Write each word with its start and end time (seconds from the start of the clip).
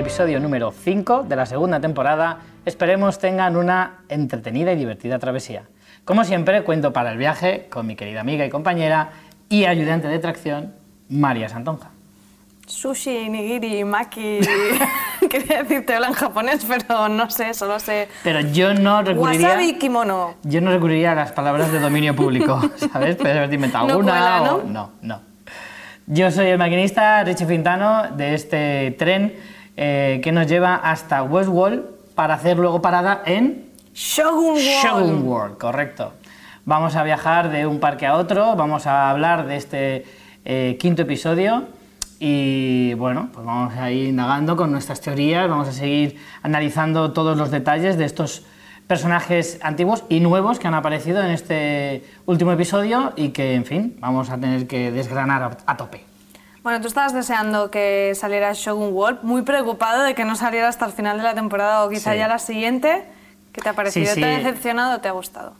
Episodio 0.00 0.40
número 0.40 0.72
5 0.72 1.24
de 1.28 1.36
la 1.36 1.44
segunda 1.44 1.78
temporada. 1.78 2.38
Esperemos 2.64 3.18
tengan 3.18 3.54
una 3.54 3.98
entretenida 4.08 4.72
y 4.72 4.76
divertida 4.76 5.18
travesía. 5.18 5.64
Como 6.06 6.24
siempre, 6.24 6.62
cuento 6.62 6.92
para 6.94 7.12
el 7.12 7.18
viaje 7.18 7.68
con 7.70 7.86
mi 7.86 7.96
querida 7.96 8.22
amiga 8.22 8.46
y 8.46 8.48
compañera 8.48 9.10
y 9.50 9.66
ayudante 9.66 10.08
de 10.08 10.18
tracción, 10.18 10.72
María 11.10 11.50
Santonja. 11.50 11.90
Sushi, 12.66 13.28
nigiri, 13.28 13.84
maki. 13.84 14.40
Quería 15.30 15.64
decirte 15.64 15.96
hola 15.96 16.08
en 16.08 16.14
japonés, 16.14 16.66
pero 16.66 17.10
no 17.10 17.28
sé, 17.28 17.52
solo 17.52 17.78
sé. 17.78 18.08
Pero 18.24 18.40
yo 18.40 18.72
no 18.72 19.02
recurriría... 19.02 19.48
Wasabi 19.48 19.74
kimono. 19.74 20.36
Yo 20.44 20.62
no 20.62 20.70
recurriría 20.70 21.12
a 21.12 21.14
las 21.14 21.32
palabras 21.32 21.70
de 21.72 21.78
dominio 21.78 22.16
público, 22.16 22.58
¿sabes? 22.92 23.16
Puedes 23.16 23.36
haberte 23.36 23.56
inventado 23.56 23.86
No 23.86 23.94
alguna 23.94 24.12
cuela, 24.12 24.40
¿no? 24.40 24.54
o... 24.54 24.64
No, 24.64 24.92
no. 25.02 25.20
Yo 26.06 26.30
soy 26.30 26.46
el 26.46 26.58
maquinista 26.58 27.22
Richie 27.22 27.46
Fintano 27.46 28.08
de 28.16 28.34
este 28.34 28.96
tren 28.98 29.34
eh, 29.82 30.20
que 30.22 30.30
nos 30.30 30.46
lleva 30.46 30.74
hasta 30.74 31.22
Westwall 31.22 31.88
para 32.14 32.34
hacer 32.34 32.58
luego 32.58 32.82
parada 32.82 33.22
en 33.24 33.70
Shogun 33.94 34.50
World. 34.50 34.84
Shogun 34.84 35.26
World, 35.26 35.56
correcto. 35.56 36.12
Vamos 36.66 36.96
a 36.96 37.02
viajar 37.02 37.50
de 37.50 37.66
un 37.66 37.80
parque 37.80 38.06
a 38.06 38.16
otro, 38.16 38.56
vamos 38.56 38.86
a 38.86 39.08
hablar 39.08 39.46
de 39.46 39.56
este 39.56 40.04
eh, 40.44 40.76
quinto 40.78 41.00
episodio 41.00 41.64
y 42.18 42.92
bueno, 42.98 43.30
pues 43.32 43.46
vamos 43.46 43.72
a 43.74 43.90
ir 43.90 44.08
indagando 44.08 44.54
con 44.54 44.70
nuestras 44.70 45.00
teorías, 45.00 45.48
vamos 45.48 45.68
a 45.68 45.72
seguir 45.72 46.18
analizando 46.42 47.14
todos 47.14 47.38
los 47.38 47.50
detalles 47.50 47.96
de 47.96 48.04
estos 48.04 48.44
personajes 48.86 49.58
antiguos 49.62 50.04
y 50.10 50.20
nuevos 50.20 50.58
que 50.58 50.68
han 50.68 50.74
aparecido 50.74 51.22
en 51.22 51.30
este 51.30 52.04
último 52.26 52.52
episodio 52.52 53.14
y 53.16 53.30
que, 53.30 53.54
en 53.54 53.64
fin, 53.64 53.96
vamos 53.98 54.28
a 54.28 54.38
tener 54.38 54.66
que 54.66 54.92
desgranar 54.92 55.42
a, 55.42 55.56
a 55.64 55.76
tope. 55.78 56.09
Bueno, 56.62 56.80
tú 56.82 56.88
estabas 56.88 57.14
deseando 57.14 57.70
que 57.70 58.12
saliera 58.14 58.52
Shogun 58.52 58.92
World, 58.92 59.20
muy 59.22 59.42
preocupado 59.42 60.02
de 60.02 60.14
que 60.14 60.24
no 60.24 60.36
saliera 60.36 60.68
hasta 60.68 60.84
el 60.84 60.92
final 60.92 61.16
de 61.16 61.22
la 61.24 61.34
temporada 61.34 61.84
o 61.84 61.88
quizá 61.88 62.12
Sí. 62.12 62.18
ya 62.18 62.28
la 62.28 62.38
siguiente. 62.38 63.06
¿Qué 63.52 63.62
te 63.62 63.68
ha 63.70 63.72
parecido? 63.72 64.06
Sí, 64.06 64.14
sí. 64.14 64.20
¿Te 64.20 64.26
ha 64.26 64.36
decepcionado 64.38 64.96
o 64.96 65.00
te 65.00 65.08
ha 65.08 65.12
gustado? 65.12 65.54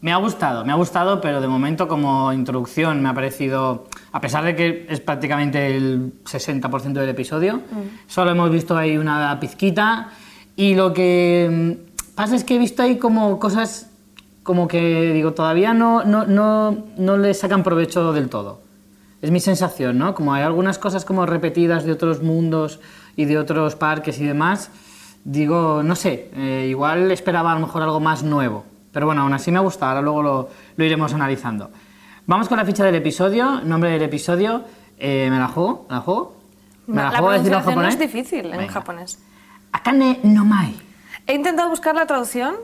Me 0.00 0.12
ha 0.12 0.16
gustado, 0.16 0.64
me 0.64 0.72
ha 0.72 0.76
gustado, 0.76 1.20
pero 1.20 1.40
de 1.40 1.46
momento 1.46 1.86
como 1.86 2.32
introducción 2.32 3.02
me 3.02 3.10
ha 3.10 3.14
parecido, 3.14 3.86
a 4.12 4.20
pesar 4.20 4.44
de 4.44 4.56
que 4.56 4.86
es 4.88 4.98
prácticamente 5.00 5.76
el 5.76 6.14
60% 6.24 7.00
del 7.00 7.10
episodio, 7.10 7.60
solo 8.06 8.30
hemos 8.30 8.50
visto 8.50 8.76
ahí 8.76 8.96
una 8.96 9.38
pizquita 9.38 10.08
y 10.56 10.74
lo 10.74 10.94
que 10.94 11.76
mm, 11.78 12.14
pasa 12.16 12.34
es 12.34 12.44
que 12.44 12.54
he 12.56 12.58
visto 12.58 12.82
ahí 12.82 12.96
como 12.98 13.38
cosas 13.38 13.90
como 14.42 14.66
que 14.68 15.12
digo, 15.12 15.32
todavía 15.34 15.74
no, 15.74 16.02
no, 16.02 16.24
no, 16.24 16.76
no 16.96 17.16
le 17.18 17.34
sacan 17.34 17.62
provecho 17.62 18.12
del 18.14 18.30
todo. 18.30 18.62
Es 19.22 19.30
mi 19.30 19.40
sensación, 19.40 19.98
¿no? 19.98 20.14
Como 20.14 20.32
hay 20.32 20.42
algunas 20.42 20.78
cosas 20.78 21.04
como 21.04 21.26
repetidas 21.26 21.84
de 21.84 21.92
otros 21.92 22.22
mundos 22.22 22.80
y 23.16 23.26
de 23.26 23.38
otros 23.38 23.76
parques 23.76 24.18
y 24.18 24.24
demás, 24.24 24.70
digo, 25.24 25.82
no 25.82 25.94
sé, 25.94 26.30
eh, 26.34 26.66
igual 26.70 27.10
esperaba 27.10 27.52
a 27.52 27.54
lo 27.54 27.60
mejor 27.60 27.82
algo 27.82 28.00
más 28.00 28.22
nuevo. 28.22 28.64
Pero 28.92 29.06
bueno, 29.06 29.22
aún 29.22 29.32
así 29.34 29.52
me 29.52 29.60
gusta, 29.60 29.88
ahora 29.88 30.00
luego 30.00 30.22
lo, 30.22 30.48
lo 30.76 30.84
iremos 30.84 31.12
analizando. 31.12 31.70
Vamos 32.26 32.48
con 32.48 32.56
la 32.58 32.64
ficha 32.64 32.84
del 32.84 32.94
episodio, 32.94 33.60
nombre 33.62 33.90
del 33.90 34.02
episodio, 34.02 34.64
eh, 34.98 35.28
¿me 35.30 35.38
la 35.38 35.48
juego? 35.48 35.86
¿Me 35.88 35.94
la 35.96 36.00
juego? 36.00 36.36
¿Me 36.86 36.96
la, 36.96 37.02
la 37.10 37.18
juego 37.18 37.32
decirlo 37.32 37.58
en 37.58 37.64
pronunciación 37.64 37.76
no 37.76 37.90
japonés? 37.90 37.94
es 37.94 38.00
difícil 38.00 38.46
en 38.52 38.58
Venga. 38.58 38.72
japonés. 38.72 39.18
Akane 39.72 40.18
no 40.24 40.44
mai. 40.44 40.74
He 41.26 41.34
intentado 41.34 41.68
buscar 41.68 41.94
la 41.94 42.06
traducción, 42.06 42.54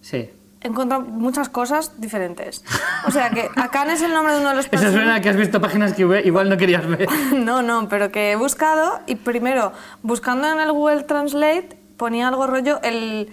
Sí. 0.00 0.30
He 0.60 0.68
encontrado 0.68 1.02
muchas 1.04 1.48
cosas 1.48 2.00
diferentes. 2.00 2.64
O 3.06 3.10
sea 3.10 3.30
que 3.30 3.48
Akane 3.56 3.92
es 3.94 4.02
el 4.02 4.12
nombre 4.12 4.34
de 4.34 4.40
uno 4.40 4.50
de 4.50 4.54
los 4.56 4.64
Eso 4.66 4.70
personajes. 4.70 5.00
suena 5.00 5.14
a 5.16 5.20
que 5.20 5.28
has 5.28 5.36
visto 5.36 5.60
páginas 5.60 5.92
que 5.92 6.02
igual 6.24 6.48
no 6.48 6.56
querías 6.56 6.86
ver. 6.86 7.06
No, 7.34 7.62
no, 7.62 7.88
pero 7.88 8.10
que 8.10 8.32
he 8.32 8.36
buscado 8.36 9.00
y 9.06 9.14
primero, 9.16 9.72
buscando 10.02 10.48
en 10.50 10.58
el 10.60 10.72
Google 10.72 11.04
Translate, 11.04 11.78
ponía 11.96 12.28
algo 12.28 12.46
rollo 12.46 12.80
el 12.82 13.32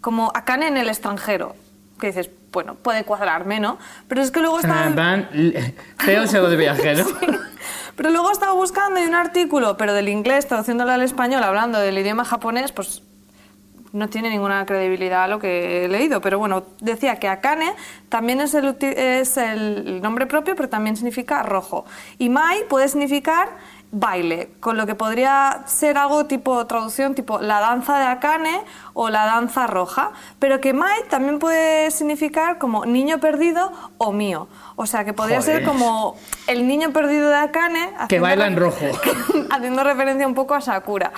como 0.00 0.32
Akane 0.34 0.68
en 0.68 0.76
el 0.76 0.88
extranjero. 0.88 1.54
Que 2.00 2.08
dices, 2.08 2.30
bueno, 2.52 2.74
puede 2.74 3.04
cuadrarme, 3.04 3.60
¿no? 3.60 3.78
Pero 4.08 4.20
es 4.22 4.30
que 4.30 4.40
luego 4.40 4.58
estaba... 4.58 4.86
L- 5.32 5.74
feo 5.98 6.26
se 6.26 6.40
de 6.40 6.56
viajero. 6.56 7.06
Pero 7.96 8.10
luego 8.10 8.32
estaba 8.32 8.52
buscando 8.54 8.98
y 9.00 9.04
un 9.04 9.14
artículo, 9.14 9.76
pero 9.76 9.92
del 9.92 10.08
inglés, 10.08 10.48
traduciéndolo 10.48 10.90
al 10.92 11.02
español, 11.02 11.42
hablando 11.44 11.78
del 11.78 11.98
idioma 11.98 12.24
japonés, 12.24 12.72
pues 12.72 13.02
no 13.92 14.08
tiene 14.08 14.30
ninguna 14.30 14.64
credibilidad 14.66 15.28
lo 15.28 15.38
que 15.38 15.84
he 15.84 15.88
leído. 15.88 16.20
Pero 16.20 16.38
bueno, 16.38 16.64
decía 16.80 17.16
que 17.16 17.28
Akane 17.28 17.74
también 18.08 18.40
es 18.40 18.54
el, 18.54 18.76
es 18.80 19.36
el 19.36 20.00
nombre 20.02 20.26
propio, 20.26 20.56
pero 20.56 20.68
también 20.68 20.96
significa 20.96 21.42
rojo. 21.42 21.84
Y 22.18 22.28
Mai 22.28 22.64
puede 22.68 22.88
significar 22.88 23.48
baile, 23.94 24.48
con 24.58 24.78
lo 24.78 24.86
que 24.86 24.94
podría 24.94 25.64
ser 25.66 25.98
algo 25.98 26.24
tipo 26.24 26.66
traducción, 26.66 27.14
tipo 27.14 27.38
la 27.40 27.60
danza 27.60 27.98
de 27.98 28.06
Akane 28.06 28.62
o 28.94 29.10
la 29.10 29.26
danza 29.26 29.66
roja. 29.66 30.12
Pero 30.38 30.60
que 30.60 30.72
Mai 30.72 30.98
también 31.10 31.38
puede 31.38 31.90
significar 31.90 32.58
como 32.58 32.86
niño 32.86 33.20
perdido 33.20 33.70
o 33.98 34.12
mío. 34.12 34.48
O 34.76 34.86
sea, 34.86 35.04
que 35.04 35.12
podría 35.12 35.42
ser 35.42 35.64
como 35.64 36.16
el 36.46 36.66
niño 36.66 36.92
perdido 36.92 37.28
de 37.28 37.36
Akane. 37.36 37.92
Que 38.08 38.18
baila 38.18 38.46
en 38.46 38.56
rojo. 38.56 38.86
haciendo 39.50 39.84
referencia 39.84 40.26
un 40.26 40.34
poco 40.34 40.54
a 40.54 40.62
Sakura. 40.62 41.12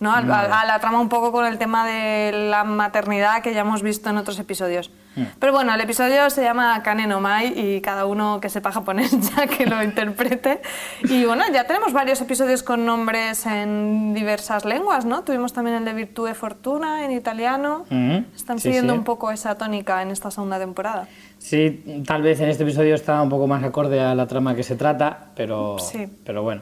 ¿No? 0.00 0.12
A, 0.12 0.18
a- 0.18 0.60
a 0.60 0.66
la 0.66 0.78
trama 0.78 1.00
un 1.00 1.08
poco 1.08 1.32
con 1.32 1.46
el 1.46 1.58
tema 1.58 1.86
de 1.86 2.32
la 2.50 2.64
maternidad 2.64 3.42
que 3.42 3.54
ya 3.54 3.60
hemos 3.60 3.82
visto 3.82 4.10
en 4.10 4.18
otros 4.18 4.38
episodios. 4.38 4.90
Mm. 5.16 5.22
Pero 5.38 5.52
bueno, 5.54 5.72
el 5.74 5.80
episodio 5.80 6.28
se 6.28 6.42
llama 6.42 6.82
Kane 6.82 7.06
no 7.06 7.20
Mai 7.20 7.58
y 7.58 7.80
cada 7.80 8.04
uno 8.04 8.38
que 8.38 8.50
sepa 8.50 8.70
japonés 8.72 9.12
ya 9.36 9.46
que 9.46 9.64
lo 9.64 9.82
interprete. 9.82 10.60
Y 11.04 11.24
bueno, 11.24 11.44
ya 11.52 11.64
tenemos 11.66 11.94
varios 11.94 12.20
episodios 12.20 12.62
con 12.62 12.84
nombres 12.84 13.46
en 13.46 14.12
diversas 14.12 14.66
lenguas, 14.66 15.06
¿no? 15.06 15.22
Tuvimos 15.24 15.54
también 15.54 15.76
el 15.78 15.84
de 15.86 15.94
Virtue 15.94 16.34
Fortuna 16.34 17.04
en 17.06 17.12
italiano. 17.12 17.86
Ujú, 17.90 18.24
Están 18.36 18.58
sí, 18.58 18.64
siguiendo 18.64 18.92
sí. 18.92 18.98
un 18.98 19.04
poco 19.04 19.30
esa 19.30 19.54
tónica 19.56 20.02
en 20.02 20.10
esta 20.10 20.30
segunda 20.30 20.58
temporada. 20.58 21.08
Sí, 21.38 22.02
tal 22.06 22.20
vez 22.20 22.38
en 22.40 22.50
este 22.50 22.64
episodio 22.64 22.94
está 22.94 23.22
un 23.22 23.30
poco 23.30 23.46
más 23.46 23.64
acorde 23.64 24.00
a 24.00 24.14
la 24.14 24.26
trama 24.26 24.54
que 24.54 24.62
se 24.62 24.76
trata, 24.76 25.30
pero, 25.34 25.78
Sí. 25.78 26.06
pero 26.26 26.42
bueno. 26.42 26.60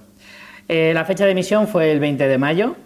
Eh, 0.69 0.93
la 0.95 1.05
fecha 1.05 1.25
de 1.25 1.33
emisión 1.33 1.67
fue 1.67 1.91
el 1.91 1.99
20 2.01 2.27
de 2.29 2.39
mayo 2.39 2.77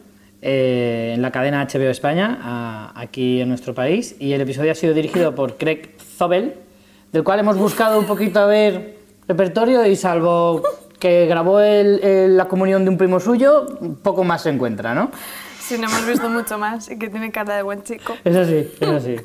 eh, 0.43 1.13
en 1.15 1.23
la 1.23 1.31
cadena 1.31 1.67
HBO 1.67 1.91
España, 1.91 2.39
a- 2.43 2.93
aquí 2.95 3.41
en 3.41 3.49
nuestro 3.49 3.75
país, 3.75 4.17
y 4.19 4.33
el 4.33 4.41
episodio 4.41 4.73
ha 4.73 4.75
sido 4.75 4.95
dirigido 4.95 5.35
por 5.35 5.57
Craig 5.57 5.91
Zobel, 6.17 6.55
del 7.13 7.25
cual 7.25 7.41
hemos 7.41 7.57
buscado 7.57 7.99
un 7.99 8.07
poquito 8.07 8.41
a 8.41 8.47
ver 8.47 8.97
repertorio 9.27 9.85
y 9.87 9.97
salvo 9.97 10.63
que 10.99 11.27
grabó 11.27 11.61
el- 11.61 12.01
el- 12.03 12.37
la 12.37 12.47
comunión 12.47 12.85
de 12.85 12.91
un 12.91 12.99
primo 12.99 13.21
suyo, 13.21 13.67
poco 14.03 14.25
más 14.25 14.43
se 14.43 14.51
encuentra, 14.51 14.95
¿no? 14.95 15.11
Sí, 15.61 15.77
no 15.79 15.87
hemos 15.87 16.07
visto 16.07 16.29
mucho 16.31 16.57
más 16.59 16.91
y 16.91 16.99
que 16.99 17.11
tiene 17.11 17.31
cara 17.31 17.57
de 17.57 17.63
buen 17.63 17.83
chico. 17.83 18.15
Eso 18.25 18.45
sí, 18.47 18.67
eso 18.81 19.01
sí. 19.01 19.17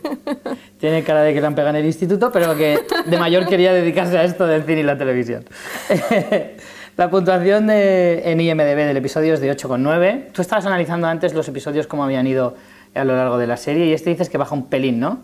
Tiene 0.78 1.02
cara 1.04 1.22
de 1.22 1.34
que 1.34 1.40
le 1.40 1.48
han 1.48 1.56
pegado 1.56 1.70
en 1.70 1.78
el 1.78 1.86
instituto, 1.86 2.32
pero 2.34 2.56
que 2.58 2.80
de 3.06 3.18
mayor 3.18 3.48
quería 3.48 3.72
dedicarse 3.72 4.18
a 4.18 4.24
esto 4.26 4.46
del 4.46 4.64
cine 4.66 4.82
y 4.82 4.84
la 4.84 4.98
televisión. 4.98 5.46
La 6.96 7.10
puntuación 7.10 7.68
de- 7.68 8.22
en 8.32 8.40
IMDB 8.40 8.86
del 8.86 8.98
episodio 8.98 9.34
es 9.34 9.40
de 9.40 9.50
8,9. 9.52 10.30
Tú 10.32 10.42
estabas 10.42 10.66
analizando 10.66 11.08
antes 11.08 11.34
los 11.34 11.48
episodios 11.48 11.88
cómo 11.88 12.04
habían 12.04 12.28
ido 12.28 12.56
a 12.94 13.04
lo 13.04 13.16
largo 13.16 13.38
de 13.38 13.48
la 13.48 13.58
serie 13.58 13.88
y 13.88 13.94
este 13.94 14.12
dices 14.12 14.30
que 14.30 14.38
baja 14.38 14.54
un 14.54 14.68
pelín, 14.68 15.00
¿no? 15.00 15.20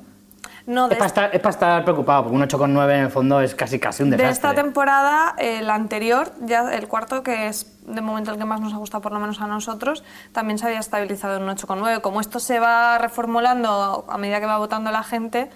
No, 0.66 0.88
de 0.88 0.94
Es 0.94 0.98
para, 1.00 1.08
estar, 1.08 1.30
es 1.34 1.40
para 1.40 1.50
estar 1.52 1.84
preocupado, 1.84 2.24
porque 2.24 2.36
un 2.36 2.42
8,9 2.44 2.94
en 2.96 3.06
el 3.06 3.10
fondo 3.12 3.42
es 3.42 3.56
casi 3.56 3.80
casi 3.80 4.04
un 4.04 4.12
De 4.12 4.18
desastre. 4.18 4.50
esta 4.50 4.62
temporada, 4.62 5.34
el 5.40 5.70
anterior, 5.70 6.32
ya 6.42 6.74
el 6.74 6.88
cuarto, 6.88 7.24
que 7.24 7.48
es 7.48 7.76
de 7.88 8.02
momento 8.02 8.32
el 8.32 8.38
que 8.38 8.46
más 8.46 8.62
nos 8.62 8.74
ha 8.74 8.78
gustado, 8.78 9.02
por 9.02 9.12
lo 9.12 9.20
menos 9.20 9.42
a 9.42 9.48
nosotros, 9.48 10.04
también 10.32 10.60
se 10.60 10.66
había 10.68 10.80
estabilizado 10.80 11.38
en 11.38 11.44
un 11.44 11.50
8,9. 11.50 12.02
Como 12.02 12.22
esto 12.22 12.40
se 12.40 12.60
va 12.60 12.98
reformulando 13.00 14.06
a 14.10 14.18
medida 14.20 14.40
que 14.40 14.46
va 14.46 14.58
votando 14.60 14.92
la 14.92 15.02
gente, 15.04 15.50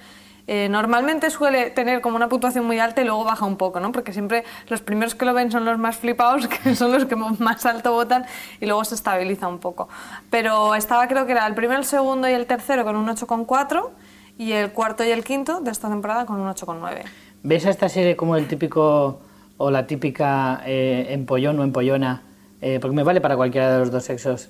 eh, 0.48 0.68
normalmente 0.70 1.30
suele 1.30 1.70
tener 1.70 2.02
como 2.02 2.16
una 2.16 2.30
puntuación 2.30 2.66
muy 2.66 2.80
alta 2.80 3.02
y 3.02 3.06
luego 3.06 3.24
baja 3.24 3.46
un 3.46 3.58
poco, 3.58 3.80
¿no? 3.80 3.92
Porque 3.92 4.14
siempre 4.14 4.44
los 4.68 4.82
primeros 4.82 5.16
que 5.16 5.26
lo 5.26 5.34
ven 5.34 5.52
son 5.52 5.66
los 5.66 5.78
más 5.78 5.98
flipados, 5.98 6.48
que 6.64 6.76
son 6.76 6.92
los 6.92 7.06
que 7.06 7.16
más 7.16 7.66
alto 7.66 7.94
votan, 7.94 8.26
y 8.60 8.66
luego 8.66 8.84
se 8.84 8.96
estabiliza 8.96 9.48
un 9.48 9.60
poco. 9.60 9.90
Pero 10.30 10.76
estaba, 10.76 11.08
creo 11.08 11.26
que 11.26 11.32
era 11.32 11.48
el 11.48 11.56
primero, 11.56 11.80
el 11.80 11.86
segundo 11.86 12.28
y 12.30 12.34
el 12.34 12.46
tercero 12.46 12.84
con 12.84 12.96
un 12.96 13.08
8,4 13.08 13.90
y 14.38 14.52
el 14.52 14.72
cuarto 14.72 15.04
y 15.04 15.12
el 15.12 15.24
quinto 15.24 15.62
de 15.62 15.72
esta 15.72 15.90
temporada 15.90 16.26
con 16.26 16.40
un 16.40 16.48
8,9. 16.48 17.04
¿Ves 17.44 17.66
a 17.66 17.70
esta 17.70 17.90
serie 17.90 18.16
como 18.16 18.36
el 18.36 18.48
típico 18.48 19.22
o 19.58 19.72
la 19.72 19.88
típica 19.88 20.62
eh, 20.66 21.08
empollón 21.10 21.60
o 21.60 21.64
empollona? 21.64 22.24
eh, 22.64 22.80
porque 22.80 22.96
me 22.96 23.04
vale 23.04 23.20
para 23.20 23.36
cualquiera 23.36 23.74
de 23.74 23.80
los 23.80 23.92
dos 23.92 24.06
sexos. 24.06 24.50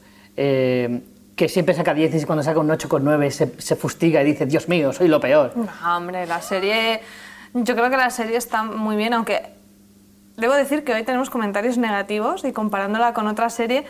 Que 1.35 1.49
siempre 1.49 1.73
saca 1.73 1.93
10 1.93 2.15
y 2.15 2.25
cuando 2.25 2.43
saca 2.43 2.59
un 2.59 2.69
8,9 2.69 3.29
se, 3.29 3.61
se 3.61 3.75
fustiga 3.75 4.21
y 4.21 4.25
dice, 4.25 4.45
Dios 4.45 4.67
mío, 4.69 4.93
soy 4.93 5.07
lo 5.07 5.19
peor. 5.19 5.53
No, 5.55 5.97
hombre, 5.97 6.25
la 6.25 6.41
serie. 6.41 7.01
Yo 7.53 7.75
creo 7.75 7.89
que 7.89 7.97
la 7.97 8.09
serie 8.09 8.37
está 8.37 8.63
muy 8.63 8.95
bien, 8.95 9.13
aunque 9.13 9.41
debo 10.37 10.53
decir 10.53 10.83
que 10.83 10.93
hoy 10.93 11.03
tenemos 11.03 11.29
comentarios 11.29 11.77
negativos 11.77 12.43
y 12.45 12.51
comparándola 12.51 13.13
con 13.13 13.27
otra 13.27 13.49
serie 13.49 13.85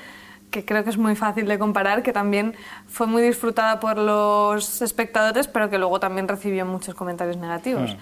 que 0.53 0.63
creo 0.63 0.83
que 0.83 0.91
es 0.91 0.97
muy 0.97 1.15
fácil 1.15 1.47
de 1.47 1.57
comparar, 1.57 2.03
que 2.03 2.13
también 2.13 2.55
fue 2.87 3.07
muy 3.07 3.23
disfrutada 3.23 3.79
por 3.79 3.97
los 3.97 4.81
espectadores, 4.83 5.47
pero 5.47 5.69
que 5.69 5.79
luego 5.79 5.99
también 5.99 6.27
recibió 6.27 6.63
muchos 6.65 6.93
comentarios 6.93 7.37
negativos. 7.37 7.95
Mm. 7.95 7.97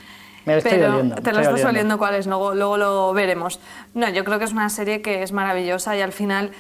Me 0.45 0.53
lo 0.53 0.57
estoy 0.57 0.71
pero 0.73 0.93
oliendo, 0.93 1.15
te 1.15 1.21
estoy 1.21 1.33
lo 1.33 1.39
estás 1.39 1.53
oliendo. 1.53 1.69
oliendo 1.69 1.97
cuáles, 1.97 2.27
luego, 2.27 2.53
luego 2.53 2.77
lo 2.77 3.13
veremos. 3.13 3.59
No, 3.93 4.09
yo 4.09 4.23
creo 4.25 4.37
que 4.37 4.45
es 4.45 4.51
una 4.51 4.69
serie 4.69 5.01
que 5.01 5.23
es 5.23 5.31
maravillosa 5.31 5.95
y 5.95 6.01
al 6.01 6.11
final 6.11 6.51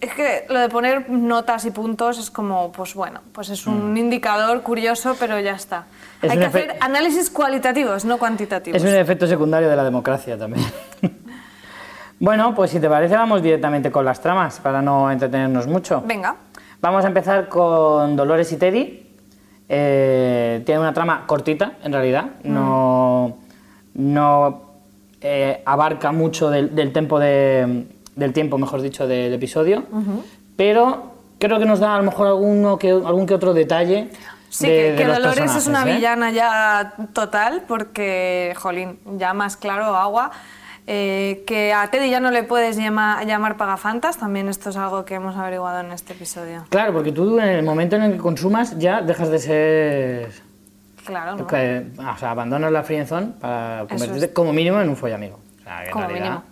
es 0.00 0.14
que 0.14 0.44
lo 0.48 0.58
de 0.58 0.68
poner 0.68 1.08
notas 1.10 1.64
y 1.64 1.70
puntos 1.70 2.18
es 2.18 2.30
como, 2.30 2.72
pues 2.72 2.94
bueno, 2.94 3.20
pues 3.32 3.50
es 3.50 3.66
un 3.66 3.96
indicador 3.96 4.62
curioso, 4.62 5.16
pero 5.18 5.38
ya 5.40 5.52
está. 5.52 5.80
Mm. 5.80 6.26
Es 6.26 6.32
Hay 6.32 6.38
que 6.38 6.44
hacer 6.44 6.76
análisis 6.80 7.30
cualitativos, 7.30 8.04
no 8.04 8.18
cuantitativos. 8.18 8.82
Es 8.82 8.88
un 8.88 8.96
efecto 8.96 9.26
secundario 9.26 9.68
de 9.68 9.76
la 9.76 9.84
democracia 9.84 10.36
también. 10.38 10.66
bueno, 12.20 12.54
pues 12.54 12.70
si 12.70 12.80
te 12.80 12.88
parece 12.88 13.14
vamos 13.14 13.42
directamente 13.42 13.90
con 13.90 14.04
las 14.04 14.20
tramas 14.20 14.58
para 14.60 14.82
no 14.82 15.10
entretenernos 15.10 15.66
mucho. 15.66 16.02
Venga. 16.06 16.36
Vamos 16.80 17.04
a 17.04 17.08
empezar 17.08 17.48
con 17.48 18.16
Dolores 18.16 18.50
y 18.52 18.56
Teddy. 18.56 19.06
Eh, 19.68 20.62
tiene 20.64 20.80
una 20.80 20.94
trama 20.94 21.24
cortita, 21.26 21.72
en 21.82 21.92
realidad. 21.92 22.26
No, 22.44 23.38
no 23.94 24.62
eh, 25.20 25.62
abarca 25.66 26.12
mucho 26.12 26.48
del, 26.50 26.74
del 26.74 26.92
tiempo 26.92 27.18
de, 27.18 27.86
del 28.18 28.32
tiempo, 28.32 28.58
mejor 28.58 28.82
dicho, 28.82 29.06
del 29.06 29.32
episodio. 29.32 29.84
Pero 30.56 31.12
creo 31.38 31.58
que 31.58 31.64
nos 31.64 31.80
da 31.80 31.94
a 31.94 31.98
lo 31.98 32.04
mejor 32.04 32.26
alguno 32.26 32.78
que, 32.78 32.90
algún 32.90 33.26
que 33.26 33.34
otro 33.34 33.54
detalle. 33.54 34.10
Sí, 34.50 34.66
de- 34.66 34.72
que, 34.76 34.90
de 34.92 34.96
que 34.96 35.04
los 35.04 35.16
Dolores 35.18 35.54
es 35.56 35.66
una 35.66 35.88
¿eh? 35.88 35.94
villana 35.94 36.30
ya 36.30 36.94
total, 37.12 37.64
porque, 37.68 38.54
jolín, 38.56 38.98
ya 39.18 39.34
más 39.34 39.56
claro, 39.56 39.84
agua. 39.96 40.30
Eh, 40.90 41.44
que 41.46 41.74
a 41.74 41.90
Teddy 41.90 42.08
ya 42.08 42.18
no 42.18 42.30
le 42.30 42.44
puedes 42.44 42.78
llama- 42.78 43.22
llamar 43.24 43.58
pagafantas, 43.58 44.16
también 44.16 44.48
esto 44.48 44.70
es 44.70 44.76
algo 44.78 45.04
que 45.04 45.16
hemos 45.16 45.36
averiguado 45.36 45.80
en 45.80 45.92
este 45.92 46.14
episodio. 46.14 46.64
Claro, 46.70 46.94
porque 46.94 47.12
tú 47.12 47.38
en 47.38 47.46
el 47.48 47.62
momento 47.62 47.96
en 47.96 48.02
el 48.04 48.12
que 48.12 48.18
consumas 48.18 48.78
ya 48.78 49.02
dejas 49.02 49.28
de 49.28 49.38
ser... 49.38 50.32
Claro, 51.04 51.36
¿no? 51.36 51.46
que- 51.46 51.86
o 51.98 52.18
sea, 52.18 52.30
abandonas 52.30 52.72
la 52.72 52.82
frienzón 52.82 53.34
para 53.38 53.84
convertirte 53.86 54.26
es. 54.26 54.32
como 54.32 54.54
mínimo 54.54 54.80
en 54.80 54.88
un 54.88 54.96
follamigo. 54.96 55.38
O 55.60 55.62
sea, 55.62 55.80
que 55.80 55.86
en 55.88 55.90
Como 55.92 56.04
realidad 56.06 56.24
mínimo. 56.30 56.44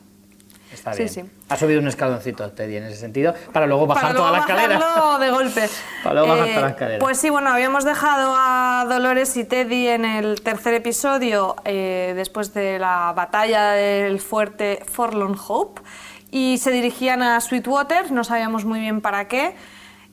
Está 0.76 0.92
Sí, 0.92 0.98
bien. 1.04 1.08
sí. 1.08 1.24
Ha 1.48 1.56
subido 1.56 1.80
un 1.80 1.88
escaloncito 1.88 2.50
Teddy 2.52 2.76
en 2.76 2.84
ese 2.84 2.96
sentido 2.96 3.34
para 3.52 3.66
luego 3.66 3.86
bajar 3.86 4.02
Para 4.04 4.14
toda 4.14 4.30
luego 4.30 4.46
la 4.46 4.52
escalera. 4.54 5.18
de 5.18 5.30
golpe. 5.30 5.64
Eh, 5.64 5.70
Para 6.02 6.14
luego 6.14 6.28
bajar 6.28 6.48
toda 6.48 6.60
la 6.60 6.68
escalera. 6.70 6.98
Pues 6.98 7.18
sí, 7.18 7.30
bueno, 7.30 7.50
habíamos 7.50 7.84
dejado 7.84 8.34
a 8.36 8.84
Dolores 8.88 9.36
y 9.36 9.44
Teddy 9.44 9.88
en 9.88 10.04
el 10.04 10.40
tercer 10.42 10.74
episodio 10.74 11.56
eh, 11.64 12.12
después 12.16 12.52
de 12.54 12.78
la 12.78 13.12
batalla 13.16 13.70
del 13.72 14.20
fuerte 14.20 14.82
Forlorn 14.90 15.36
Hope 15.48 15.82
y 16.30 16.58
se 16.58 16.70
dirigían 16.70 17.22
a 17.22 17.40
Sweetwater, 17.40 18.10
no 18.12 18.24
sabíamos 18.24 18.64
muy 18.64 18.80
bien 18.80 19.00
para 19.00 19.28
qué. 19.28 19.54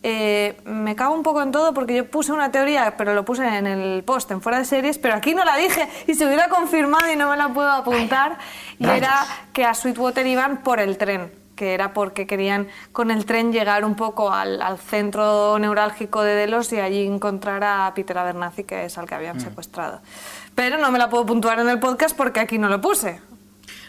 Eh, 0.06 0.58
me 0.66 0.96
cago 0.98 1.14
un 1.16 1.24
poco 1.24 1.42
en 1.42 1.52
todo 1.52 1.74
porque 1.74 1.96
yo 1.96 2.12
puse 2.12 2.34
una 2.34 2.52
teoría, 2.52 2.96
pero 2.98 3.14
lo 3.14 3.24
puse 3.24 3.48
en 3.48 3.66
el 3.68 4.04
post, 4.04 4.30
en 4.32 4.42
fuera 4.42 4.60
de 4.60 4.66
series, 4.66 4.98
pero 4.98 5.16
aquí 5.16 5.34
no 5.34 5.46
la 5.46 5.56
dije 5.56 5.88
y 6.08 6.14
se 6.16 6.26
hubiera 6.26 6.50
confirmado 6.50 7.10
y 7.10 7.16
no 7.16 7.30
me 7.30 7.38
la 7.38 7.50
puedo 7.50 7.70
apuntar. 7.72 8.38
Y 8.80 8.86
rayos. 8.86 8.98
era 8.98 9.26
que 9.54 9.64
a 9.64 9.74
Sweetwater 9.74 10.28
iban 10.28 10.58
por 10.58 10.82
el 10.82 10.98
tren, 10.98 11.32
que 11.56 11.74
era 11.74 11.94
porque 11.94 12.28
querían 12.28 12.68
con 12.92 13.12
el 13.12 13.26
tren 13.26 13.54
llegar 13.54 13.86
un 13.86 13.96
poco 13.96 14.30
al, 14.34 14.62
al 14.62 14.78
centro 14.78 15.58
neurálgico 15.58 16.22
de 16.22 16.36
Delos 16.36 16.74
y 16.74 16.82
allí 16.82 17.08
encontrar 17.08 17.64
a 17.64 17.94
Peter 17.96 18.18
Abernathy, 18.18 18.66
que 18.66 18.84
es 18.86 18.98
al 18.98 19.06
que 19.08 19.16
Mm. 19.16 19.18
habían 19.20 19.40
secuestrado. 19.40 20.02
Pero 20.54 20.78
no 20.80 20.92
me 20.92 21.00
la 21.00 21.10
puedo 21.10 21.26
puntuar 21.26 21.60
en 21.60 21.70
el 21.70 21.80
podcast 21.80 22.16
porque 22.18 22.42
aquí 22.42 22.58
no 22.58 22.68
lo 22.68 22.82
puse. 22.82 23.22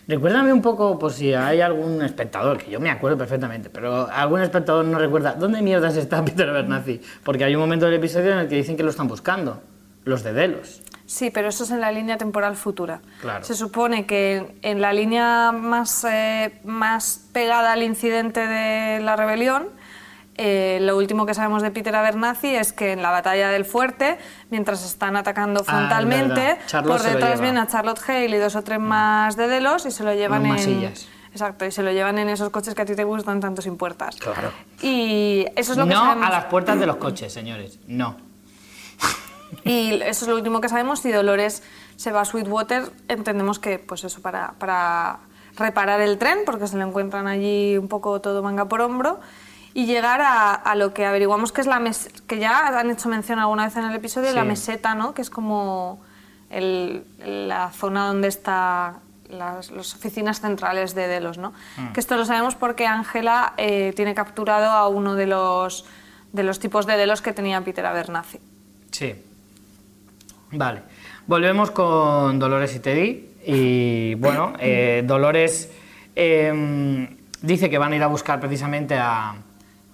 Recuérdame 0.06 0.52
un 0.52 0.60
poco, 0.60 0.98
por 0.98 1.12
si 1.12 1.32
hay 1.32 1.60
algún 1.60 2.02
espectador, 2.02 2.58
que 2.58 2.70
yo 2.70 2.80
me 2.80 2.90
acuerdo 2.90 3.16
perfectamente, 3.16 3.70
pero 3.70 4.08
algún 4.10 4.40
espectador 4.42 4.84
no 4.84 4.98
recuerda, 4.98 5.34
¿dónde 5.34 5.62
mierdas 5.62 5.96
está 5.96 6.24
Peter 6.24 6.48
Abernathy? 6.48 7.00
Porque 7.22 7.44
hay 7.44 7.54
un 7.54 7.62
momento 7.62 7.86
del 7.86 7.94
episodio 7.94 8.32
en 8.32 8.38
el 8.38 8.48
que 8.48 8.56
dicen 8.56 8.76
que 8.76 8.82
lo 8.82 8.90
están 8.90 9.08
buscando, 9.08 9.62
los 10.04 10.22
de 10.22 10.32
Delos. 10.32 10.82
Sí, 11.06 11.30
pero 11.30 11.48
eso 11.48 11.64
es 11.64 11.70
en 11.70 11.80
la 11.80 11.92
línea 11.92 12.16
temporal 12.16 12.56
futura. 12.56 13.00
Claro. 13.20 13.44
Se 13.44 13.54
supone 13.54 14.06
que 14.06 14.56
en 14.62 14.80
la 14.80 14.92
línea 14.92 15.52
más, 15.52 16.04
eh, 16.04 16.60
más 16.64 17.28
pegada 17.32 17.72
al 17.72 17.82
incidente 17.82 18.46
de 18.46 19.00
la 19.00 19.16
rebelión, 19.16 19.68
eh, 20.36 20.78
lo 20.80 20.96
último 20.96 21.26
que 21.26 21.34
sabemos 21.34 21.62
de 21.62 21.70
Peter 21.70 21.94
Abernathy 21.94 22.56
es 22.56 22.72
que 22.72 22.92
en 22.92 23.02
la 23.02 23.10
batalla 23.10 23.50
del 23.50 23.64
fuerte, 23.64 24.18
mientras 24.50 24.84
están 24.84 25.16
atacando 25.16 25.60
Ah, 25.66 25.72
frontalmente, 25.72 26.58
por 26.86 27.02
detrás 27.02 27.40
viene 27.40 27.60
a 27.60 27.66
Charlotte 27.66 28.00
Hale 28.08 28.36
y 28.36 28.38
dos 28.38 28.56
o 28.56 28.62
tres 28.62 28.80
más 28.80 29.36
de 29.36 29.46
Delos 29.46 29.86
y 29.86 29.90
se 29.90 30.02
lo 30.02 30.12
llevan 30.14 30.44
en... 30.46 30.52
masillas. 30.52 31.08
Exacto, 31.30 31.66
y 31.66 31.72
se 31.72 31.82
lo 31.82 31.90
llevan 31.90 32.18
en 32.18 32.28
esos 32.28 32.50
coches 32.50 32.76
que 32.76 32.82
a 32.82 32.84
ti 32.84 32.94
te 32.94 33.02
gustan 33.02 33.40
tanto 33.40 33.60
sin 33.60 33.76
puertas. 33.76 34.14
Claro. 34.16 34.52
Y 34.82 35.44
eso 35.56 35.72
es 35.72 35.78
lo 35.78 35.84
que 35.84 35.94
no 35.94 36.04
sabemos. 36.04 36.28
a 36.28 36.30
las 36.30 36.44
puertas 36.44 36.78
de 36.78 36.86
los 36.86 36.96
coches, 36.96 37.32
señores, 37.32 37.80
no. 37.86 38.16
Y 39.64 39.94
eso 40.02 40.24
es 40.24 40.28
lo 40.28 40.36
último 40.36 40.60
que 40.60 40.68
sabemos. 40.68 41.00
Si 41.00 41.10
Dolores 41.10 41.62
se 41.96 42.12
va 42.12 42.20
a 42.20 42.24
Sweetwater, 42.24 42.90
entendemos 43.08 43.58
que, 43.58 43.80
pues 43.80 44.04
eso, 44.04 44.20
para, 44.22 44.54
para 44.58 45.18
reparar 45.56 46.00
el 46.00 46.18
tren, 46.18 46.40
porque 46.46 46.66
se 46.66 46.76
lo 46.76 46.84
encuentran 46.84 47.26
allí 47.26 47.76
un 47.78 47.88
poco 47.88 48.20
todo 48.20 48.42
manga 48.42 48.66
por 48.66 48.80
hombro, 48.80 49.20
y 49.74 49.86
llegar 49.86 50.20
a, 50.20 50.54
a 50.54 50.74
lo 50.76 50.94
que 50.94 51.04
averiguamos 51.04 51.50
que 51.52 51.60
es 51.60 51.66
la 51.66 51.80
mes 51.80 52.08
que 52.26 52.38
ya 52.38 52.68
han 52.78 52.90
hecho 52.90 53.08
mención 53.08 53.38
alguna 53.40 53.66
vez 53.66 53.76
en 53.76 53.84
el 53.84 53.94
episodio, 53.94 54.30
Sí. 54.30 54.34
la 54.36 54.44
meseta, 54.44 54.94
¿no? 54.94 55.12
Que 55.14 55.22
es 55.22 55.30
como 55.30 56.00
el- 56.50 57.02
la 57.24 57.70
zona 57.72 58.06
donde 58.06 58.28
está 58.28 58.94
las, 59.28 59.70
las 59.72 59.94
oficinas 59.96 60.40
centrales 60.40 60.94
de 60.94 61.08
Delos, 61.08 61.38
¿no? 61.38 61.52
Que 61.92 61.98
esto 61.98 62.16
lo 62.16 62.24
sabemos 62.24 62.54
porque 62.54 62.86
Ángela 62.86 63.54
eh, 63.56 63.92
tiene 63.96 64.14
capturado 64.14 64.70
a 64.70 64.86
uno 64.86 65.14
de 65.16 65.26
los, 65.26 65.84
de 66.32 66.44
los 66.44 66.60
tipos 66.60 66.86
de 66.86 66.96
Delos 66.96 67.20
que 67.22 67.32
tenía 67.32 67.60
Peter 67.62 67.84
Abernathy. 67.84 68.38
Sí. 68.92 69.14
Vale. 70.52 70.82
Volvemos 71.26 71.70
con 71.72 72.38
Dolores 72.38 72.76
y 72.76 72.80
Teddy. 72.80 73.30
Y 73.46 74.14
bueno, 74.16 74.52
eh, 74.60 75.02
Dolores 75.04 75.70
eh, 76.14 77.08
dice 77.42 77.68
que 77.68 77.78
van 77.78 77.92
a 77.92 77.96
ir 77.96 78.02
a 78.02 78.06
buscar 78.06 78.38
precisamente 78.40 78.96
a, 78.96 79.34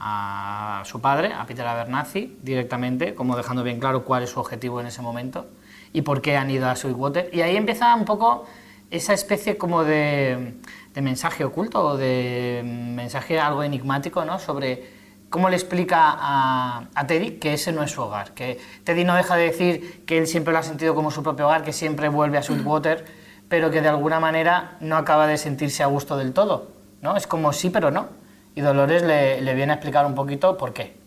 a 0.01 0.83
su 0.87 1.01
padre, 1.01 1.35
a 1.35 1.45
Peter 1.45 1.67
Abernathy, 1.67 2.39
directamente, 2.43 3.15
como 3.15 3.37
dejando 3.37 3.63
bien 3.63 3.79
claro 3.79 4.05
cuál 4.05 4.23
es 4.23 4.31
su 4.31 4.41
objetivo 4.41 4.81
en 4.81 4.87
ese 4.87 5.03
momento 5.03 5.47
y 5.93 6.03
por 6.03 6.23
qué 6.23 6.37
han 6.37 6.51
ido 6.51 6.69
a 6.69 6.75
Sweetwater. 6.75 7.29
Y 7.33 7.43
ahí 7.43 7.57
empieza 7.57 7.95
un 7.95 8.07
poco 8.07 8.47
esa 8.91 9.13
especie 9.13 9.59
como 9.59 9.85
de, 9.85 10.55
mensaje 11.01 11.45
oculto 11.45 11.85
o 11.85 11.97
de 11.97 12.63
mensaje 12.65 13.39
algo 13.39 13.63
enigmático, 13.63 14.25
¿no? 14.25 14.39
Sobre 14.39 15.01
cómo 15.29 15.51
le 15.51 15.57
explica 15.57 16.17
a, 16.19 16.89
a 16.95 17.07
Teddy 17.07 17.33
que 17.33 17.53
ese 17.53 17.71
no 17.73 17.83
es 17.83 17.91
su 17.91 18.01
hogar, 18.01 18.33
que 18.33 18.59
Teddy 18.85 19.05
no 19.05 19.15
deja 19.15 19.37
de 19.37 19.45
decir 19.45 20.05
que 20.07 20.19
él 20.19 20.27
siempre 20.27 20.53
lo 20.53 20.59
ha 20.59 20.63
sentido 20.63 20.95
como 20.95 21.11
su 21.11 21.23
propio 21.23 21.47
hogar, 21.47 21.63
que 21.63 21.73
siempre 21.73 22.09
vuelve 22.09 22.39
a 22.39 22.43
Sweetwater, 22.43 23.05
pero 23.49 23.71
que 23.71 23.83
de 23.83 23.89
alguna 23.89 24.19
manera 24.19 24.77
no 24.81 24.97
acaba 24.97 25.27
de 25.27 25.37
sentirse 25.37 25.83
a 25.83 25.87
gusto 25.87 26.17
del 26.17 26.33
todo, 26.33 26.73
¿no? 27.03 27.17
Es 27.17 27.27
como 27.27 27.53
sí, 27.53 27.69
pero 27.69 27.91
no. 27.91 28.20
Y 28.55 28.61
Dolores 28.61 29.03
le, 29.03 29.41
le 29.41 29.55
viene 29.55 29.73
a 29.73 29.77
explicar 29.77 30.07
un 30.07 30.15
poquito 30.15 30.57
por 30.57 30.73
qué. 30.73 30.99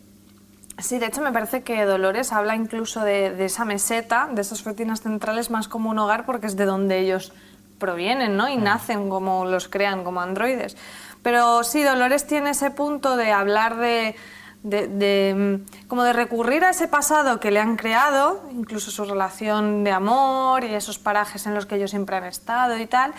Sí, 0.80 0.98
de 0.98 1.06
hecho 1.06 1.22
me 1.22 1.32
parece 1.32 1.64
que 1.64 1.86
Dolores 1.86 2.32
habla 2.32 2.56
incluso 2.56 3.02
de, 3.02 3.32
de 3.32 3.46
esa 3.46 3.64
meseta, 3.64 4.30
de 4.32 4.42
esas 4.42 4.66
oficinas 4.66 5.02
centrales, 5.02 5.52
más 5.52 5.68
como 5.68 5.92
un 5.92 6.00
hogar 6.00 6.26
porque 6.26 6.48
es 6.48 6.56
de 6.56 6.66
donde 6.66 7.00
ellos 7.00 7.32
provienen, 7.78 8.38
¿no? 8.38 8.50
Y 8.50 8.58
nacen 8.58 9.10
como 9.10 9.46
los 9.46 9.68
crean, 9.68 10.04
como 10.04 10.22
androides. 10.22 10.78
Pero 11.22 11.64
sí, 11.64 11.84
Dolores 11.84 12.26
tiene 12.26 12.52
ese 12.52 12.72
punto 12.72 13.18
de 13.18 13.32
hablar 13.32 13.78
de, 13.78 14.16
de, 14.64 14.88
de, 14.88 15.36
mm, 15.36 15.88
como 15.88 16.04
de 16.04 16.14
recurrir 16.14 16.64
a 16.64 16.72
ese 16.72 16.88
pasado 16.88 17.40
que 17.40 17.52
le 17.52 17.60
han 17.60 17.76
creado, 17.76 18.42
incluso 18.52 18.90
su 18.90 19.06
relación 19.06 19.84
de 19.84 19.92
amor 19.92 20.64
y 20.64 20.74
esos 20.74 20.98
parajes 20.98 21.46
en 21.46 21.54
los 21.54 21.66
que 21.66 21.76
ellos 21.76 21.92
siempre 21.92 22.16
han 22.16 22.26
estado 22.26 22.78
y 22.78 22.88
tal. 22.88 23.14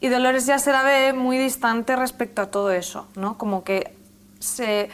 Y 0.00 0.08
Dolores 0.08 0.46
ya 0.46 0.58
se 0.58 0.72
la 0.72 0.82
ve 0.82 1.12
muy 1.12 1.38
distante 1.38 1.96
respecto 1.96 2.42
a 2.42 2.46
todo 2.46 2.70
eso, 2.70 3.08
¿no? 3.16 3.36
Como 3.36 3.64
que 3.64 3.96
se, 4.38 4.90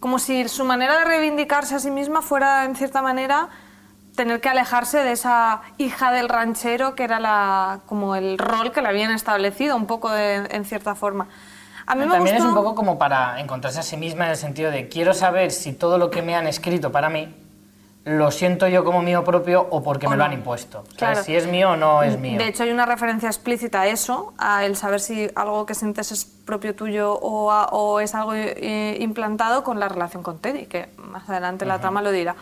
como 0.00 0.18
si 0.18 0.48
su 0.48 0.64
manera 0.64 0.98
de 0.98 1.04
reivindicarse 1.04 1.74
a 1.74 1.78
sí 1.78 1.90
misma 1.90 2.22
fuera, 2.22 2.64
en 2.64 2.74
cierta 2.74 3.02
manera, 3.02 3.48
tener 4.14 4.40
que 4.40 4.48
alejarse 4.48 4.98
de 5.02 5.12
esa 5.12 5.60
hija 5.76 6.10
del 6.10 6.30
ranchero 6.30 6.94
que 6.94 7.04
era 7.04 7.20
la, 7.20 7.80
como 7.84 8.16
el 8.16 8.38
rol 8.38 8.72
que 8.72 8.80
le 8.80 8.88
habían 8.88 9.10
establecido, 9.10 9.76
un 9.76 9.86
poco 9.86 10.10
de- 10.10 10.46
en 10.50 10.64
cierta 10.64 10.94
forma. 10.94 11.28
A 11.86 11.94
mí 11.94 12.06
me 12.06 12.12
También 12.12 12.36
es 12.36 12.42
gustó- 12.42 12.58
un 12.58 12.64
poco 12.64 12.74
como 12.74 12.98
para 12.98 13.38
encontrarse 13.40 13.80
a 13.80 13.82
sí 13.82 13.98
misma 13.98 14.24
en 14.24 14.30
el 14.30 14.36
sentido 14.38 14.70
de 14.70 14.88
quiero 14.88 15.12
saber 15.12 15.52
si 15.52 15.74
todo 15.74 15.98
lo 15.98 16.10
que 16.10 16.22
me 16.22 16.34
han 16.34 16.46
escrito 16.46 16.90
para 16.90 17.10
mí 17.10 17.32
lo 18.06 18.30
siento 18.30 18.68
yo 18.68 18.84
como 18.84 19.02
mío 19.02 19.24
propio 19.24 19.66
o 19.68 19.82
porque 19.82 20.06
O 20.06 20.10
me 20.10 20.16
lo 20.16 20.20
no. 20.20 20.26
han 20.26 20.32
impuesto. 20.32 20.84
Claro. 20.96 21.22
si 21.24 21.34
es 21.34 21.46
mío 21.48 21.70
o 21.72 21.76
no 21.76 22.02
es 22.04 22.16
mío. 22.18 22.38
De 22.38 22.46
hecho, 22.46 22.62
hay 22.62 22.70
una 22.70 22.86
referencia 22.86 23.28
explícita 23.28 23.80
a 23.80 23.86
eso, 23.88 24.32
a 24.38 24.64
el 24.64 24.76
saber 24.76 25.00
si 25.00 25.28
algo 25.34 25.66
que 25.66 25.74
sientes 25.74 26.12
es 26.12 26.24
propio 26.24 26.74
tuyo 26.76 27.14
o, 27.14 27.50
a- 27.50 27.66
o 27.72 27.98
es 27.98 28.14
algo 28.14 28.32
eh, 28.34 28.96
implantado 29.00 29.64
con 29.64 29.80
la 29.80 29.88
relación 29.88 30.22
con 30.22 30.38
Teddy, 30.38 30.66
que 30.66 30.88
más 30.98 31.28
adelante 31.28 31.64
la 31.66 31.80
trama 31.80 32.00
lo 32.00 32.12
dirá. 32.12 32.36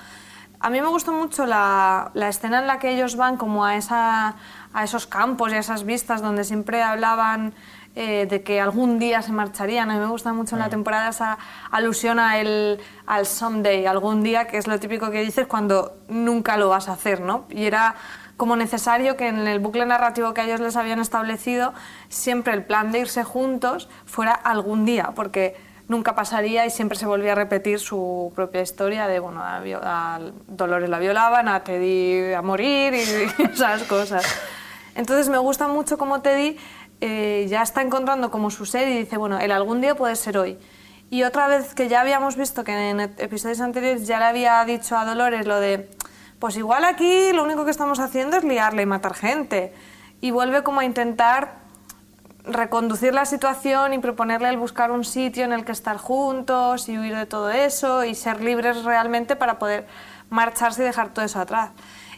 A 0.60 0.68
mí 0.70 0.80
me 0.82 0.88
gustó 0.88 1.12
mucho 1.12 1.46
la, 1.46 2.10
la 2.14 2.28
escena 2.28 2.58
en 2.60 2.66
la 2.66 2.78
que 2.78 2.90
ellos 2.90 3.16
van 3.16 3.36
como 3.38 3.64
a, 3.64 3.76
esa, 3.76 4.34
a 4.74 4.84
esos 4.84 5.06
campos 5.06 5.50
y 5.52 5.56
a 5.56 5.58
esas 5.60 5.84
vistas 5.84 6.20
donde 6.22 6.44
siempre 6.44 6.82
hablaban 6.82 7.54
eh, 7.96 8.26
de 8.28 8.42
que 8.42 8.60
algún 8.60 8.98
día 8.98 9.22
se 9.22 9.32
marcharían. 9.32 9.90
A 9.90 9.94
mí 9.94 10.00
me 10.00 10.06
gusta 10.06 10.32
mucho 10.32 10.56
en 10.56 10.60
la 10.60 10.68
temporada 10.68 11.10
esa 11.10 11.38
alusión 11.70 12.18
a 12.18 12.38
el, 12.40 12.80
al 13.06 13.26
someday, 13.26 13.86
algún 13.86 14.22
día, 14.22 14.46
que 14.46 14.58
es 14.58 14.66
lo 14.66 14.80
típico 14.80 15.10
que 15.10 15.20
dices 15.22 15.46
cuando 15.46 15.96
nunca 16.08 16.56
lo 16.56 16.68
vas 16.68 16.88
a 16.88 16.92
hacer, 16.92 17.20
¿no? 17.20 17.44
Y 17.50 17.66
era 17.66 17.94
como 18.36 18.56
necesario 18.56 19.16
que 19.16 19.28
en 19.28 19.46
el 19.46 19.60
bucle 19.60 19.86
narrativo 19.86 20.34
que 20.34 20.42
ellos 20.42 20.60
les 20.60 20.76
habían 20.76 20.98
establecido, 20.98 21.72
siempre 22.08 22.52
el 22.52 22.64
plan 22.64 22.90
de 22.90 23.00
irse 23.00 23.22
juntos 23.22 23.88
fuera 24.06 24.32
algún 24.32 24.84
día, 24.84 25.12
porque 25.14 25.56
nunca 25.88 26.14
pasaría 26.14 26.66
y 26.66 26.70
siempre 26.70 26.98
se 26.98 27.06
volvía 27.06 27.32
a 27.32 27.34
repetir 27.36 27.78
su 27.78 28.32
propia 28.34 28.62
historia 28.62 29.06
de, 29.06 29.20
bueno, 29.20 29.40
a, 29.42 30.20
Dolores 30.48 30.88
la 30.88 30.98
violaban, 30.98 31.48
a 31.48 31.62
Teddy 31.62 32.32
a 32.32 32.42
morir 32.42 32.94
y 32.94 33.42
esas 33.52 33.84
cosas. 33.84 34.24
Entonces 34.94 35.28
me 35.28 35.38
gusta 35.38 35.68
mucho 35.68 35.98
como 35.98 36.20
Teddy 36.20 36.56
eh, 37.06 37.46
ya 37.50 37.60
está 37.60 37.82
encontrando 37.82 38.30
como 38.30 38.50
su 38.50 38.64
ser 38.64 38.88
y 38.88 38.96
dice, 38.98 39.18
bueno, 39.18 39.38
el 39.38 39.52
algún 39.52 39.82
día 39.82 39.94
puede 39.94 40.16
ser 40.16 40.38
hoy. 40.38 40.58
Y 41.10 41.22
otra 41.22 41.48
vez 41.48 41.74
que 41.74 41.86
ya 41.88 42.00
habíamos 42.00 42.34
visto 42.36 42.64
que 42.64 42.72
en 42.72 42.98
ep- 42.98 43.20
episodios 43.20 43.60
anteriores 43.60 44.06
ya 44.06 44.18
le 44.18 44.24
había 44.24 44.64
dicho 44.64 44.96
a 44.96 45.04
Dolores 45.04 45.46
lo 45.46 45.60
de, 45.60 45.90
pues 46.38 46.56
igual 46.56 46.82
aquí 46.84 47.30
lo 47.34 47.42
único 47.44 47.66
que 47.66 47.70
estamos 47.70 48.00
haciendo 48.00 48.38
es 48.38 48.44
liarle 48.44 48.82
y 48.82 48.86
matar 48.86 49.12
gente. 49.12 49.74
Y 50.22 50.30
vuelve 50.30 50.62
como 50.62 50.80
a 50.80 50.84
intentar 50.86 51.62
reconducir 52.46 53.12
la 53.12 53.26
situación 53.26 53.92
y 53.92 53.98
proponerle 53.98 54.48
el 54.48 54.56
buscar 54.56 54.90
un 54.90 55.04
sitio 55.04 55.44
en 55.44 55.52
el 55.52 55.64
que 55.66 55.72
estar 55.72 55.98
juntos 55.98 56.88
y 56.88 56.98
huir 56.98 57.14
de 57.16 57.26
todo 57.26 57.50
eso 57.50 58.04
y 58.04 58.14
ser 58.14 58.42
libres 58.42 58.82
realmente 58.84 59.36
para 59.36 59.58
poder 59.58 59.86
marcharse 60.30 60.82
y 60.82 60.86
dejar 60.86 61.10
todo 61.10 61.24
eso 61.24 61.38
atrás. 61.38 61.70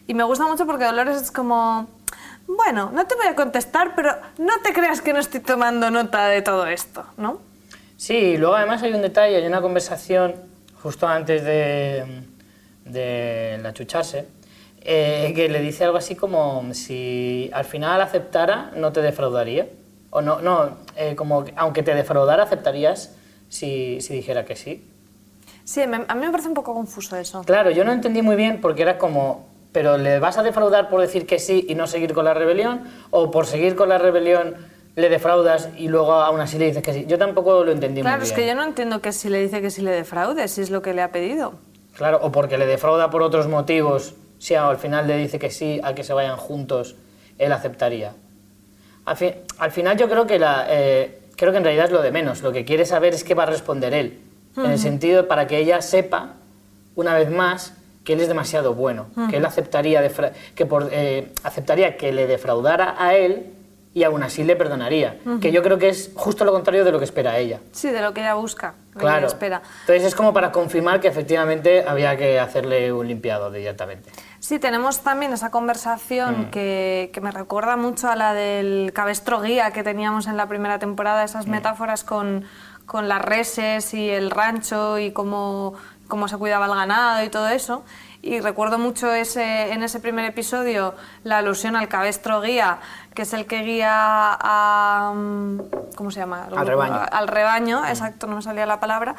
Y 0.06 0.14
me 0.14 0.22
gusta 0.22 0.46
mucho 0.46 0.64
porque 0.64 0.84
Dolores 0.84 1.16
es 1.20 1.30
como, 1.32 1.88
bueno, 2.48 2.90
no 2.92 3.06
te 3.06 3.14
voy 3.14 3.26
a 3.26 3.34
contestar, 3.34 3.94
pero 3.94 4.12
no 4.38 4.52
te 4.62 4.72
creas 4.72 5.00
que 5.00 5.12
no 5.12 5.18
estoy 5.20 5.40
tomando 5.40 5.90
nota 5.90 6.28
de 6.28 6.42
todo 6.42 6.66
esto, 6.66 7.04
¿no? 7.16 7.40
Sí, 7.96 8.14
y 8.14 8.36
luego 8.36 8.54
además 8.56 8.82
hay 8.82 8.92
un 8.92 9.02
detalle, 9.02 9.36
hay 9.36 9.46
una 9.46 9.60
conversación 9.60 10.34
justo 10.82 11.08
antes 11.08 11.42
de, 11.44 12.04
de 12.84 13.58
la 13.62 13.72
chucharse, 13.72 14.26
eh, 14.80 15.32
que 15.34 15.48
le 15.48 15.60
dice 15.60 15.84
algo 15.84 15.96
así 15.96 16.14
como 16.14 16.72
si 16.74 17.50
al 17.52 17.64
final 17.64 18.00
aceptara, 18.00 18.70
no 18.76 18.92
te 18.92 19.02
defraudaría. 19.02 19.68
O 20.10 20.20
no, 20.22 20.40
no 20.40 20.76
eh, 20.96 21.14
como 21.16 21.44
que 21.44 21.52
aunque 21.56 21.82
te 21.82 21.94
defraudara, 21.94 22.44
aceptarías 22.44 23.14
si, 23.48 24.00
si 24.00 24.14
dijera 24.14 24.44
que 24.44 24.54
sí. 24.56 24.88
Sí, 25.64 25.84
me- 25.86 26.04
a 26.06 26.14
mí 26.14 26.24
me 26.24 26.30
parece 26.30 26.48
un 26.48 26.54
poco 26.54 26.72
confuso 26.74 27.16
eso. 27.16 27.42
Claro, 27.42 27.70
yo 27.70 27.84
no 27.84 27.92
entendí 27.92 28.22
muy 28.22 28.36
bien 28.36 28.60
porque 28.60 28.82
era 28.82 28.96
como, 28.98 29.48
pero 29.76 29.98
¿le 29.98 30.20
vas 30.20 30.38
a 30.38 30.42
defraudar 30.42 30.88
por 30.88 31.02
decir 31.02 31.26
que 31.26 31.38
sí 31.38 31.66
y 31.68 31.74
no 31.74 31.86
seguir 31.86 32.14
con 32.14 32.24
la 32.24 32.32
rebelión? 32.32 32.84
¿O 33.10 33.30
por 33.30 33.44
seguir 33.44 33.76
con 33.76 33.90
la 33.90 33.98
rebelión 33.98 34.54
le 34.94 35.10
defraudas 35.10 35.68
y 35.76 35.88
luego 35.88 36.14
aún 36.14 36.40
así 36.40 36.56
le 36.58 36.64
dices 36.64 36.82
que 36.82 36.94
sí? 36.94 37.04
Yo 37.06 37.18
tampoco 37.18 37.62
lo 37.62 37.72
entendí 37.72 38.00
Claro, 38.00 38.16
muy 38.20 38.24
es 38.26 38.30
bien. 38.34 38.40
que 38.40 38.46
yo 38.48 38.54
no 38.54 38.62
entiendo 38.64 39.02
que 39.02 39.12
si 39.12 39.28
le 39.28 39.38
dice 39.42 39.60
que 39.60 39.68
si 39.70 39.82
le 39.82 39.90
defraude, 39.90 40.48
si 40.48 40.62
es 40.62 40.70
lo 40.70 40.80
que 40.80 40.94
le 40.94 41.02
ha 41.02 41.12
pedido. 41.12 41.56
Claro, 41.94 42.20
o 42.22 42.32
porque 42.32 42.56
le 42.56 42.64
defrauda 42.64 43.10
por 43.10 43.20
otros 43.20 43.48
motivos, 43.48 44.14
si 44.38 44.54
al 44.54 44.78
final 44.78 45.06
le 45.06 45.18
dice 45.18 45.38
que 45.38 45.50
sí, 45.50 45.78
a 45.84 45.94
que 45.94 46.04
se 46.04 46.14
vayan 46.14 46.38
juntos, 46.38 46.96
él 47.36 47.52
aceptaría. 47.52 48.14
Al, 49.04 49.16
fin- 49.18 49.34
al 49.58 49.72
final 49.72 49.98
yo 49.98 50.08
creo 50.08 50.26
que, 50.26 50.38
la, 50.38 50.64
eh, 50.70 51.20
creo 51.36 51.52
que 51.52 51.58
en 51.58 51.64
realidad 51.64 51.84
es 51.84 51.92
lo 51.92 52.00
de 52.00 52.12
menos. 52.12 52.40
Lo 52.40 52.50
que 52.50 52.64
quiere 52.64 52.86
saber 52.86 53.12
es 53.12 53.24
qué 53.24 53.34
va 53.34 53.42
a 53.42 53.46
responder 53.46 53.92
él. 53.92 54.20
En 54.56 54.70
el 54.70 54.78
sentido 54.78 55.28
para 55.28 55.46
que 55.46 55.58
ella 55.58 55.82
sepa, 55.82 56.30
una 56.94 57.12
vez 57.12 57.30
más, 57.30 57.74
que 58.06 58.12
él 58.12 58.20
es 58.20 58.28
demasiado 58.28 58.72
bueno. 58.72 59.08
Que 59.28 59.38
él 59.38 59.44
aceptaría, 59.44 60.00
que 60.54 60.64
por, 60.64 60.88
eh, 60.92 61.32
aceptaría 61.42 61.96
que 61.96 62.12
le 62.12 62.28
defraudara 62.28 62.94
a 62.98 63.14
él 63.16 63.52
y 63.92 64.04
aún 64.04 64.22
así 64.22 64.44
le 64.44 64.54
perdonaría. 64.54 65.16
Que 65.40 65.50
yo 65.50 65.60
creo 65.62 65.76
que 65.78 65.88
es 65.88 66.12
justo 66.14 66.44
lo 66.44 66.52
contrario 66.52 66.84
de 66.84 66.92
lo 66.92 66.98
que 67.00 67.04
espera 67.04 67.36
ella. 67.38 67.58
Sí, 67.72 67.90
de 67.90 68.00
lo 68.00 68.14
que 68.14 68.20
ella 68.20 68.34
busca, 68.34 68.74
lo 68.90 68.92
que 68.94 69.00
Claro. 69.00 69.18
ella 69.18 69.26
espera. 69.26 69.62
Entonces 69.80 70.04
es 70.04 70.14
como 70.14 70.32
para 70.32 70.52
confirmar 70.52 71.00
que 71.00 71.08
efectivamente 71.08 71.84
había 71.86 72.16
que 72.16 72.38
hacerle 72.38 72.92
un 72.92 73.08
limpiado 73.08 73.50
directamente. 73.50 74.08
Sí, 74.38 74.60
tenemos 74.60 75.00
también 75.00 75.32
esa 75.32 75.48
Mm. 75.48 75.50
conversación 75.50 76.50
que, 76.52 77.10
que 77.12 77.20
me 77.20 77.32
recuerda 77.32 77.76
mucho 77.76 78.08
a 78.08 78.14
la 78.14 78.34
del 78.34 78.92
cabestro 78.94 79.40
guía 79.40 79.72
que 79.72 79.82
teníamos 79.82 80.28
en 80.28 80.36
la 80.36 80.46
primera 80.46 80.78
temporada, 80.78 81.22
Mm. 81.22 81.24
esas 81.24 81.46
metáforas 81.48 82.04
con, 82.04 82.44
con 82.84 83.08
las 83.08 83.20
reses 83.20 83.92
y 83.94 84.08
el 84.10 84.30
rancho 84.30 84.98
y 85.00 85.10
cómo, 85.10 85.74
cómo 86.08 86.28
se 86.28 86.36
cuidaba 86.36 86.66
el 86.66 86.74
ganado 86.74 87.22
y 87.24 87.28
todo 87.28 87.48
eso. 87.48 87.84
Y 88.22 88.40
recuerdo 88.40 88.78
mucho 88.78 89.12
ese, 89.12 89.72
en 89.72 89.82
ese 89.84 90.00
primer 90.00 90.24
episodio 90.24 90.94
la 91.22 91.38
alusión 91.38 91.76
al 91.76 91.86
cabestro 91.88 92.40
guía, 92.40 92.78
que 93.14 93.22
es 93.22 93.32
el 93.32 93.46
que 93.46 93.60
guía 93.62 93.90
a... 93.92 95.12
mm, 95.14 95.60
¿Cómo 95.94 96.10
se 96.10 96.20
llama? 96.20 96.48
Al 96.56 96.66
rebaño. 96.66 97.00
Al 97.12 97.28
rebaño, 97.28 97.86
exacto, 97.86 98.26
no 98.26 98.36
me 98.36 98.42
salía 98.42 98.66
la 98.66 98.80
palabra. 98.80 99.14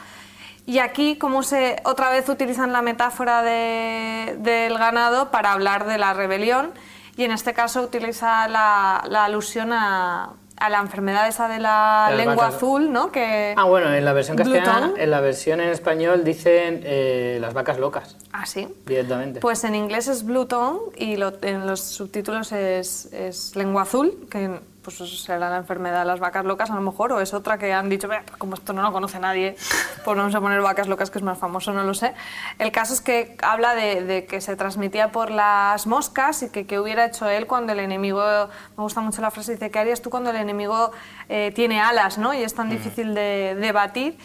Y 0.65 0.79
aquí, 0.79 1.17
como 1.17 1.44
se 1.44 1.77
otra 1.86 2.10
vez 2.10 2.27
utilizan 2.27 2.74
la 2.74 2.82
metáfora 2.82 3.41
de- 3.41 4.36
del 4.39 4.77
ganado 4.77 5.32
para 5.32 5.53
hablar 5.53 5.86
de 5.86 5.98
la 5.98 6.13
rebelión, 6.13 6.72
y 7.15 7.24
en 7.24 7.32
este 7.32 7.53
caso 7.53 7.82
utiliza 7.82 8.48
la, 8.50 9.03
la 9.08 9.24
alusión 9.25 9.72
a, 9.72 10.32
a 10.60 10.70
la 10.70 10.80
enfermedad 10.80 11.28
esa 11.28 11.48
de 11.48 11.60
la 11.60 12.12
lengua 12.16 12.36
vacas. 12.36 12.56
azul, 12.56 12.92
¿no? 12.92 13.12
Que, 13.12 13.54
Ah, 13.58 13.66
bueno, 13.66 13.94
en 13.94 14.04
la 14.04 14.14
versión 14.14 14.36
castellana, 14.38 14.94
en 14.98 15.12
la 15.12 15.22
versión 15.22 15.62
en 15.62 15.70
español 15.70 16.24
dicen 16.24 16.82
eh, 16.84 17.38
las 17.40 17.54
vacas 17.54 17.78
locas, 17.78 18.18
Ah, 18.32 18.46
sí. 18.46 18.68
directamente. 18.86 19.40
Pues 19.40 19.64
en 19.64 19.76
inglés 19.76 20.08
es 20.08 20.24
Blue 20.24 20.46
Tongue 20.46 20.80
y 20.96 21.16
lo- 21.18 21.34
en 21.42 21.68
los 21.68 21.80
subtítulos 21.82 22.52
es, 22.52 23.12
es 23.14 23.56
lengua 23.56 23.84
azul, 23.84 24.28
que 24.32 24.60
pues 24.88 25.22
será 25.22 25.50
la 25.50 25.58
enfermedad 25.58 26.00
de 26.00 26.06
las 26.06 26.22
vacas 26.22 26.46
locas 26.46 26.72
a 26.72 26.75
lo 26.75 26.79
mejor, 26.82 27.12
o 27.12 27.20
es 27.20 27.34
otra 27.34 27.58
que 27.58 27.74
han 27.74 27.89
dicho, 27.89 28.08
"Bah, 28.08 28.24
como 28.38 28.53
esto 28.53 28.72
no 28.72 28.82
lo 28.82 28.94
conoce 28.94 29.20
nadie, 29.20 29.58
pues 30.06 30.17
vamos 30.17 30.34
a 30.34 30.39
poner 30.39 30.62
vacas 30.62 30.88
locas 30.88 31.12
que 31.12 31.17
es 31.20 31.24
más 31.24 31.38
famoso, 31.38 31.74
no 31.74 31.84
lo 31.84 31.94
sé. 31.94 32.13
El 32.58 32.72
caso 32.72 32.94
es 32.94 33.01
que 33.01 33.36
habla 33.44 33.75
de, 33.75 34.03
de 34.06 34.25
que 34.25 34.39
se 34.39 34.56
transmitía 34.56 35.12
por 35.12 35.29
las 35.29 35.88
moscas 35.88 36.41
y 36.44 36.50
que 36.51 36.65
qué 36.65 36.79
hubiera 36.79 37.03
hecho 37.06 37.27
él 37.27 37.48
cuando 37.48 37.74
el 37.74 37.79
enemigo, 37.79 38.24
me 38.77 38.84
gusta 38.84 39.01
mucho 39.01 39.22
la 39.22 39.29
frase, 39.29 39.51
dice, 39.53 39.70
¿qué 39.72 39.79
harías 39.79 40.01
tú 40.01 40.10
cuando 40.10 40.29
el 40.29 40.38
enemigo 40.38 40.91
eh, 41.27 41.51
tiene 41.53 41.82
alas 41.82 42.17
¿no? 42.17 42.34
y 42.34 42.41
es 42.41 42.53
tan 42.53 42.70
difícil 42.70 43.13
de, 43.13 43.56
de 43.60 43.72
batir? 43.74 44.17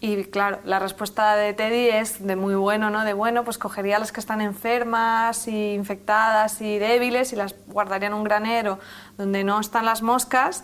Y 0.00 0.24
claro, 0.26 0.60
la 0.64 0.78
respuesta 0.78 1.34
de 1.34 1.54
Teddy 1.54 1.88
es 1.88 2.24
de 2.24 2.36
muy 2.36 2.54
bueno, 2.54 2.88
¿no? 2.88 3.04
De 3.04 3.14
bueno, 3.14 3.42
pues 3.42 3.58
cogería 3.58 3.96
a 3.96 3.98
las 3.98 4.12
que 4.12 4.20
están 4.20 4.40
enfermas 4.40 5.48
y 5.48 5.74
infectadas 5.74 6.60
y 6.60 6.78
débiles 6.78 7.32
y 7.32 7.36
las 7.36 7.56
guardaría 7.66 8.06
en 8.06 8.14
un 8.14 8.22
granero 8.22 8.78
donde 9.16 9.42
no 9.42 9.58
están 9.58 9.84
las 9.84 10.02
moscas 10.02 10.62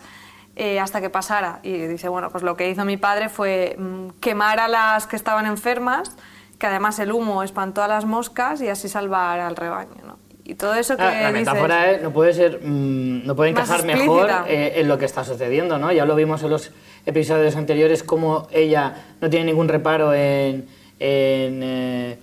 eh, 0.55 0.79
hasta 0.79 1.01
que 1.01 1.11
pasara. 1.11 1.59
Y 1.65 1.73
dice, 1.73 2.09
bueno, 2.09 2.31
pues 2.31 2.45
lo 2.45 2.57
que 2.57 2.71
hizo 2.71 2.85
mi 2.85 2.97
padre 2.97 3.29
fue 3.29 3.75
mm, 3.77 4.21
quemar 4.21 4.61
a 4.61 4.69
las 4.69 5.09
que 5.09 5.17
estaban 5.17 5.47
enfermas, 5.47 6.17
que 6.61 6.69
además 6.69 7.01
el 7.01 7.11
humo 7.11 7.43
espantó 7.43 7.83
a 7.83 7.89
las 7.89 8.05
moscas 8.05 8.61
y 8.61 8.69
así 8.69 8.89
salvar 8.89 9.41
al 9.41 9.57
rebaño, 9.57 10.01
¿no? 10.07 10.24
Y 10.47 10.57
todo 10.57 10.75
eso 10.75 10.97
que 10.97 11.03
Ah, 11.03 11.23
la 11.23 11.33
dices- 11.33 11.47
metáfora 11.47 11.91
es- 11.93 12.03
no 12.03 12.11
puede 12.13 12.35
ser 12.35 12.61
mm, 12.63 13.27
no 13.27 13.35
puede 13.35 13.51
encajar 13.51 13.85
mejor 13.85 14.29
eh, 14.47 14.75
en 14.77 14.89
lo 14.89 14.99
que 14.99 15.07
está 15.07 15.25
sucediendo 15.25 15.79
no 15.79 15.91
ya 15.91 16.05
lo 16.05 16.15
vimos 16.15 16.43
en 16.43 16.51
los 16.51 16.71
episodios 17.07 17.57
anteriores 17.57 18.03
cómo 18.03 18.47
ella 18.53 18.95
no 19.23 19.31
tiene 19.31 19.47
ningún 19.47 19.69
reparo 19.69 20.13
en, 20.13 20.67
en, 21.01 21.61
eh, 21.63 22.19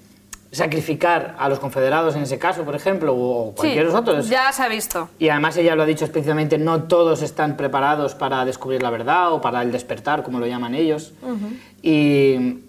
sacrificar 0.52 1.36
a 1.40 1.48
los 1.50 1.60
confederados 1.60 2.16
en 2.16 2.24
ese 2.24 2.38
caso 2.38 2.64
por 2.64 2.76
ejemplo 2.76 3.16
o 3.16 3.50
Sí, 3.52 3.56
cualquier 3.58 3.88
otros 3.88 4.30
ya 4.30 4.52
se 4.52 4.62
ha 4.64 4.68
visto. 4.68 5.10
y 5.18 5.30
además 5.30 5.56
ella 5.58 5.76
lo 5.76 5.84
ha 5.84 5.86
dicho 5.86 6.04
explícitamente, 6.06 6.58
no 6.58 6.84
todos 6.84 7.22
están 7.22 7.56
preparados 7.58 8.16
para 8.16 8.44
descubrir 8.46 8.84
la 8.84 8.90
verdad 8.90 9.32
o 9.32 9.40
para 9.42 9.62
el 9.62 9.72
despertar, 9.72 10.24
como 10.24 10.40
lo 10.40 10.46
llaman 10.48 10.76
ellos. 10.76 11.14
y, 11.82 12.60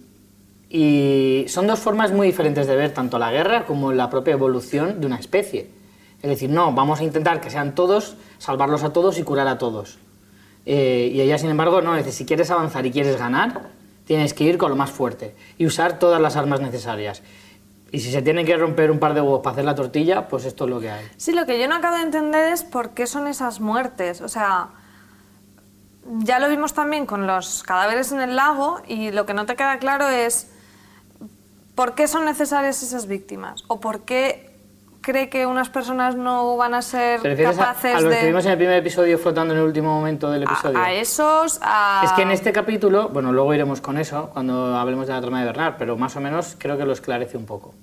Y 0.74 1.44
son 1.48 1.66
dos 1.66 1.80
formas 1.80 2.12
muy 2.12 2.28
diferentes 2.28 2.66
de 2.66 2.74
ver 2.74 2.94
tanto 2.94 3.18
la 3.18 3.30
guerra 3.30 3.66
como 3.66 3.92
la 3.92 4.08
propia 4.08 4.32
evolución 4.32 5.02
de 5.02 5.06
una 5.06 5.16
especie. 5.16 5.68
Es 6.22 6.30
decir, 6.30 6.48
no, 6.48 6.72
vamos 6.72 7.00
a 7.00 7.04
intentar 7.04 7.42
que 7.42 7.50
sean 7.50 7.74
todos, 7.74 8.16
salvarlos 8.38 8.82
a 8.82 8.90
todos 8.90 9.18
y 9.18 9.22
curar 9.22 9.48
a 9.48 9.58
todos. 9.58 9.98
Eh, 10.64 11.10
y 11.12 11.20
ella, 11.20 11.36
sin 11.36 11.50
embargo, 11.50 11.82
no, 11.82 11.94
dice, 11.94 12.10
si 12.10 12.24
quieres 12.24 12.50
avanzar 12.50 12.86
y 12.86 12.90
quieres 12.90 13.18
ganar, 13.18 13.68
tienes 14.06 14.32
que 14.32 14.44
ir 14.44 14.56
con 14.56 14.70
lo 14.70 14.76
más 14.76 14.90
fuerte 14.90 15.34
y 15.58 15.66
usar 15.66 15.98
todas 15.98 16.22
las 16.22 16.36
armas 16.36 16.62
necesarias. 16.62 17.22
Y 17.90 18.00
si 18.00 18.10
se 18.10 18.22
tiene 18.22 18.46
que 18.46 18.56
romper 18.56 18.90
un 18.90 18.98
par 18.98 19.12
de 19.12 19.20
huevos 19.20 19.40
para 19.42 19.52
hacer 19.52 19.66
la 19.66 19.74
tortilla, 19.74 20.26
pues 20.26 20.46
esto 20.46 20.64
es 20.64 20.70
lo 20.70 20.80
que 20.80 20.90
hay. 20.90 21.04
Sí, 21.18 21.32
lo 21.32 21.44
que 21.44 21.60
yo 21.60 21.68
no 21.68 21.74
acabo 21.74 21.96
de 21.96 22.04
entender 22.04 22.50
es 22.50 22.62
por 22.62 22.94
qué 22.94 23.06
son 23.06 23.26
esas 23.26 23.60
muertes. 23.60 24.22
O 24.22 24.28
sea, 24.28 24.68
ya 26.20 26.38
lo 26.38 26.48
vimos 26.48 26.72
también 26.72 27.04
con 27.04 27.26
los 27.26 27.62
cadáveres 27.62 28.10
en 28.10 28.22
el 28.22 28.36
lago 28.36 28.80
y 28.88 29.10
lo 29.10 29.26
que 29.26 29.34
no 29.34 29.44
te 29.44 29.54
queda 29.54 29.78
claro 29.78 30.08
es 30.08 30.48
por 31.74 31.94
qué 31.94 32.06
son 32.08 32.24
necesarias 32.24 32.82
esas 32.82 33.06
víctimas 33.06 33.64
o 33.68 33.80
por 33.80 34.00
qué 34.00 34.50
cree 35.00 35.28
que 35.28 35.46
unas 35.46 35.68
personas 35.68 36.14
no 36.14 36.56
van 36.56 36.74
a 36.74 36.82
ser 36.82 37.20
¿Te 37.22 37.30
refieres 37.30 37.58
a- 37.58 37.60
capaces 37.66 37.96
a, 37.96 38.00
los 38.00 38.10
de... 38.12 38.20
que 38.20 38.26
vimos 38.26 38.44
en 38.44 38.52
el 38.52 38.56
primer 38.56 38.76
episodio 38.76 39.18
flotando 39.18 39.52
en 39.52 39.60
el 39.60 39.66
último 39.66 39.92
momento 39.92 40.30
del 40.30 40.44
episodio? 40.44 40.78
a, 40.78 40.84
a 40.84 40.92
esos, 40.92 41.58
a... 41.60 42.02
Es 42.04 42.12
que 42.12 42.22
en 42.22 42.30
este 42.30 42.52
capítulo, 42.52 43.08
bueno, 43.08 43.32
luego 43.32 43.52
iremos 43.52 43.80
con 43.80 43.98
eso 43.98 44.30
cuando 44.32 44.76
hablemos 44.76 45.08
de 45.08 45.12
la 45.14 45.20
trama 45.20 45.40
de 45.40 45.46
Bernard, 45.46 45.74
pero 45.76 45.96
más 45.96 46.14
o 46.16 46.20
menos 46.20 46.54
creo 46.58 46.78
que 46.78 46.84
lo 46.84 46.92
esclarece 46.92 47.36
un 47.36 47.46
poco. 47.46 47.74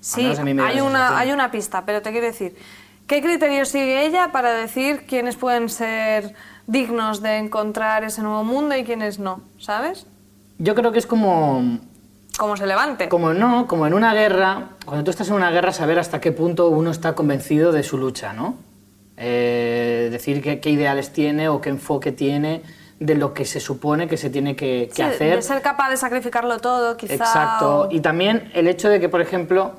Sí, 0.00 0.26
hay 0.26 0.80
una, 0.80 1.16
hay 1.16 1.30
una 1.30 1.52
pista, 1.52 1.84
pero 1.86 2.02
te 2.02 2.10
quiero 2.10 2.26
decir, 2.26 2.56
¿qué 3.06 3.22
criterio 3.22 3.64
sigue 3.64 4.04
ella 4.04 4.32
para 4.32 4.52
decir 4.52 5.06
quiénes 5.06 5.36
pueden 5.36 5.68
ser 5.68 6.34
dignos 6.66 7.22
de 7.22 7.36
encontrar 7.36 8.02
ese 8.02 8.20
nuevo 8.22 8.42
mundo 8.42 8.74
y 8.76 8.82
quiénes 8.82 9.20
no? 9.20 9.42
¿Sabes? 9.58 10.06
Yo 10.58 10.74
creo 10.74 10.90
que 10.90 10.98
es 10.98 11.06
como, 11.06 11.78
Cómo 12.38 12.56
se 12.56 12.66
levante. 12.66 13.08
como 13.08 13.34
no, 13.34 13.66
como 13.66 13.86
en 13.86 13.94
una 13.94 14.14
guerra, 14.14 14.70
cuando 14.84 15.04
tú 15.04 15.10
estás 15.10 15.28
en 15.28 15.34
una 15.34 15.50
guerra, 15.50 15.72
saber 15.72 15.98
hasta 15.98 16.20
qué 16.20 16.32
punto 16.32 16.68
uno 16.68 16.90
está 16.90 17.14
convencido 17.14 17.72
de 17.72 17.82
su 17.82 17.98
lucha, 17.98 18.32
¿no? 18.32 18.56
Eh, 19.16 20.08
decir 20.10 20.42
qué, 20.42 20.58
qué 20.58 20.70
ideales 20.70 21.12
tiene 21.12 21.48
o 21.48 21.60
qué 21.60 21.68
enfoque 21.68 22.10
tiene 22.10 22.62
de 22.98 23.14
lo 23.16 23.34
que 23.34 23.44
se 23.44 23.60
supone 23.60 24.08
que 24.08 24.16
se 24.16 24.30
tiene 24.30 24.56
que, 24.56 24.88
que 24.88 24.96
Sí, 24.96 25.02
hacer. 25.02 25.36
De 25.36 25.42
ser 25.42 25.60
capaz 25.60 25.90
de 25.90 25.96
sacrificarlo 25.96 26.58
todo, 26.58 26.96
quizá. 26.96 27.14
Exacto. 27.14 27.80
o- 27.82 27.88
Y 27.92 28.00
también 28.00 28.50
el 28.54 28.66
hecho 28.66 28.88
de 28.88 28.98
que, 28.98 29.08
por 29.08 29.20
ejemplo, 29.20 29.72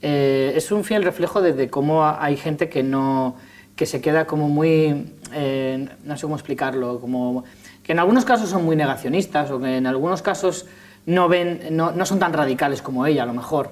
eh, 0.00 0.52
es 0.54 0.70
un 0.70 0.84
fiel 0.84 1.02
reflejo 1.02 1.42
de, 1.42 1.52
de 1.52 1.68
cómo 1.68 2.04
ha- 2.04 2.22
hay 2.24 2.36
gente 2.36 2.68
que 2.68 2.82
no 2.82 3.36
que 3.74 3.86
se 3.86 4.00
queda 4.00 4.26
como 4.26 4.48
muy 4.48 5.12
eh, 5.32 5.88
no 6.02 6.16
sé 6.16 6.22
cómo 6.22 6.34
explicarlo 6.34 7.00
como 7.00 7.44
que 7.84 7.92
en 7.92 8.00
algunos 8.00 8.24
casos 8.24 8.48
son 8.50 8.64
muy 8.64 8.74
negacionistas 8.74 9.50
o 9.52 9.60
que 9.60 9.76
en 9.76 9.86
algunos 9.86 10.20
casos 10.20 10.66
no 11.08 11.26
ven 11.26 11.68
no, 11.70 11.90
no 11.90 12.04
son 12.04 12.18
tan 12.18 12.34
radicales 12.34 12.82
como 12.82 13.06
ella 13.06 13.22
a 13.22 13.26
lo 13.26 13.32
mejor. 13.32 13.70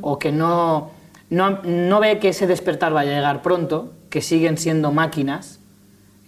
O 0.00 0.18
que 0.18 0.32
no, 0.32 0.90
no 1.30 1.60
no 1.62 2.00
ve 2.00 2.18
que 2.18 2.30
ese 2.30 2.46
despertar 2.46 2.94
va 2.94 3.00
a 3.00 3.04
llegar 3.04 3.42
pronto 3.42 3.92
que 4.10 4.22
siguen 4.22 4.58
siendo 4.58 4.90
máquinas 4.92 5.60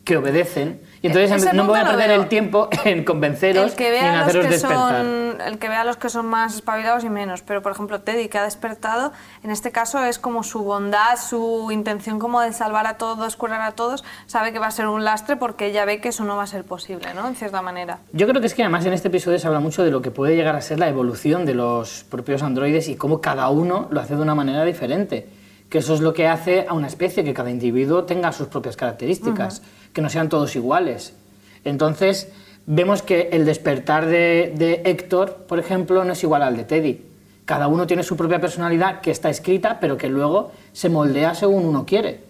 que 0.04 0.16
obedecen 0.16 0.80
y 1.02 1.06
entonces 1.06 1.30
Ese 1.30 1.54
no 1.54 1.64
voy 1.66 1.78
a 1.78 1.84
perder 1.84 2.10
el 2.10 2.28
tiempo 2.28 2.68
en 2.84 3.04
convenceros 3.04 3.72
el 3.72 3.76
que 3.76 3.90
ni 3.90 3.98
en 3.98 4.18
los 4.18 4.28
haceros 4.28 4.46
que 4.46 4.52
despertar. 4.52 5.02
son 5.02 5.40
el 5.40 5.58
que 5.58 5.68
vea 5.68 5.80
a 5.80 5.84
los 5.84 5.96
que 5.96 6.10
son 6.10 6.26
más 6.26 6.54
espabilados 6.54 7.04
y 7.04 7.08
menos. 7.08 7.42
Pero 7.42 7.62
por 7.62 7.72
ejemplo 7.72 8.00
Teddy 8.00 8.28
que 8.28 8.38
ha 8.38 8.44
despertado 8.44 9.12
en 9.42 9.50
este 9.50 9.72
caso 9.72 10.04
es 10.04 10.18
como 10.18 10.42
su 10.42 10.62
bondad 10.62 11.18
su 11.18 11.70
intención 11.72 12.18
como 12.18 12.40
de 12.40 12.52
salvar 12.52 12.86
a 12.86 12.98
todos 12.98 13.36
curar 13.36 13.62
a 13.62 13.72
todos 13.72 14.04
sabe 14.26 14.52
que 14.52 14.58
va 14.58 14.66
a 14.66 14.70
ser 14.70 14.86
un 14.88 15.04
lastre 15.04 15.36
porque 15.36 15.66
ella 15.66 15.84
ve 15.84 16.00
que 16.00 16.08
eso 16.08 16.24
no 16.24 16.36
va 16.36 16.42
a 16.42 16.46
ser 16.46 16.64
posible 16.64 17.14
no 17.14 17.26
en 17.26 17.34
cierta 17.34 17.62
manera. 17.62 18.00
Yo 18.12 18.26
creo 18.26 18.40
que 18.40 18.46
es 18.46 18.54
que 18.54 18.62
además 18.62 18.84
en 18.84 18.92
este 18.92 19.08
episodio 19.08 19.38
se 19.38 19.46
habla 19.46 19.60
mucho 19.60 19.82
de 19.82 19.90
lo 19.90 20.02
que 20.02 20.10
puede 20.10 20.36
llegar 20.36 20.56
a 20.56 20.60
ser 20.60 20.78
la 20.78 20.88
evolución 20.88 21.46
de 21.46 21.54
los 21.54 22.04
propios 22.10 22.42
androides 22.42 22.88
y 22.88 22.96
cómo 22.96 23.20
cada 23.20 23.48
uno 23.48 23.88
lo 23.90 24.00
hace 24.00 24.16
de 24.16 24.22
una 24.22 24.34
manera 24.34 24.64
diferente. 24.64 25.39
Que 25.70 25.78
eso 25.78 25.94
es 25.94 26.00
lo 26.00 26.12
que 26.12 26.26
hace 26.26 26.66
a 26.68 26.74
una 26.74 26.88
especie, 26.88 27.24
que 27.24 27.32
cada 27.32 27.50
individuo 27.50 28.04
tenga 28.04 28.32
sus 28.32 28.48
propias 28.48 28.76
características, 28.76 29.62
que 29.94 30.02
no 30.02 30.10
sean 30.10 30.28
todos 30.28 30.54
iguales. 30.56 31.14
Entonces, 31.64 32.28
vemos 32.66 33.00
que 33.02 33.30
el 33.32 33.46
despertar 33.46 34.04
de, 34.04 34.52
de 34.54 34.82
Héctor, 34.84 35.46
por 35.48 35.58
ejemplo, 35.58 36.04
no 36.04 36.12
es 36.12 36.22
igual 36.22 36.42
al 36.42 36.56
de 36.56 36.64
Teddy. 36.64 37.02
Cada 37.44 37.68
uno 37.68 37.86
tiene 37.86 38.02
su 38.02 38.16
propia 38.16 38.40
personalidad 38.40 39.00
que 39.00 39.10
está 39.10 39.30
escrita, 39.30 39.80
pero 39.80 39.96
que 39.96 40.08
luego 40.08 40.52
se 40.72 40.88
moldea 40.88 41.34
según 41.34 41.64
uno 41.64 41.86
quiere. 41.86 42.20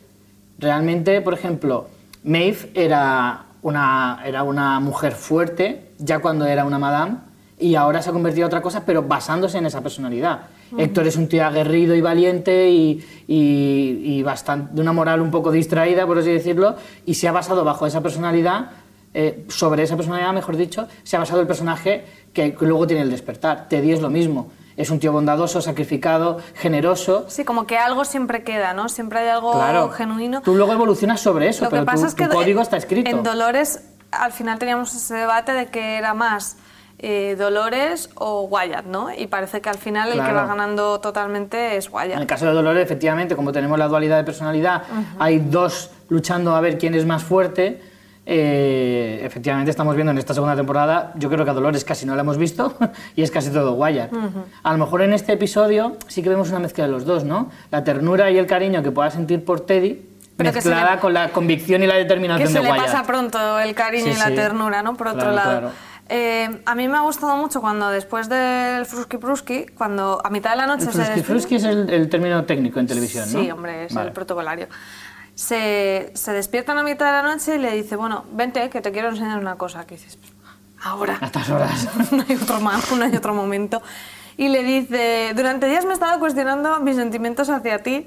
Realmente, 0.59 1.21
por 1.21 1.35
ejemplo, 1.35 1.89
Maeve 2.23 2.71
era 2.75 3.47
una, 3.63 4.23
era 4.25 4.43
una 4.43 4.81
mujer 4.81 5.13
fuerte 5.13 5.91
ya 5.99 6.19
cuando 6.19 6.47
era 6.47 6.65
una 6.65 6.79
madame 6.79 7.17
y 7.59 7.75
ahora 7.75 8.03
se 8.03 8.11
ha 8.11 8.13
convertido 8.13 8.47
en 8.47 8.49
otra 8.49 8.63
cosa, 8.63 8.85
pero 8.87 9.03
basándose 9.03 9.59
en 9.59 9.67
esa 9.67 9.83
personalidad. 9.83 10.43
Héctor 10.79 11.07
es 11.07 11.17
un 11.17 11.29
tío 11.29 11.45
aguerrido 11.47 11.95
y 11.95 12.01
valiente 12.01 12.71
y, 12.71 13.05
y, 13.27 14.01
y 14.05 14.23
bastante, 14.23 14.75
de 14.75 14.81
una 14.81 14.93
moral 14.93 15.21
un 15.21 15.31
poco 15.31 15.51
distraída, 15.51 16.07
por 16.07 16.19
así 16.19 16.31
decirlo, 16.31 16.77
y 17.07 17.15
se 17.15 17.29
ha 17.29 17.33
basado 17.33 17.65
bajo 17.65 17.87
esa 17.87 18.01
personalidad, 18.01 18.71
eh, 19.13 19.45
sobre 19.49 19.83
esa 19.83 19.97
personalidad, 19.97 20.33
mejor 20.33 20.57
dicho, 20.57 20.87
se 21.03 21.17
ha 21.17 21.19
basado 21.19 21.41
el 21.41 21.47
personaje 21.47 22.05
que 22.33 22.57
luego 22.61 22.87
tiene 22.87 23.03
el 23.03 23.11
despertar. 23.11 23.69
Teddy 23.69 23.93
es 23.93 24.01
lo 24.01 24.09
mismo. 24.11 24.51
Es 24.77 24.89
un 24.91 24.99
tío 25.01 25.13
bondadoso, 25.13 25.61
sacrificado, 25.61 26.39
generoso. 26.55 27.25
sí 27.29 27.45
como 27.45 27.67
que 27.67 27.77
algo 27.77 28.05
siempre 28.05 28.45
queda 28.45 28.73
no 28.73 28.89
siempre 28.89 29.19
hay 29.19 29.29
algo 29.29 29.53
Claro. 29.53 29.91
genuino 29.91 30.41
Tú 30.43 30.55
luego 30.55 30.73
evolucionas 30.73 31.21
sobre 31.21 31.49
eso, 31.49 31.65
Lo 31.65 31.71
pero 31.71 31.83
que 31.83 31.87
pasa 31.87 32.03
tu, 32.03 32.07
es 32.09 32.15
que 32.15 32.27
tu 32.29 32.35
código 32.35 32.63
está 32.63 32.77
escrito. 32.79 33.11
en 33.11 33.23
Dolores 33.23 33.83
al 34.13 34.33
final 34.33 34.59
teníamos 34.59 34.95
ese 34.95 35.15
debate 35.15 35.53
de 35.53 35.67
que 35.67 35.97
era 35.99 36.15
más 36.15 36.57
eh, 37.03 37.35
Dolores 37.39 38.11
o 38.15 38.43
Wyatt, 38.43 38.85
¿no? 38.85 39.09
Y 39.17 39.27
parece 39.27 39.61
que 39.63 39.69
al 39.71 39.79
final 39.79 40.09
el 40.13 40.23
que 40.23 40.33
va 40.33 40.47
ganando 40.47 41.01
totalmente 41.01 41.77
es 41.77 41.87
En 41.87 41.93
el 41.93 41.95
Wyatt. 42.11 42.27
caso 42.27 42.45
de 42.47 42.53
Dolores, 42.53 42.83
efectivamente, 42.85 43.35
como 43.35 43.53
tenemos 43.53 43.79
la 43.79 43.89
dualidad 43.89 44.19
de 44.19 44.25
personalidad, 44.25 44.83
hay 45.19 45.39
dos 45.39 45.91
luchando 46.11 46.55
a 46.55 46.61
ver 46.61 46.77
quién 46.79 46.95
es 46.95 47.07
más 47.07 47.23
fuerte. 47.25 47.81
eh, 48.27 49.23
efectivamente, 49.25 49.71
estamos 49.71 49.95
viendo 49.97 50.13
en 50.13 50.19
esta 50.19 50.35
segunda 50.35 50.55
temporada, 50.55 51.13
yo 51.17 51.29
creo 51.31 51.45
que 51.45 51.51
a 51.51 51.55
Dolores 51.55 51.85
casi 51.85 52.07
no 52.07 52.15
la 52.15 52.21
hemos 52.21 52.37
visto 52.37 52.75
y 53.17 53.23
es 53.23 53.31
casi 53.31 53.51
todo 53.51 53.73
Wyatt. 53.73 54.13
A 54.63 54.73
lo 54.73 54.79
mejor 54.79 55.03
en 55.03 55.13
este 55.15 55.33
episodio 55.33 55.97
sí 56.07 56.23
que 56.23 56.29
vemos 56.29 56.51
una 56.51 56.61
mezcla 56.61 56.85
de 56.85 56.91
los 56.93 57.05
dos, 57.05 57.25
¿no? 57.25 57.51
La 57.73 57.83
ternura 57.83 58.31
y 58.31 58.39
el 58.39 58.47
cariño 58.47 58.83
que 58.85 58.93
pueda 58.93 59.11
sentir 59.11 59.45
por 59.45 59.61
Teddy, 59.63 60.07
Pero 60.37 60.53
que 60.53 60.61
se 60.61 60.69
mezclada 60.69 60.95
le- 60.97 61.01
con 61.01 61.13
la 61.15 61.31
convicción 61.31 61.83
y 61.83 61.87
la 61.87 61.95
Que 61.95 62.01
determinación 62.01 62.49
se 62.49 62.59
de 62.59 62.65
le 62.65 62.71
Wyatt. 62.71 62.85
pasa 62.87 63.03
pronto 63.05 63.59
el 63.59 63.75
cariño 63.75 64.05
Sí, 64.05 64.11
y 64.15 64.19
la 64.19 64.27
sí. 64.29 64.35
ternura, 64.35 64.83
¿no? 64.83 64.95
Por 64.97 65.09
otro 65.09 65.33
lado. 65.33 65.51
claro. 65.51 65.71
Eh, 66.13 66.63
a 66.67 66.75
mí 66.75 66.89
me 66.89 66.97
ha 66.97 67.03
gustado 67.03 67.37
mucho 67.37 67.61
cuando 67.61 67.89
después 67.89 68.29
del 68.29 68.85
Fruski 68.85 69.17
Pruski, 69.17 69.67
cuando 69.67 70.21
a 70.25 70.29
mitad 70.29 70.51
de 70.51 70.57
la 70.57 70.67
noche 70.67 70.87
El 70.87 70.93
se 70.93 70.97
fruski, 71.05 71.13
despide- 71.21 71.25
fruski 71.25 71.55
es 71.55 71.65
el, 71.65 71.89
el 71.89 72.09
término 72.09 72.45
técnico 72.45 72.81
en 72.81 72.89
televisión, 72.89 73.33
¿no? 73.33 73.41
Sí, 73.41 73.49
hombre, 73.51 73.85
es 73.85 73.95
Vale. 73.95 74.09
el 74.09 74.13
protocolario. 74.13 74.67
Se, 75.37 76.11
se 76.15 76.33
despierta 76.33 76.73
a 76.79 76.83
mitad 76.83 77.07
de 77.07 77.13
la 77.13 77.23
noche 77.23 77.55
y 77.55 77.59
le 77.59 77.71
dice, 77.73 77.95
bueno, 77.95 78.25
vente, 78.33 78.69
que 78.71 78.81
te 78.81 78.91
quiero 78.91 79.09
enseñar 79.11 79.39
una 79.39 79.55
cosa. 79.55 79.87
Que 79.87 79.95
dices, 79.95 80.19
ahora. 80.83 81.17
A 81.21 81.27
estas 81.27 81.49
horas. 81.49 81.89
no 82.13 82.25
hay 82.29 82.35
otro 82.37 82.61
más, 82.61 82.91
no 82.91 83.05
hay 83.05 83.15
otro 83.17 83.33
momento. 83.33 83.81
Y 84.37 84.49
le 84.49 84.65
dice, 84.65 85.33
durante 85.37 85.67
días 85.69 85.85
me 85.85 85.93
he 85.93 85.95
estado 85.95 86.19
cuestionando 86.19 86.81
mis 86.81 86.97
sentimientos 86.97 87.49
hacia 87.51 87.83
ti, 87.85 88.07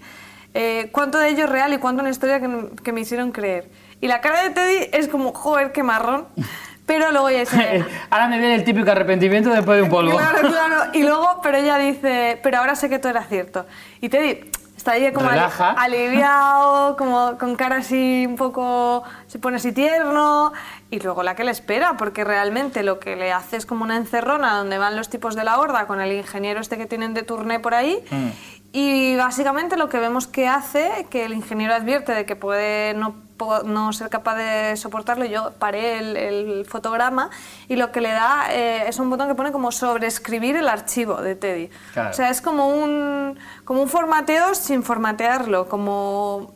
eh, 0.54 0.90
cuánto 0.92 1.18
de 1.20 1.30
ello 1.30 1.46
es 1.46 1.50
real 1.50 1.72
y 1.74 1.78
cuánto 1.78 2.02
una 2.02 2.10
historia 2.10 2.42
que, 2.42 2.70
que 2.84 2.92
me 2.92 3.00
hicieron 3.02 3.32
creer. 3.32 3.70
Y 4.02 4.08
la 4.08 4.20
cara 4.20 4.44
de 4.44 4.50
Teddy 4.50 4.90
es 4.92 5.08
como, 5.08 5.34
joder, 5.34 5.72
qué 5.72 5.84
marrón. 5.84 6.28
Pero 6.86 7.12
luego 7.12 7.30
ella 7.30 7.40
dice, 7.42 7.86
Ahora 8.10 8.28
me 8.28 8.40
viene 8.40 8.56
el 8.56 8.64
típico 8.64 8.92
arrepentimiento 8.92 9.50
después 9.50 9.78
de 9.78 9.84
un 9.84 9.90
polvo. 9.90 10.18
Claro, 10.18 10.42
claro. 10.50 10.92
Y 10.94 11.04
luego, 11.04 11.40
pero 11.42 11.58
ella 11.58 11.78
dice, 11.78 12.40
pero 12.44 12.58
ahora 12.58 12.76
sé 12.76 12.90
que 12.90 13.00
todo 13.00 13.12
era 13.12 13.24
cierto. 13.24 13.66
Y 14.02 14.10
Teddy 14.10 14.52
está 14.76 14.92
ahí 14.92 15.14
como 15.14 15.30
Relaja. 15.30 15.72
aliviado, 15.72 16.98
como 16.98 17.38
con 17.38 17.56
cara 17.56 17.78
así 17.78 18.26
un 18.28 18.36
poco, 18.36 19.04
se 19.28 19.40
pone 19.40 19.58
así 19.58 19.72
tierno. 19.72 20.52
Y 20.92 21.00
luego 21.00 21.24
la 21.24 21.36
que 21.36 21.46
le 21.46 21.52
espera, 21.52 21.96
porque 21.96 22.26
realmente 22.26 22.84
lo 22.84 23.00
que 23.00 23.16
le 23.16 23.32
hace 23.32 23.56
es 23.56 23.66
como 23.66 23.86
una 23.86 23.96
encerrona 23.96 24.58
donde 24.58 24.78
van 24.78 24.98
los 24.98 25.10
tipos 25.10 25.36
de 25.36 25.46
la 25.46 25.60
horda 25.60 25.88
con 25.88 26.02
el 26.02 26.12
ingeniero 26.12 26.60
este 26.60 26.78
que 26.78 26.86
tienen 26.86 27.14
de 27.14 27.24
turné 27.24 27.60
por 27.60 27.74
ahí. 27.74 28.04
Mm. 28.12 28.28
Y 28.74 29.16
básicamente 29.16 29.78
lo 29.78 29.88
que 29.88 30.00
vemos 30.00 30.28
que 30.28 30.48
hace, 30.48 31.06
que 31.10 31.26
el 31.26 31.34
ingeniero 31.34 31.76
advierte 31.76 32.12
de 32.12 32.26
que 32.26 32.36
puede 32.36 32.94
no, 32.96 33.16
no 33.66 33.92
ser 33.94 34.10
capaz 34.10 34.36
de 34.36 34.76
soportarlo, 34.78 35.26
yo 35.26 35.52
paré 35.60 35.98
el, 36.00 36.16
el 36.18 36.66
fotograma 36.66 37.30
y 37.68 37.76
lo 37.76 37.92
que 37.92 38.00
le 38.02 38.12
da 38.12 38.46
eh, 38.52 38.86
es 38.88 39.00
un 39.00 39.10
botón 39.10 39.28
que 39.28 39.36
pone 39.36 39.52
como 39.52 39.72
sobreescribir 39.72 40.56
el 40.56 40.70
archivo 40.70 41.16
de 41.22 41.36
Teddy. 41.36 41.70
Claro. 41.94 42.10
O 42.12 42.14
sea, 42.14 42.30
es 42.30 42.42
como 42.42 42.68
un, 42.70 43.38
como 43.66 43.82
un 43.82 43.90
formateo 43.90 44.56
sin 44.56 44.84
formatearlo, 44.84 45.68
como 45.68 46.54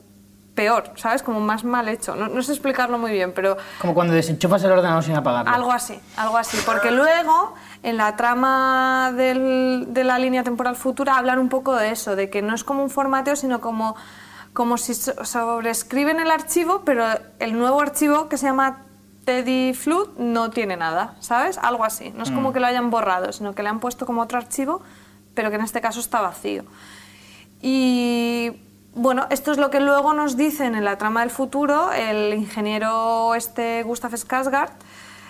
peor, 0.55 0.91
¿sabes? 0.95 1.21
Como 1.21 1.39
más 1.39 1.63
mal 1.63 1.87
hecho. 1.87 2.15
No, 2.15 2.29
no 2.29 2.41
sé 2.41 2.51
explicarlo 2.53 2.97
muy 2.97 3.11
bien, 3.11 3.31
pero 3.33 3.57
Como 3.79 3.93
cuando 3.93 4.13
desenchufas 4.13 4.63
el 4.63 4.71
ordenador 4.71 5.03
sin 5.03 5.15
apagarlo. 5.15 5.51
algo 5.53 5.71
así, 5.71 5.99
algo 6.15 6.35
así. 6.37 6.57
Porque 6.65 6.89
luego, 6.89 7.53
en 7.83 7.97
la 7.97 8.15
trama 8.15 9.11
del- 9.15 9.85
de 9.89 10.03
la 10.03 10.17
línea 10.17 10.43
temporal 10.43 10.75
futura, 10.75 11.15
hablan 11.17 11.37
un 11.37 11.49
poco 11.49 11.75
de 11.75 11.91
eso, 11.91 12.15
de 12.15 12.29
que 12.31 12.41
no 12.41 12.55
es 12.55 12.63
como 12.63 12.81
un 12.81 12.89
formateo, 12.89 13.35
sino 13.35 13.61
como, 13.61 13.95
como 14.57 14.79
si 14.79 14.95
so- 14.95 15.23
sobrescriben 15.23 16.19
el 16.19 16.31
archivo, 16.31 16.81
pero 16.83 17.05
el 17.37 17.57
nuevo 17.59 17.79
archivo 17.79 18.27
que 18.27 18.37
se 18.37 18.47
llama 18.47 18.79
Teddy 19.23 19.75
Flood 19.75 20.17
no 20.17 20.49
tiene 20.49 20.75
nada, 20.77 21.13
¿sabes? 21.19 21.59
Algo 21.59 21.83
así. 21.85 22.09
No 22.15 22.23
es 22.23 22.31
como 22.31 22.53
que 22.53 22.59
lo 22.59 22.65
hayan 22.65 22.89
borrado, 22.89 23.31
sino 23.33 23.53
que 23.53 23.61
le 23.61 23.69
han 23.69 23.79
puesto 23.79 24.07
como 24.07 24.21
otro 24.23 24.39
archivo, 24.39 24.81
pero 25.35 25.49
que 25.51 25.57
en 25.57 25.61
este 25.61 25.79
caso 25.79 25.99
está 25.99 26.21
vacío. 26.21 26.63
Y 27.61 28.51
bueno, 28.95 29.27
esto 29.29 29.51
es 29.51 29.59
lo 29.59 29.69
que 29.69 29.79
luego 29.79 30.13
nos 30.13 30.37
dicen 30.37 30.73
en 30.73 30.83
la 30.85 30.97
trama 30.97 31.21
del 31.21 31.29
futuro 31.29 31.91
el 31.93 32.33
ingeniero 32.33 33.35
este 33.35 33.83
Gustav 33.83 34.11
Skarsgård, 34.13 34.71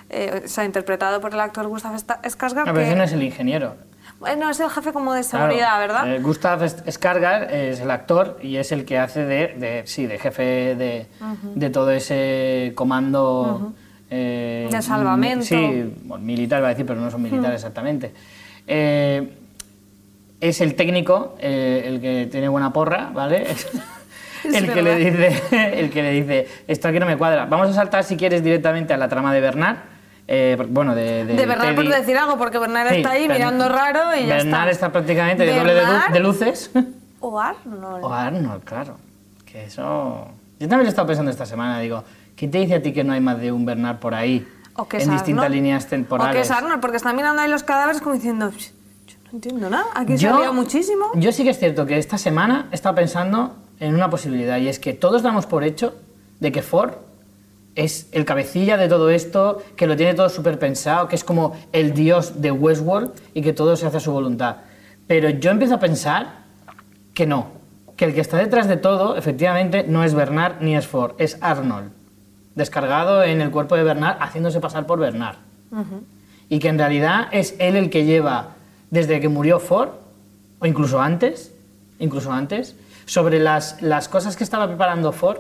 eh, 0.09 0.43
o 0.45 0.47
sea, 0.47 0.63
interpretado 0.63 1.19
por 1.19 1.33
el 1.33 1.39
actor 1.41 1.67
Gustav 1.67 1.95
Sta- 1.95 2.21
Skarsgård. 2.23 2.65
No, 2.65 2.73
pero 2.73 2.75
que- 2.77 2.87
ese 2.87 2.95
no 2.95 3.03
es 3.03 3.11
el 3.11 3.23
ingeniero. 3.23 3.75
Bueno, 4.19 4.49
es 4.49 4.59
el 4.59 4.69
jefe 4.69 4.91
como 4.93 5.13
de 5.13 5.21
seguridad, 5.23 5.75
Claro, 5.77 5.79
¿verdad? 5.79 6.15
eh, 6.15 6.19
Gustav 6.19 6.59
Skarsgård 6.63 7.51
es 7.51 7.79
el 7.81 7.91
actor 7.91 8.39
y 8.41 8.57
es 8.57 8.71
el 8.71 8.83
que 8.83 8.97
hace 8.97 9.25
de, 9.25 9.47
de- 9.57 9.83
sí, 9.85 10.07
de 10.07 10.17
jefe 10.17 10.43
de, 10.75 11.05
de 11.55 11.69
todo 11.69 11.91
ese 11.91 12.71
comando... 12.75 13.73
eh, 14.09 14.67
De 14.71 14.81
salvamento. 14.81 15.45
Sí, 15.45 15.93
bueno, 16.03 16.23
militar 16.25 16.59
iba 16.59 16.67
a 16.69 16.71
decir, 16.71 16.85
pero 16.85 16.99
no 16.99 17.11
son 17.11 17.21
militares 17.21 17.55
exactamente. 17.55 18.11
Eh, 18.65 19.33
es 20.41 20.61
el 20.61 20.73
técnico, 20.75 21.35
eh, 21.39 21.83
el 21.85 22.01
que 22.01 22.27
tiene 22.31 22.47
buena 22.47 22.73
porra, 22.73 23.11
¿vale? 23.13 23.45
el, 24.43 24.71
que 24.73 24.81
le 24.81 24.95
dice, 24.95 25.41
el 25.79 25.89
que 25.91 26.01
le 26.01 26.11
dice, 26.11 26.47
esto 26.67 26.87
aquí 26.87 26.99
no 26.99 27.05
me 27.05 27.17
cuadra. 27.17 27.45
Vamos 27.45 27.69
a 27.69 27.73
saltar, 27.73 28.03
si 28.03 28.17
quieres, 28.17 28.43
directamente 28.43 28.93
a 28.93 28.97
la 28.97 29.07
trama 29.09 29.31
de 29.33 29.41
Bernard. 29.41 29.77
Eh, 30.27 30.57
bueno, 30.69 30.93
de, 30.95 31.25
de 31.25 31.45
Bernard, 31.45 31.75
por 31.75 31.87
decir 31.87 32.17
algo, 32.17 32.37
porque 32.37 32.57
Bernard 32.59 32.89
Sí, 32.89 32.95
está 32.97 33.11
ahí 33.11 33.27
mirando 33.29 33.69
raro 33.69 34.15
y 34.15 34.25
ya 34.27 34.35
Bernard 34.37 34.69
está. 34.69 34.87
está 34.87 34.91
prácticamente 34.91 35.45
de 35.45 35.57
doble 35.57 35.73
de, 35.73 35.81
lu- 35.85 36.13
de 36.13 36.19
luces. 36.19 36.71
O 37.19 37.39
Arnold. 37.39 38.03
O 38.03 38.13
Arnold, 38.13 38.63
claro. 38.63 38.95
Que 39.43 39.65
eso... 39.65 40.27
Yo 40.59 40.67
también 40.67 40.79
lo 40.81 40.85
he 40.85 40.89
estado 40.89 41.07
pensando 41.07 41.31
esta 41.31 41.47
semana, 41.47 41.79
digo, 41.79 42.03
¿quién 42.35 42.51
te 42.51 42.59
dice 42.59 42.75
a 42.75 42.81
ti 42.81 42.93
que 42.93 43.03
no 43.03 43.13
hay 43.13 43.19
más 43.21 43.39
de 43.39 43.51
un 43.51 43.65
Bernard 43.65 43.97
por 43.97 44.13
ahí? 44.13 44.47
O 44.75 44.87
que 44.87 44.97
es 44.97 45.03
en 45.05 45.11
distintas 45.13 45.45
Arnold. 45.45 45.55
líneas 45.63 45.87
temporales. 45.87 46.31
O 46.31 46.35
que 46.35 46.41
es 46.41 46.51
Arnold, 46.51 46.79
porque 46.79 46.97
está 46.97 47.13
mirando 47.13 47.41
ahí 47.41 47.49
los 47.49 47.63
cadáveres 47.63 48.01
como 48.01 48.13
diciendo, 48.13 48.51
"Psh, 48.51 48.67
yo 49.07 49.15
no 49.25 49.29
entiendo 49.31 49.69
nada, 49.69 49.85
aquí 49.95 50.15
se 50.17 50.27
ha 50.27 50.51
muchísimo. 50.51 51.05
Yo 51.15 51.31
sí 51.31 51.43
que 51.43 51.49
es 51.49 51.57
cierto 51.57 51.87
que 51.87 51.97
esta 51.97 52.19
semana 52.19 52.67
he 52.71 52.75
estado 52.75 52.93
pensando 52.93 53.55
en 53.79 53.95
una 53.95 54.11
posibilidad 54.11 54.57
y 54.59 54.67
es 54.67 54.77
que 54.77 54.93
todos 54.93 55.23
damos 55.23 55.47
por 55.47 55.63
hecho 55.63 55.95
de 56.39 56.51
que 56.51 56.61
Ford 56.61 56.91
es 57.77 58.09
el 58.11 58.25
cabecilla 58.25 58.75
de 58.75 58.89
todo 58.89 59.11
esto, 59.11 59.63
que 59.75 59.85
lo 59.85 59.95
tiene 59.95 60.15
todo 60.15 60.29
súper 60.29 60.57
pensado, 60.57 61.07
que 61.07 61.15
es 61.15 61.23
como 61.23 61.55
el 61.71 61.93
dios 61.93 62.41
de 62.41 62.51
Westworld 62.51 63.11
y 63.35 63.43
que 63.43 63.53
todo 63.53 63.75
se 63.75 63.85
hace 63.85 63.97
a 63.97 63.99
su 63.99 64.11
voluntad. 64.11 64.57
Pero 65.05 65.29
yo 65.29 65.51
empiezo 65.51 65.75
a 65.75 65.79
pensar 65.79 66.39
que 67.13 67.27
no, 67.27 67.49
que 67.95 68.05
el 68.05 68.15
que 68.15 68.21
está 68.21 68.37
detrás 68.37 68.67
de 68.67 68.77
todo, 68.77 69.15
efectivamente, 69.15 69.85
no 69.87 70.03
es 70.03 70.15
Bernard 70.15 70.55
ni 70.59 70.75
es 70.75 70.87
Ford, 70.87 71.13
es 71.19 71.37
Arnold, 71.39 71.91
descargado 72.55 73.23
en 73.23 73.41
el 73.41 73.51
cuerpo 73.51 73.75
de 73.75 73.83
Bernard, 73.83 74.17
haciéndose 74.21 74.59
pasar 74.59 74.87
por 74.87 74.99
Bernard. 74.99 75.37
Y 76.49 76.57
que 76.57 76.69
en 76.69 76.79
realidad 76.79 77.27
es 77.31 77.55
él 77.59 77.75
el 77.75 77.91
que 77.91 78.05
lleva, 78.05 78.55
desde 78.89 79.21
que 79.21 79.29
murió 79.29 79.59
Ford, 79.59 79.89
o 80.57 80.65
incluso 80.65 80.99
antes, 80.99 81.53
incluso 81.99 82.31
antes, 82.31 82.75
sobre 83.05 83.37
las, 83.37 83.83
las 83.83 84.09
cosas 84.09 84.35
que 84.35 84.43
estaba 84.43 84.67
preparando 84.67 85.11
Ford, 85.11 85.37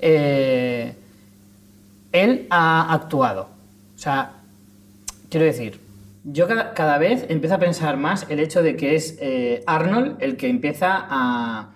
eh, 0.00 0.94
él 2.12 2.46
ha 2.50 2.92
actuado. 2.92 3.48
O 3.94 3.98
sea, 3.98 4.32
quiero 5.28 5.46
decir, 5.46 5.80
yo 6.24 6.46
cada, 6.48 6.74
cada 6.74 6.98
vez 6.98 7.26
empiezo 7.28 7.54
a 7.54 7.58
pensar 7.58 7.96
más 7.96 8.26
el 8.28 8.40
hecho 8.40 8.62
de 8.62 8.76
que 8.76 8.94
es 8.94 9.16
eh, 9.20 9.62
Arnold 9.66 10.16
el 10.20 10.36
que 10.36 10.48
empieza 10.48 11.06
a, 11.08 11.70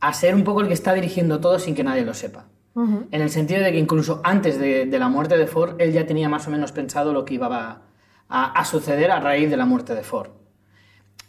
a 0.00 0.12
ser 0.12 0.34
un 0.34 0.44
poco 0.44 0.60
el 0.60 0.68
que 0.68 0.74
está 0.74 0.94
dirigiendo 0.94 1.40
todo 1.40 1.58
sin 1.58 1.74
que 1.74 1.84
nadie 1.84 2.04
lo 2.04 2.14
sepa. 2.14 2.44
En 3.12 3.22
el 3.22 3.30
sentido 3.30 3.62
de 3.62 3.70
que 3.70 3.78
incluso 3.78 4.20
antes 4.24 4.58
de, 4.58 4.86
de 4.86 4.98
la 4.98 5.08
muerte 5.08 5.36
de 5.38 5.46
Ford, 5.46 5.80
él 5.80 5.92
ya 5.92 6.06
tenía 6.06 6.28
más 6.28 6.48
o 6.48 6.50
menos 6.50 6.72
pensado 6.72 7.12
lo 7.12 7.24
que 7.24 7.34
iba 7.34 7.46
a, 7.46 7.82
a- 8.28 8.52
a 8.52 8.64
suceder 8.64 9.12
a 9.12 9.20
raíz 9.20 9.48
de 9.48 9.56
la 9.56 9.64
muerte 9.64 9.94
de 9.94 10.02
Ford. 10.02 10.30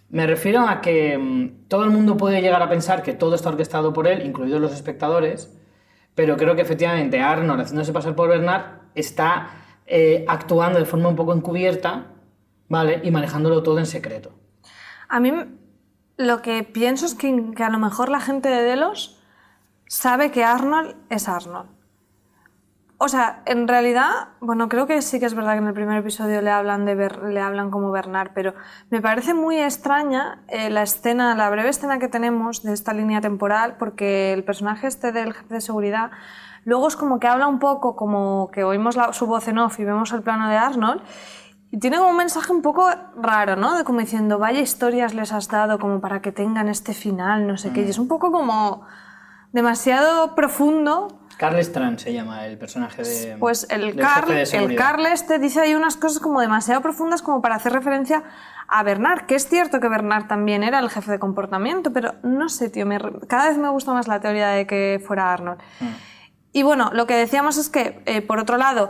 Me 0.10 0.26
refiero 0.28 0.68
a 0.68 0.82
que 0.82 1.18
mm, 1.18 1.68
todo 1.68 1.84
el 1.84 1.92
mundo 1.92 2.18
puede 2.18 2.42
llegar 2.42 2.62
a 2.64 2.70
pensar 2.70 3.04
que 3.04 3.14
todo 3.14 3.36
está 3.36 3.50
orquestado 3.50 3.94
por 3.94 4.08
él, 4.08 4.26
incluidos 4.26 4.60
los 4.62 4.74
espectadores, 4.74 5.52
pero 6.16 6.38
creo 6.38 6.56
que 6.56 6.62
efectivamente 6.62 7.22
Arnold, 7.22 7.62
haciéndose 7.62 7.94
pasar 7.94 8.16
por 8.16 8.30
Bernard, 8.30 8.80
está 8.96 9.50
eh, 9.86 10.26
actuando 10.28 10.80
de 10.80 10.86
forma 10.86 11.10
un 11.10 11.16
poco 11.16 11.34
encubierta, 11.34 12.08
¿vale? 12.70 13.02
Y 13.04 13.12
manejándolo 13.12 13.62
todo 13.62 13.78
en 13.80 13.86
secreto. 13.86 14.32
A 15.10 15.20
mí 15.20 15.34
lo 16.18 16.42
que 16.42 16.64
pienso 16.64 17.06
es 17.06 17.14
que, 17.14 17.52
que 17.56 17.64
a 17.64 17.70
lo 17.70 17.78
mejor 17.78 18.10
la 18.10 18.22
gente 18.22 18.50
de 18.50 18.64
Delos 18.64 19.22
sabe 19.88 20.32
que 20.32 20.44
Arnold 20.44 20.96
es 21.10 21.28
Arnold. 21.28 21.75
O 22.98 23.10
sea, 23.10 23.42
en 23.46 23.68
realidad, 23.68 24.30
bueno, 24.40 24.70
creo 24.70 24.88
que 24.88 25.02
sí 25.02 25.20
que 25.20 25.26
es 25.26 25.34
verdad 25.34 25.54
que 25.54 25.58
en 25.58 25.68
el 25.68 25.74
primer 25.74 25.98
episodio 25.98 26.42
le 26.42 26.50
hablan, 26.50 26.86
de 26.86 26.96
Ber- 26.96 27.24
le 27.24 27.42
hablan 27.42 27.70
como 27.70 27.92
Bernard, 27.92 28.32
pero 28.34 28.54
me 28.90 29.02
parece 29.02 29.34
muy 29.34 29.58
extraña 29.58 30.40
eh, 30.48 30.70
la 30.70 30.84
escena, 30.84 31.36
la 31.36 31.50
breve 31.50 31.70
escena 31.70 32.00
que 32.00 32.08
tenemos 32.08 32.64
de 32.64 32.72
esta 32.74 32.94
línea 32.94 33.20
temporal, 33.20 33.76
porque 33.78 34.32
el 34.32 34.46
personaje 34.46 34.88
este 34.88 35.12
del 35.12 35.34
jefe 35.34 35.56
de 35.56 35.62
seguridad 35.62 36.12
luego 36.64 36.88
es 36.88 36.96
como 36.96 37.20
que 37.20 37.28
habla 37.28 37.48
un 37.48 37.60
poco, 37.60 37.96
como 37.98 38.50
que 38.52 38.64
oímos 38.64 38.96
la- 38.96 39.12
su 39.12 39.28
voz 39.28 39.48
en 39.50 39.58
off 39.58 39.78
y 39.80 39.84
vemos 39.84 40.14
el 40.14 40.22
plano 40.22 40.48
de 40.50 40.56
Arnold, 40.56 41.02
y 41.72 41.80
tiene 41.80 41.98
como 41.98 42.12
un 42.12 42.18
mensaje 42.18 42.54
un 42.54 42.62
poco 42.62 42.90
raro, 43.18 43.58
¿no? 43.58 43.76
De 43.78 43.84
como 43.84 44.00
diciendo, 44.00 44.40
vaya 44.40 44.62
historias 44.62 45.14
les 45.14 45.34
has 45.34 45.50
dado 45.50 45.80
como 45.80 46.00
para 46.00 46.22
que 46.22 46.32
tengan 46.32 46.70
este 46.70 46.94
final, 46.94 47.46
no 47.46 47.58
sé 47.58 47.74
qué. 47.74 47.82
Y 47.82 47.90
es 47.90 48.00
un 48.00 48.08
poco 48.08 48.32
como 48.32 48.84
demasiado 49.52 50.36
profundo. 50.36 51.20
Carl 51.38 51.58
Strand 51.60 52.00
se 52.00 52.14
llama 52.14 52.46
el 52.46 52.58
personaje 52.58 53.04
de. 53.04 53.38
Pues 53.38 53.68
el 53.70 53.96
Carl, 53.96 54.32
el 54.32 54.48
seguridad. 54.48 54.86
Carl 54.86 55.06
este 55.08 55.40
dice 55.40 55.62
ahí 55.62 55.76
unas 55.76 55.98
cosas 55.98 56.20
como 56.20 56.42
demasiado 56.42 56.82
profundas 56.82 57.22
como 57.22 57.42
para 57.42 57.56
hacer 57.56 57.74
referencia 57.74 58.24
a 58.68 58.84
Bernard, 58.84 59.26
que 59.26 59.36
es 59.36 59.48
cierto 59.48 59.80
que 59.80 59.88
Bernard 59.88 60.28
también 60.28 60.64
era 60.64 60.80
el 60.80 60.90
jefe 60.90 61.12
de 61.12 61.20
comportamiento, 61.20 61.94
pero 61.94 62.16
no 62.24 62.50
sé, 62.50 62.70
tío, 62.70 62.86
me 62.86 63.00
cada 63.28 63.50
vez 63.50 63.58
me 63.58 63.70
gusta 63.70 63.94
más 63.94 64.08
la 64.08 64.20
teoría 64.20 64.50
de 64.50 64.66
que 64.66 65.04
fuera 65.06 65.32
Arnold. 65.32 65.60
Mm. 65.80 65.86
Y 66.54 66.64
bueno, 66.64 66.90
lo 66.94 67.06
que 67.06 67.16
decíamos 67.16 67.58
es 67.58 67.70
que, 67.70 68.02
eh, 68.06 68.22
por 68.22 68.40
otro 68.40 68.58
lado, 68.58 68.90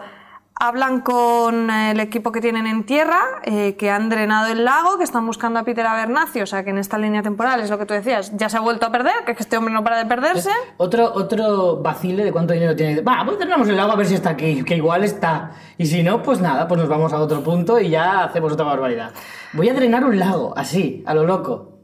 hablan 0.59 1.01
con 1.01 1.69
eh, 1.69 1.91
el 1.91 1.99
equipo 1.99 2.31
que 2.31 2.41
tienen 2.41 2.65
en 2.65 2.85
tierra, 2.85 3.19
eh, 3.43 3.75
que 3.77 3.89
han 3.89 4.09
drenado 4.09 4.51
el 4.51 4.63
lago, 4.63 4.97
que 4.97 5.03
están 5.03 5.25
buscando 5.25 5.59
a 5.59 5.63
Peter 5.63 5.85
Abernathy, 5.85 6.41
o 6.41 6.45
sea 6.45 6.63
que 6.63 6.69
en 6.69 6.77
esta 6.77 6.97
línea 6.97 7.21
temporal 7.21 7.59
es 7.59 7.69
lo 7.69 7.77
que 7.77 7.85
tú 7.85 7.93
decías, 7.93 8.31
ya 8.35 8.49
se 8.49 8.57
ha 8.57 8.61
vuelto 8.61 8.85
a 8.85 8.91
perder, 8.91 9.25
que 9.25 9.33
este 9.33 9.57
hombre 9.57 9.73
no 9.73 9.83
para 9.83 9.97
de 9.97 10.05
perderse. 10.05 10.51
Otro, 10.77 11.11
otro 11.13 11.81
vacile 11.81 12.23
de 12.23 12.31
cuánto 12.31 12.53
dinero 12.53 12.75
tiene. 12.75 13.01
Va, 13.01 13.23
pues 13.25 13.37
drenamos 13.37 13.67
el 13.67 13.79
agua 13.79 13.93
a 13.93 13.97
ver 13.97 14.07
si 14.07 14.15
está 14.15 14.31
aquí, 14.31 14.63
que 14.63 14.77
igual 14.77 15.03
está. 15.03 15.51
Y 15.77 15.85
si 15.85 16.03
no, 16.03 16.21
pues 16.23 16.39
nada, 16.39 16.67
pues 16.67 16.79
nos 16.79 16.89
vamos 16.89 17.11
a 17.11 17.19
otro 17.19 17.41
punto 17.41 17.79
y 17.79 17.89
ya 17.89 18.23
hacemos 18.23 18.53
otra 18.53 18.65
barbaridad. 18.65 19.11
Voy 19.53 19.69
a 19.69 19.73
drenar 19.73 20.05
un 20.05 20.17
lago, 20.17 20.53
así, 20.55 21.03
a 21.05 21.13
lo 21.13 21.25
loco. 21.25 21.74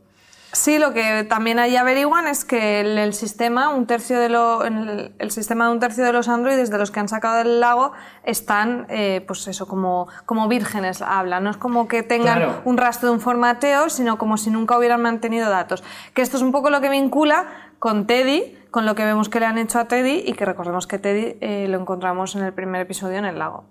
Sí, 0.53 0.79
lo 0.79 0.91
que 0.93 1.23
también 1.23 1.59
ahí 1.59 1.77
averiguan 1.77 2.27
es 2.27 2.43
que 2.43 2.81
el, 2.81 2.97
el 2.97 3.13
sistema, 3.13 3.69
un 3.69 3.87
tercio 3.87 4.19
de 4.19 4.27
lo, 4.27 4.65
el, 4.65 5.13
el 5.17 5.31
sistema 5.31 5.67
de 5.67 5.71
un 5.71 5.79
tercio 5.79 6.03
de 6.03 6.11
los 6.11 6.27
androides 6.27 6.69
de 6.69 6.77
los 6.77 6.91
que 6.91 6.99
han 6.99 7.07
sacado 7.07 7.37
del 7.37 7.61
lago 7.61 7.93
están, 8.25 8.85
eh, 8.89 9.23
pues 9.25 9.47
eso, 9.47 9.65
como, 9.67 10.07
como 10.25 10.49
vírgenes 10.49 11.01
hablan. 11.01 11.45
No 11.45 11.51
es 11.51 11.57
como 11.57 11.87
que 11.87 12.03
tengan 12.03 12.37
Claro. 12.39 12.61
un 12.65 12.77
rastro 12.77 13.07
de 13.09 13.15
un 13.15 13.21
formateo, 13.21 13.89
sino 13.89 14.17
como 14.17 14.35
si 14.37 14.49
nunca 14.51 14.77
hubieran 14.77 15.01
mantenido 15.01 15.49
datos. 15.49 15.83
Que 16.13 16.21
esto 16.21 16.35
es 16.35 16.43
un 16.43 16.51
poco 16.51 16.69
lo 16.69 16.81
que 16.81 16.89
vincula 16.89 17.45
con 17.79 18.05
Teddy, 18.05 18.57
con 18.71 18.85
lo 18.85 18.93
que 18.93 19.05
vemos 19.05 19.29
que 19.29 19.39
le 19.39 19.45
han 19.45 19.57
hecho 19.57 19.79
a 19.79 19.85
Teddy 19.85 20.23
y 20.25 20.33
que 20.33 20.43
recordemos 20.45 20.85
que 20.85 20.99
Teddy 20.99 21.37
eh, 21.39 21.67
lo 21.69 21.79
encontramos 21.79 22.35
en 22.35 22.43
el 22.43 22.53
primer 22.53 22.81
episodio 22.81 23.17
en 23.19 23.25
el 23.25 23.39
lago. 23.39 23.63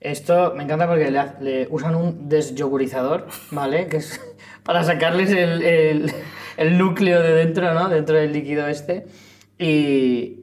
Esto 0.00 0.52
me 0.56 0.64
encanta 0.64 0.88
porque 0.88 1.10
le, 1.10 1.22
le 1.40 1.68
usan 1.70 1.94
un 1.94 2.28
desyogurizador, 2.28 3.28
¿vale? 3.52 3.86
Que 3.86 3.98
es 3.98 4.20
para 4.64 4.84
sacarles 4.84 5.30
el, 5.30 5.62
el- 5.62 6.14
el 6.56 6.78
núcleo 6.78 7.20
de 7.22 7.32
dentro, 7.32 7.72
¿no? 7.74 7.88
Dentro 7.88 8.16
del 8.16 8.32
líquido 8.32 8.66
este. 8.68 9.06
Y, 9.58 10.40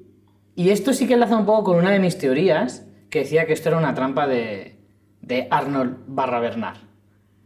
y 0.56 0.70
esto 0.72 0.94
sí 0.94 1.08
que 1.08 1.14
enlaza 1.14 1.38
un 1.38 1.46
poco 1.46 1.66
con 1.66 1.78
una 1.78 1.92
de 1.92 2.00
mis 2.00 2.18
teorías, 2.18 2.86
que 3.10 3.20
decía 3.20 3.46
que 3.46 3.54
esto 3.54 3.70
era 3.70 3.78
una 3.78 3.94
trampa 3.94 4.28
de, 4.28 4.78
de 5.22 5.48
Arnold 5.52 5.98
barra 6.08 6.40
Bernard. 6.40 6.78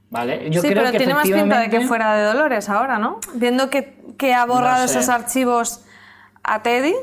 ¿Vale? 0.09 0.49
Yo 0.51 0.61
sí, 0.61 0.67
creo 0.67 0.81
pero 0.83 0.91
que 0.91 0.97
tiene 0.99 1.13
más 1.15 1.27
pinta 1.27 1.59
de 1.59 1.69
que 1.69 1.81
fuera 1.81 2.15
de 2.15 2.23
Dolores 2.23 2.69
ahora, 2.69 2.99
¿no? 2.99 3.19
Viendo 3.33 3.69
que, 3.71 3.95
que 4.17 4.33
ha 4.35 4.45
borrado 4.45 4.83
No 4.83 4.87
sé. 4.87 4.99
esos 4.99 5.09
archivos 5.09 5.83
a 6.43 6.61
Teddy 6.61 6.93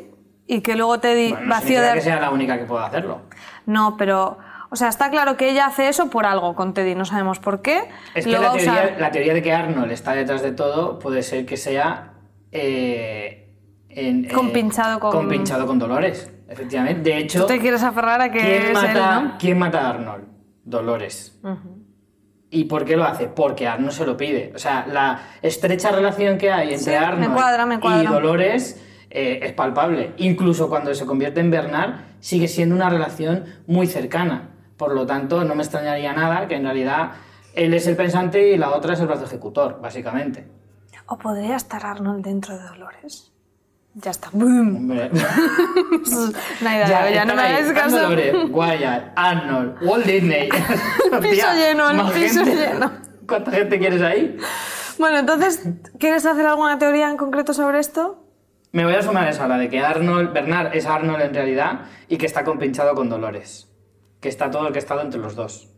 y 0.47 0.61
que 0.61 0.77
luego 0.77 1.01
Teddy 1.01 1.31
Bueno, 1.31 1.47
no 1.47 1.51
vació 1.55 1.83
de... 1.83 1.93
que 1.95 2.01
sea 2.03 2.21
la 2.21 2.31
única 2.31 2.57
que 2.57 2.65
pueda 2.67 2.87
hacerlo. 2.87 3.23
No, 3.67 3.97
pero... 3.97 4.39
O 4.73 4.77
sea, 4.77 4.89
está 4.89 5.11
claro 5.11 5.37
que 5.37 5.51
ella 5.51 5.67
hace 5.67 5.89
eso 5.89 6.11
por 6.11 6.27
algo 6.27 6.55
con 6.55 6.75
Teddy, 6.75 6.95
no 6.95 7.05
sabemos 7.05 7.41
por 7.41 7.61
qué. 7.61 7.83
Es 8.15 8.25
que 8.25 8.33
la 8.33 8.53
teoría, 8.53 8.97
la 8.99 9.11
teoría 9.11 9.35
de 9.35 9.43
que 9.43 9.53
Arnold 9.53 9.91
está 9.91 10.13
detrás 10.15 10.43
de 10.43 10.53
todo 10.53 10.99
puede 11.01 11.23
ser 11.23 11.45
que 11.45 11.57
sea 11.57 12.13
eh, 12.53 13.53
en- 13.89 14.25
eh, 14.27 14.29
Compinchado 14.33 15.01
con- 15.01 15.11
compinchado 15.13 15.67
con 15.67 15.79
Dolores, 15.79 16.31
efectivamente. 16.49 17.11
De 17.11 17.19
hecho, 17.19 17.41
Tú 17.41 17.47
te 17.47 17.59
quieres 17.59 17.83
aferrar 17.83 18.21
a 18.21 18.31
que 18.31 18.39
¿quién, 18.39 18.63
es 18.63 18.73
mata, 18.73 19.19
él, 19.19 19.25
¿no? 19.25 19.35
quién 19.39 19.59
mata 19.59 19.81
a 19.81 19.91
Arnold? 19.91 20.25
Dolores. 20.65 21.39
¿Y 22.53 22.65
por 22.65 22.85
qué 22.85 22.97
lo 22.97 23.05
hace? 23.05 23.27
Porque 23.29 23.67
Arnold 23.69 23.93
se 23.93 24.05
lo 24.07 24.17
pide. 24.17 24.53
O 24.55 24.59
sea, 24.59 24.87
la 24.93 25.21
estrecha 25.43 25.91
relación 25.93 26.37
que 26.39 26.51
hay 26.51 26.69
entre 26.75 26.85
Sí, 26.85 26.91
me 26.91 26.97
Arnold 26.97 27.35
cuadra, 27.35 27.67
me 27.67 27.79
cuadra. 27.81 28.03
y 28.03 28.07
Dolores 28.07 28.81
eh, 29.11 29.41
es 29.43 29.53
palpable. 29.53 30.13
Incluso 30.19 30.69
cuando 30.69 30.93
se 30.95 31.07
convierte 31.07 31.41
en 31.41 31.51
Bernard, 31.51 31.95
sigue 32.21 32.49
siendo 32.49 32.75
una 32.75 32.91
relación 32.91 33.45
muy 33.67 33.87
cercana. 33.87 34.50
Por 34.81 34.95
lo 34.95 35.05
tanto, 35.05 35.45
no 35.45 35.55
me 35.55 35.63
extrañaría 35.63 36.15
nada 36.15 36.49
que 36.49 36.55
en 36.55 36.65
realidad 36.65 37.11
él 37.53 37.75
es 37.75 37.87
el 37.87 37.97
pensante 37.97 38.49
y 38.49 38.57
la 38.57 38.71
otra 38.71 38.95
es 38.95 39.01
el 39.01 39.09
brazo 39.09 39.25
ejecutor, 39.27 39.79
básicamente. 39.79 40.49
¿O 41.05 41.19
podría 41.19 41.57
estar 41.57 41.85
Arnold 41.85 42.25
dentro 42.25 42.57
de 42.57 42.65
Dolores? 42.65 43.31
Ya 43.93 44.11
está. 44.11 44.31
Hombre, 44.33 45.11
No 46.63 46.71
idea, 46.71 47.11
ya, 47.11 47.25
no 47.27 47.35
me 47.35 47.43
hagáis 47.43 47.71
caso. 47.73 47.97
Andalore, 47.99 48.47
Wyatt, 48.47 49.13
Arnold, 49.17 49.83
Walt 49.83 50.07
Disney. 50.07 50.49
Piso 51.21 51.47
lleno, 51.55 51.91
el 51.91 52.13
piso 52.15 52.43
gente. 52.43 52.57
lleno. 52.73 52.91
¿Cuánta 53.29 53.51
gente 53.51 53.79
quieres 53.79 54.01
ahí? 54.01 54.39
Bueno, 54.99 55.19
entonces, 55.19 55.63
¿quieres 55.99 56.25
hacer 56.25 56.47
alguna 56.47 56.79
teoría 56.79 57.11
en 57.11 57.19
concreto 57.19 57.53
sobre 57.53 57.81
esto? 57.81 58.25
Me 58.73 58.87
voy 58.87 58.95
a 58.95 59.03
sumar 59.03 59.27
a 59.27 59.31
esa, 59.31 59.47
la 59.47 59.59
de 59.59 59.69
que 59.69 59.81
Arnold, 59.81 60.33
Bernard 60.33 60.75
es 60.75 60.87
Arnold 60.87 61.21
en 61.21 61.35
realidad 61.35 61.81
y 62.09 62.17
que 62.17 62.25
está 62.25 62.45
compinchado 62.45 62.95
con 62.95 63.11
Dolores. 63.11 63.70
Que 64.21 64.29
está 64.29 64.51
todo 64.51 64.67
el 64.67 64.73
que 64.73 64.79
ha 64.79 64.83
estado 64.83 65.01
entre 65.01 65.21
los 65.21 65.35
dos. 65.35 65.69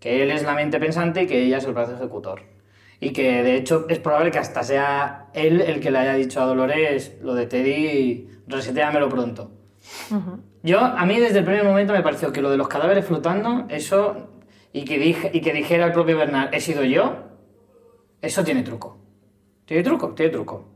Que 0.00 0.22
él 0.22 0.30
es 0.30 0.42
la 0.42 0.54
mente 0.54 0.78
pensante 0.78 1.22
y 1.22 1.26
que 1.26 1.42
ella 1.42 1.58
es 1.58 1.64
el 1.64 1.74
brazo 1.74 1.94
ejecutor. 1.94 2.42
Y 3.00 3.10
que 3.10 3.42
de 3.42 3.56
hecho 3.56 3.86
es 3.88 3.98
probable 3.98 4.30
que 4.30 4.38
hasta 4.38 4.62
sea 4.62 5.30
él 5.34 5.60
el 5.60 5.80
que 5.80 5.90
le 5.90 5.98
haya 5.98 6.14
dicho 6.14 6.40
a 6.40 6.46
Dolores 6.46 7.16
lo 7.22 7.34
de 7.34 7.46
Teddy, 7.46 8.28
reseteamelo 8.46 9.08
pronto. 9.08 9.50
Yo, 10.62 10.80
a 10.80 11.04
mí 11.04 11.18
desde 11.18 11.40
el 11.40 11.44
primer 11.44 11.64
momento 11.64 11.92
me 11.92 12.02
pareció 12.02 12.32
que 12.32 12.40
lo 12.40 12.50
de 12.50 12.56
los 12.56 12.68
cadáveres 12.68 13.04
flotando, 13.04 13.66
eso, 13.68 14.28
y 14.72 14.84
que, 14.84 14.98
dije, 14.98 15.30
y 15.32 15.40
que 15.40 15.52
dijera 15.52 15.86
el 15.86 15.92
propio 15.92 16.16
Bernard, 16.16 16.54
he 16.54 16.60
sido 16.60 16.84
yo, 16.84 17.16
eso 18.22 18.42
tiene 18.44 18.62
truco. 18.62 18.96
Tiene 19.66 19.82
truco, 19.82 20.14
tiene 20.14 20.32
truco. 20.32 20.68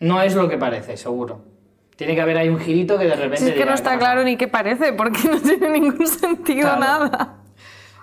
No 0.00 0.20
es 0.22 0.34
lo 0.34 0.48
que 0.48 0.58
parece, 0.58 0.96
seguro. 0.96 1.55
Tiene 1.96 2.14
que 2.14 2.20
haber 2.20 2.36
ahí 2.36 2.48
un 2.48 2.58
girito 2.60 2.98
que 2.98 3.06
de 3.06 3.16
repente... 3.16 3.38
Si 3.38 3.48
es 3.48 3.54
que 3.54 3.60
no 3.64 3.68
¿qué 3.68 3.74
está 3.74 3.90
pasa? 3.90 3.98
claro 3.98 4.22
ni 4.22 4.36
qué 4.36 4.48
parece, 4.48 4.92
porque 4.92 5.20
no 5.28 5.40
tiene 5.40 5.70
ningún 5.70 6.06
sentido 6.06 6.62
Claro. 6.76 6.80
nada. 7.08 7.34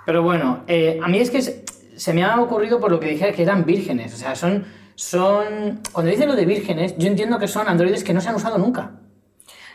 Pero 0.05 0.23
bueno, 0.23 0.63
eh, 0.67 0.99
a 1.01 1.07
mí 1.07 1.19
es 1.19 1.29
que 1.29 1.41
se, 1.41 1.63
se 1.95 2.13
me 2.13 2.23
ha 2.23 2.39
ocurrido 2.41 2.79
por 2.79 2.91
lo 2.91 2.99
que 2.99 3.07
dije 3.07 3.31
que 3.33 3.43
eran 3.43 3.65
vírgenes. 3.65 4.13
O 4.13 4.17
sea, 4.17 4.35
son, 4.35 4.65
son... 4.95 5.79
Cuando 5.91 6.11
dicen 6.11 6.27
lo 6.27 6.35
de 6.35 6.45
vírgenes, 6.45 6.95
yo 6.97 7.07
entiendo 7.07 7.37
que 7.39 7.47
son 7.47 7.67
androides 7.67 8.03
que 8.03 8.13
no 8.13 8.19
se 8.21 8.29
han 8.29 8.35
usado 8.35 8.57
nunca. 8.57 8.91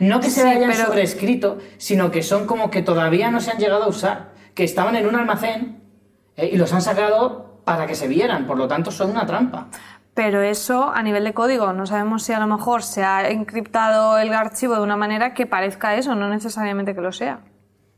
No 0.01 0.21
que 0.21 0.31
se 0.31 0.43
Sí, 0.43 0.49
hayan 0.49 0.71
pero- 0.71 0.87
sobrescrito, 0.87 1.59
sino 1.77 2.11
que 2.11 2.23
son 2.23 2.47
como 2.47 2.71
que 2.71 2.83
todavía 2.83 3.31
no 3.31 3.41
se 3.41 3.51
han 3.53 3.59
llegado 3.59 3.85
a 3.85 3.89
usar. 3.89 4.33
Que 4.55 4.65
estaban 4.65 4.97
en 4.97 5.07
un 5.07 5.15
almacén 5.15 5.81
eh, 6.37 6.51
y 6.53 6.57
los 6.57 6.73
han 6.73 6.83
sacado 6.83 7.61
para 7.65 7.87
que 7.87 7.95
se 7.95 8.09
vieran. 8.09 8.47
Por 8.47 8.59
lo 8.59 8.67
tanto, 8.67 8.91
son 8.91 9.11
una 9.11 9.25
trampa. 9.27 9.69
Pero 10.19 10.43
eso 10.43 10.91
a 10.93 11.01
nivel 11.05 11.23
de 11.23 11.33
código, 11.33 11.73
no 11.73 11.87
sabemos 11.87 12.25
si 12.25 12.33
a 12.33 12.41
lo 12.41 12.49
mejor 12.49 12.83
se 12.83 13.05
ha 13.05 13.31
encriptado 13.31 14.19
el 14.19 14.35
archivo 14.35 14.75
de 14.75 14.81
una 14.81 14.97
manera 14.97 15.33
que 15.33 15.47
parezca 15.47 15.95
eso, 15.95 16.17
no 16.17 16.29
necesariamente 16.29 16.93
que 16.93 17.01
lo 17.01 17.13
sea. 17.13 17.39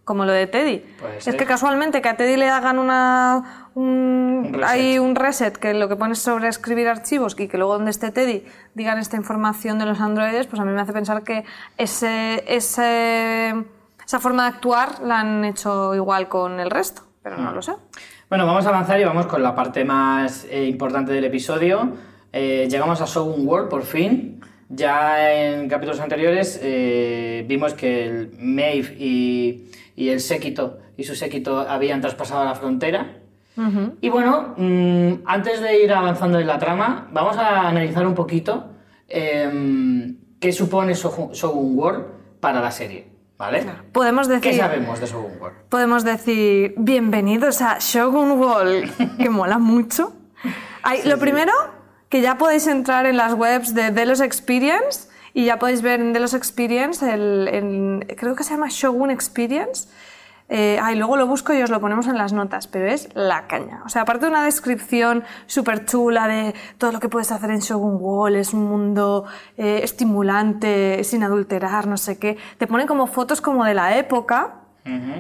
Como 0.05 0.27
lo 0.27 0.33
de 0.33 0.47
Teddy. 0.47 0.85
Es 1.17 1.35
que 1.35 1.47
casualmente 1.47 2.03
que 2.03 2.11
a 2.11 2.19
Teddy 2.19 2.37
le 2.37 2.51
hagan 2.51 2.79
una, 2.79 3.71
un, 3.75 4.61
hay 4.67 4.99
un 4.99 5.15
reset 5.15 5.57
que 5.57 5.73
lo 5.73 5.89
que 5.89 5.97
pones 5.97 6.19
sobre 6.19 6.49
escribir 6.49 6.89
archivos 6.89 7.35
y 7.41 7.49
que 7.49 7.57
luego 7.57 7.73
donde 7.73 7.91
esté 7.91 8.11
Teddy 8.11 8.45
digan 8.75 8.99
esta 8.99 9.17
información 9.17 9.79
de 9.79 9.87
los 9.87 9.99
androides, 9.99 10.47
pues 10.47 10.61
a 10.61 10.67
mí 10.67 10.73
me 10.73 10.83
hace 10.83 10.93
pensar 10.93 11.23
que 11.23 11.47
ese, 11.79 12.45
ese, 12.47 13.55
esa 14.05 14.21
forma 14.21 14.43
de 14.43 14.57
actuar 14.57 15.01
la 15.01 15.21
han 15.21 15.43
hecho 15.47 15.95
igual 15.95 16.29
con 16.29 16.61
el 16.61 16.69
resto, 16.69 17.01
pero 17.23 17.39
no 17.39 17.53
lo 17.53 17.63
sé. 17.63 17.73
Bueno, 18.29 18.45
vamos 18.47 18.67
a 18.67 18.69
avanzar 18.69 19.01
y 19.01 19.05
vamos 19.05 19.27
con 19.27 19.43
la 19.43 19.55
parte 19.55 19.87
más 19.87 20.45
eh, 20.51 20.67
importante 20.67 21.13
del 21.13 21.25
episodio. 21.25 22.10
Eh, 22.33 22.69
llegamos 22.71 23.01
a 23.01 23.07
Shogun 23.07 23.47
World 23.47 23.69
por 23.69 23.83
fin. 23.83 24.41
Ya 24.69 25.33
en 25.33 25.69
capítulos 25.69 25.99
anteriores 26.01 26.61
eh, 26.63 27.45
vimos 27.49 27.75
que 27.75 28.07
el 28.07 28.31
Maeve 28.39 28.95
y, 28.99 29.65
y 29.97 30.09
el 30.11 30.21
séquito 30.21 30.79
y 30.97 31.03
su 31.05 31.15
séquito 31.17 31.59
habían 31.61 32.01
traspasado 32.01 32.45
la 32.45 32.55
frontera. 32.55 33.17
Y 34.01 34.09
bueno, 34.09 34.55
mm, 34.57 35.23
antes 35.27 35.61
de 35.61 35.83
ir 35.83 35.93
avanzando 35.93 36.39
en 36.39 36.47
la 36.47 36.59
trama, 36.59 37.09
vamos 37.13 37.37
a 37.37 37.69
analizar 37.69 38.07
un 38.07 38.15
poquito 38.15 38.71
em, 39.07 40.17
qué 40.41 40.51
supone 40.53 40.95
Shogun 40.95 41.77
World 41.79 42.05
para 42.41 42.61
la 42.63 42.71
serie, 42.71 43.09
¿vale? 43.37 43.67
Podemos 43.93 44.29
¿Qué 44.29 44.35
decir... 44.35 44.55
sabemos 44.55 44.99
de 45.01 45.07
Shogun 45.07 45.33
World? 45.41 45.57
Podemos 45.69 46.05
decir 46.05 46.73
bienvenidos 46.79 47.61
a 47.61 47.77
Shogun 47.81 48.31
Wall, 48.41 48.91
que 49.19 49.29
mola 49.29 49.59
mucho. 49.59 50.15
Hay- 50.83 51.03
lo 51.07 51.19
primero, 51.19 51.53
que 52.11 52.21
ya 52.21 52.37
podéis 52.37 52.67
entrar 52.67 53.07
en 53.07 53.17
las 53.17 53.33
webs 53.33 53.75
de 53.75 53.91
Delos 53.91 54.21
Experience 54.21 55.09
y 55.33 55.47
ya 55.47 55.59
podéis 55.59 55.81
ver 55.81 56.01
en 56.01 56.13
Delos 56.13 56.35
Experience, 56.35 57.09
el, 57.11 57.49
el- 57.49 58.17
creo 58.19 58.35
que 58.35 58.45
se 58.45 58.51
llama 58.55 58.67
Shogun 58.69 59.11
Experience. 59.11 59.89
Eh, 60.53 60.81
ay, 60.83 60.97
luego 60.97 61.17
lo 61.17 61.29
busco 61.29 61.55
y 61.55 61.63
os 61.63 61.71
lo 61.71 61.81
ponemos 61.81 62.09
en 62.09 62.19
las 62.19 62.33
notas, 62.33 62.67
pero 62.67 62.89
es 62.91 63.09
la 63.15 63.47
caña. 63.47 63.83
O 63.87 63.89
sea, 63.89 64.03
aparte 64.03 64.25
de 64.27 64.33
una 64.33 64.43
descripción 64.45 65.23
súper 65.47 65.85
chula 65.87 66.27
de 66.27 66.57
todo 66.77 66.91
lo 66.91 66.99
que 66.99 67.09
puedes 67.09 67.31
hacer 67.31 67.51
en 67.51 67.61
Shogun 67.61 67.99
Wall, 68.01 68.35
es 68.35 68.53
un 68.53 68.65
mundo 68.65 69.27
eh, 69.57 69.79
estimulante, 69.85 71.05
sin 71.05 71.23
adulterar, 71.23 71.87
no 71.87 71.97
sé 71.97 72.19
qué, 72.19 72.37
te 72.59 72.67
ponen 72.67 72.89
como 72.89 73.07
fotos 73.07 73.41
como 73.41 73.65
de 73.65 73.75
la 73.75 73.97
época, 73.97 74.60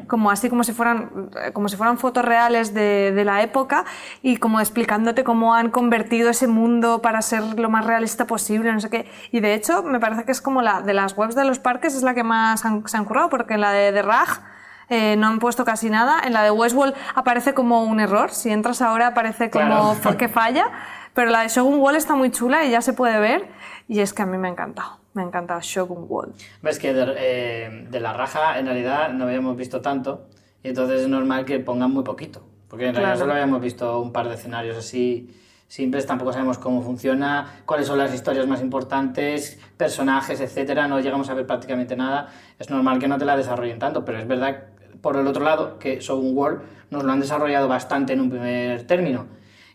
como 0.06 0.30
así 0.30 0.48
como 0.48 0.64
si 0.64 0.72
fueran 0.72 1.30
como 1.52 1.68
si 1.68 1.76
fueran 1.76 1.98
fotos 1.98 2.24
reales 2.24 2.72
de, 2.74 3.12
de 3.12 3.24
la 3.24 3.42
época 3.42 3.84
y 4.22 4.38
como 4.38 4.58
explicándote 4.60 5.22
cómo 5.22 5.54
han 5.54 5.70
convertido 5.70 6.30
ese 6.30 6.46
mundo 6.46 7.02
para 7.02 7.22
ser 7.22 7.42
lo 7.58 7.68
más 7.70 7.84
realista 7.86 8.26
posible 8.26 8.72
no 8.72 8.80
sé 8.80 8.90
qué. 8.90 9.10
Y 9.32 9.40
de 9.40 9.54
hecho 9.54 9.82
me 9.82 10.00
parece 10.00 10.24
que 10.24 10.32
es 10.32 10.40
como 10.40 10.62
la 10.62 10.80
de 10.82 10.94
las 10.94 11.16
webs 11.16 11.34
de 11.34 11.44
los 11.44 11.58
parques 11.58 11.94
es 11.94 12.02
la 12.02 12.14
que 12.14 12.22
más 12.24 12.64
han- 12.64 12.86
se 12.88 12.96
han 12.96 13.04
currado 13.04 13.28
porque 13.28 13.54
en 13.54 13.60
la 13.60 13.70
de, 13.72 13.92
de 13.92 14.02
Raj 14.02 14.40
eh, 14.88 15.14
no 15.16 15.28
han 15.28 15.38
puesto 15.38 15.64
casi 15.64 15.88
nada. 15.88 16.20
En 16.24 16.32
la 16.32 16.42
de 16.42 16.50
Westworld 16.50 16.94
aparece 17.14 17.54
como 17.54 17.84
un 17.84 18.00
error. 18.00 18.30
Si 18.32 18.50
entras 18.50 18.82
ahora 18.82 19.08
aparece 19.08 19.48
como 19.50 19.94
Claro. 19.94 20.16
que 20.18 20.28
falla. 20.28 20.66
Pero 21.14 21.30
la 21.30 21.42
de 21.42 21.48
Shogun 21.48 21.78
Wall 21.80 21.94
está 21.96 22.14
muy 22.16 22.30
chula 22.32 22.64
y 22.64 22.70
ya 22.70 22.80
se 22.82 22.92
puede 22.92 23.20
ver. 23.20 23.48
Y 23.88 24.00
es 24.00 24.12
que 24.12 24.22
a 24.22 24.26
mí 24.26 24.36
me 24.38 24.48
ha 24.48 24.50
encantado 24.50 24.98
me 25.14 25.22
ha 25.22 25.26
encantado 25.26 25.60
Shogun 25.60 26.06
Wall 26.08 26.32
Ves 26.62 26.78
que 26.78 26.92
de, 26.94 27.14
eh, 27.18 27.86
de 27.90 28.00
la 28.00 28.12
raja 28.12 28.58
en 28.58 28.66
realidad 28.66 29.12
no 29.12 29.24
habíamos 29.24 29.56
visto 29.56 29.80
tanto 29.80 30.26
y 30.62 30.68
entonces 30.68 31.02
es 31.02 31.08
normal 31.08 31.44
que 31.44 31.58
pongan 31.60 31.90
muy 31.90 32.04
poquito. 32.04 32.42
Porque 32.68 32.86
en 32.86 32.94
realidad 32.94 33.14
Claro. 33.14 33.20
solo 33.20 33.32
habíamos 33.32 33.60
visto 33.60 34.00
un 34.00 34.12
par 34.12 34.28
de 34.28 34.34
escenarios 34.34 34.76
así 34.76 35.34
simples, 35.66 36.04
tampoco 36.06 36.32
sabemos 36.32 36.58
cómo 36.58 36.82
funciona, 36.82 37.62
cuáles 37.64 37.86
son 37.86 37.96
las 37.98 38.12
historias 38.14 38.46
más 38.46 38.60
importantes, 38.60 39.58
personajes, 39.76 40.40
etcétera, 40.40 40.86
no 40.88 41.00
llegamos 41.00 41.30
a 41.30 41.34
ver 41.34 41.46
prácticamente 41.46 41.96
nada. 41.96 42.28
Es 42.58 42.70
normal 42.70 42.98
que 42.98 43.06
no 43.08 43.18
te 43.18 43.24
la 43.24 43.36
desarrollen 43.36 43.78
tanto, 43.78 44.04
pero 44.04 44.18
es 44.18 44.26
verdad, 44.26 44.64
por 45.00 45.16
el 45.16 45.26
otro 45.26 45.44
lado, 45.44 45.78
que 45.78 46.00
Shogun 46.00 46.36
World 46.36 46.62
nos 46.90 47.04
lo 47.04 47.12
han 47.12 47.20
desarrollado 47.20 47.68
bastante 47.68 48.12
en 48.12 48.20
un 48.20 48.30
primer 48.30 48.84
término. 48.86 49.26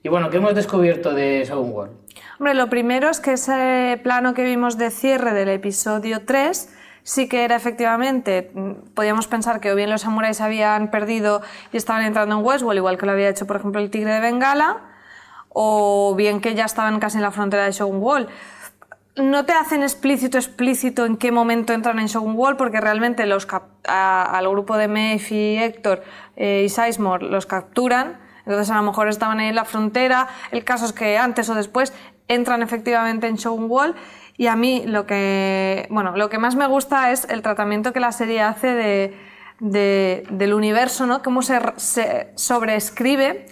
Y 0.03 0.09
bueno, 0.09 0.29
¿qué 0.29 0.37
hemos 0.37 0.53
descubierto 0.53 1.13
de 1.13 1.45
Shogun 1.47 1.71
World? 1.71 1.93
Lo 2.39 2.69
primero 2.69 3.09
es 3.09 3.19
que 3.19 3.33
ese 3.33 3.99
plano 4.03 4.33
que 4.33 4.43
vimos 4.43 4.77
de 4.77 4.91
cierre 4.91 5.33
del 5.33 5.49
episodio 5.49 6.25
3 6.25 6.69
sí 7.03 7.29
que 7.29 7.45
era 7.45 7.55
efectivamente, 7.55 8.51
mm, 8.53 8.93
podíamos 8.93 9.27
pensar 9.27 9.61
que 9.61 9.71
o 9.71 9.75
bien 9.75 9.89
los 9.89 10.01
samuráis 10.01 10.41
habían 10.41 10.89
perdido 10.89 11.41
y 11.71 11.77
estaban 11.77 12.03
entrando 12.03 12.37
en 12.37 12.43
Westworld, 12.43 12.77
igual 12.77 12.97
que 12.97 13.05
lo 13.05 13.11
había 13.13 13.29
hecho 13.29 13.45
por 13.45 13.57
ejemplo 13.57 13.79
el 13.79 13.89
tigre 13.91 14.11
de 14.11 14.19
Bengala, 14.19 14.81
o 15.49 16.15
bien 16.17 16.41
que 16.41 16.55
ya 16.55 16.65
estaban 16.65 16.99
casi 16.99 17.17
en 17.17 17.23
la 17.23 17.31
frontera 17.31 17.65
de 17.65 17.71
Shogun 17.71 18.01
Wall. 18.01 18.27
No 19.15 19.45
te 19.45 19.53
hacen 19.53 19.83
explícito, 19.83 20.37
explícito 20.37 21.05
en 21.05 21.15
qué 21.15 21.31
momento 21.31 21.71
entran 21.71 21.99
en 21.99 22.07
Shogun 22.07 22.35
Wall, 22.35 22.57
porque 22.57 22.81
realmente 22.81 23.25
los 23.25 23.47
al 23.85 24.49
grupo 24.49 24.75
de 24.75 24.89
Maeve 24.89 25.23
y 25.29 25.57
Héctor 25.57 26.03
eh, 26.35 26.63
y 26.65 26.69
Sizemore 26.69 27.27
los 27.27 27.45
capturan, 27.45 28.24
entonces 28.45 28.69
a 28.71 28.75
lo 28.75 28.83
mejor 28.83 29.07
estaban 29.09 29.39
ahí 29.39 29.47
en 29.47 29.55
la 29.55 29.65
frontera. 29.65 30.27
El 30.51 30.63
caso 30.63 30.85
es 30.85 30.93
que 30.93 31.17
antes 31.17 31.49
o 31.49 31.55
después 31.55 31.93
entran 32.27 32.61
efectivamente 32.63 33.27
en 33.27 33.35
Shogun 33.35 33.65
Wall. 33.69 33.95
Y 34.37 34.47
a 34.47 34.55
mí 34.55 34.83
lo 34.85 35.05
que, 35.05 35.87
bueno, 35.89 36.17
lo 36.17 36.29
que 36.29 36.37
más 36.39 36.55
me 36.55 36.67
gusta 36.67 37.11
es 37.11 37.25
el 37.29 37.41
tratamiento 37.41 37.93
que 37.93 37.99
la 38.01 38.11
serie 38.11 38.41
hace 38.41 38.67
de, 38.67 39.17
de- 39.59 40.27
del 40.29 40.53
universo, 40.53 41.05
¿no? 41.05 41.21
Cómo 41.23 41.41
se, 41.41 41.59
se 41.77 42.31
sobreescribe 42.35 43.45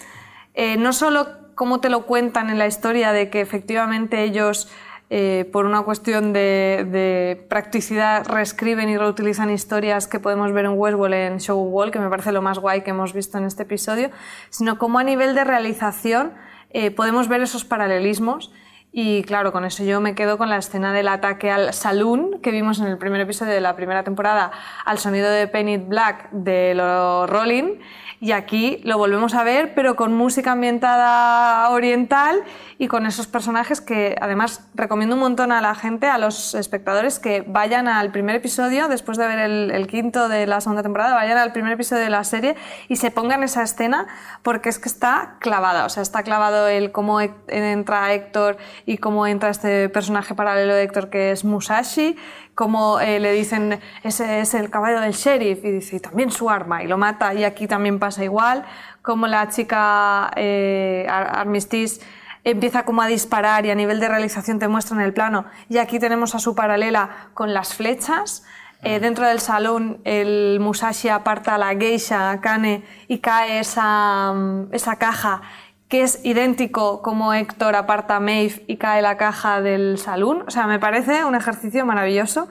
eh, 0.55 0.77
no 0.77 0.91
solo 0.93 1.27
cómo 1.55 1.79
te 1.79 1.89
lo 1.89 2.05
cuentan 2.05 2.49
en 2.49 2.57
la 2.59 2.67
historia 2.67 3.11
de 3.11 3.29
que 3.29 3.39
efectivamente 3.41 4.23
ellos, 4.23 4.69
eh, 5.15 5.47
por 5.51 5.67
una 5.67 5.83
cuestión 5.83 6.33
de, 6.33 7.45
practicidad, 7.47 8.25
reescriben 8.27 8.89
y 8.89 8.97
reutilizan 8.97 9.51
historias 9.51 10.07
que 10.07 10.19
podemos 10.19 10.51
ver 10.53 10.65
en 10.65 10.71
Westworld, 10.71 11.13
en 11.13 11.39
Show 11.39 11.59
Wall, 11.65 11.91
que 11.91 11.99
me 11.99 12.09
parece 12.09 12.31
lo 12.31 12.41
más 12.41 12.57
guay 12.57 12.81
que 12.81 12.89
hemos 12.89 13.13
visto 13.13 13.37
en 13.37 13.43
este 13.43 13.61
episodio, 13.61 14.09
sino 14.49 14.79
cómo 14.79 14.97
a 14.97 15.03
nivel 15.03 15.35
de 15.35 15.43
realización 15.43 16.33
eh, 16.71 16.89
podemos 16.89 17.27
ver 17.27 17.41
esos 17.41 17.63
paralelismos 17.63 18.51
Y 18.91 19.21
claro, 19.23 19.51
con 19.51 19.65
eso 19.65 19.83
yo 19.83 20.01
me 20.01 20.15
quedo 20.15 20.39
con 20.39 20.49
la 20.49 20.57
escena 20.57 20.93
del 20.93 21.07
ataque 21.07 21.51
al 21.51 21.73
saloon 21.73 22.39
que 22.41 22.49
vimos 22.49 22.79
en 22.79 22.87
el 22.87 22.97
primer 22.97 23.21
episodio 23.21 23.53
de 23.53 23.61
la 23.61 23.75
primera 23.75 24.03
temporada 24.03 24.51
al 24.83 24.97
sonido 24.97 25.29
de 25.29 25.47
Penny 25.47 25.77
Black 25.77 26.31
de 26.31 26.73
los 26.73 27.29
Rolling. 27.29 27.77
Y 28.19 28.31
aquí 28.31 28.79
lo 28.85 28.97
volvemos 28.97 29.35
a 29.35 29.43
ver, 29.43 29.73
pero 29.75 29.95
con 29.95 30.13
música 30.13 30.53
ambientada 30.53 31.69
oriental 31.71 32.41
y 32.77 32.87
con 32.87 33.05
esos 33.05 33.27
personajes 33.27 33.81
que 33.81 34.15
además 34.19 34.67
recomiendo 34.75 35.15
un 35.15 35.21
montón 35.21 35.51
a 35.51 35.61
la 35.61 35.75
gente, 35.75 36.07
a 36.07 36.17
los 36.17 36.55
espectadores, 36.55 37.19
que 37.19 37.43
vayan 37.47 37.87
al 37.87 38.11
primer 38.11 38.35
episodio, 38.35 38.87
después 38.87 39.17
de 39.17 39.27
ver 39.27 39.39
el, 39.39 39.87
quinto 39.87 40.27
de 40.29 40.47
la 40.47 40.59
segunda 40.61 40.83
temporada, 40.83 41.13
vayan 41.13 41.37
al 41.37 41.51
primer 41.51 41.73
episodio 41.73 42.03
de 42.03 42.09
la 42.09 42.23
serie 42.23 42.55
y 42.87 42.95
se 42.95 43.11
pongan 43.11 43.43
esa 43.43 43.63
escena 43.63 44.07
porque 44.41 44.69
es 44.69 44.79
que 44.79 44.89
está 44.89 45.35
clavada. 45.39 45.85
O 45.85 45.89
sea, 45.89 46.01
está 46.03 46.23
clavado 46.23 46.67
el 46.67 46.91
cómo 46.91 47.21
Hec- 47.21 47.33
entra 47.47 48.11
Héctor 48.13 48.57
y 48.85 48.97
cómo 48.97 49.27
entra 49.27 49.49
este 49.49 49.89
personaje 49.89 50.33
paralelo 50.35 50.73
de 50.73 50.83
Héctor 50.83 51.09
que 51.09 51.31
es 51.31 51.43
Musashi, 51.45 52.15
cómo 52.55 52.99
eh, 52.99 53.19
le 53.19 53.31
dicen 53.33 53.79
ese 54.03 54.39
es 54.39 54.53
el 54.53 54.69
caballo 54.69 54.99
del 54.99 55.13
sheriff 55.13 55.63
y 55.65 55.71
dice 55.71 55.95
"Y 55.95 55.99
también 55.99 56.29
su 56.31 56.49
arma 56.49 56.83
y 56.83 56.87
lo 56.87 56.97
mata 56.97 57.33
y 57.33 57.43
aquí 57.43 57.67
también 57.67 57.97
pasa 57.99 58.23
igual, 58.23 58.63
como 59.01 59.27
la 59.27 59.49
chica 59.49 60.31
eh, 60.35 61.05
Ar- 61.09 61.39
Armistice 61.39 62.01
empieza 62.43 62.83
como 62.83 63.01
a 63.01 63.07
disparar 63.07 63.65
y 63.65 63.71
a 63.71 63.75
nivel 63.75 63.99
de 63.99 64.07
realización 64.09 64.59
te 64.59 64.67
muestran 64.67 65.01
el 65.01 65.13
plano 65.13 65.45
y 65.69 65.77
aquí 65.77 65.99
tenemos 65.99 66.35
a 66.35 66.39
su 66.39 66.55
paralela 66.55 67.29
con 67.33 67.53
las 67.53 67.73
flechas. 67.73 68.43
Eh, 68.85 68.99
dentro 68.99 69.25
del 69.25 69.39
salón 69.39 69.99
el 70.03 70.59
Musashi 70.59 71.07
aparta 71.07 71.55
a 71.55 71.57
la 71.57 71.73
geisha 71.73 72.31
Akane 72.31 72.83
y 73.07 73.19
cae 73.19 73.59
esa, 73.59 74.33
mm, 74.33 74.73
esa 74.73 74.97
caja 74.97 75.41
que 75.87 76.01
es 76.01 76.19
idéntico 76.25 77.01
como 77.01 77.33
Héctor 77.33 77.75
aparta 77.75 78.17
a 78.17 78.19
Maeve 78.19 78.63
y 78.67 78.77
cae 78.77 79.01
la 79.01 79.15
caja 79.15 79.61
del 79.61 79.97
salón. 79.99 80.43
O 80.47 80.51
sea, 80.51 80.65
me 80.67 80.79
parece 80.79 81.23
un 81.23 81.35
ejercicio 81.35 81.85
maravilloso. 81.85 82.49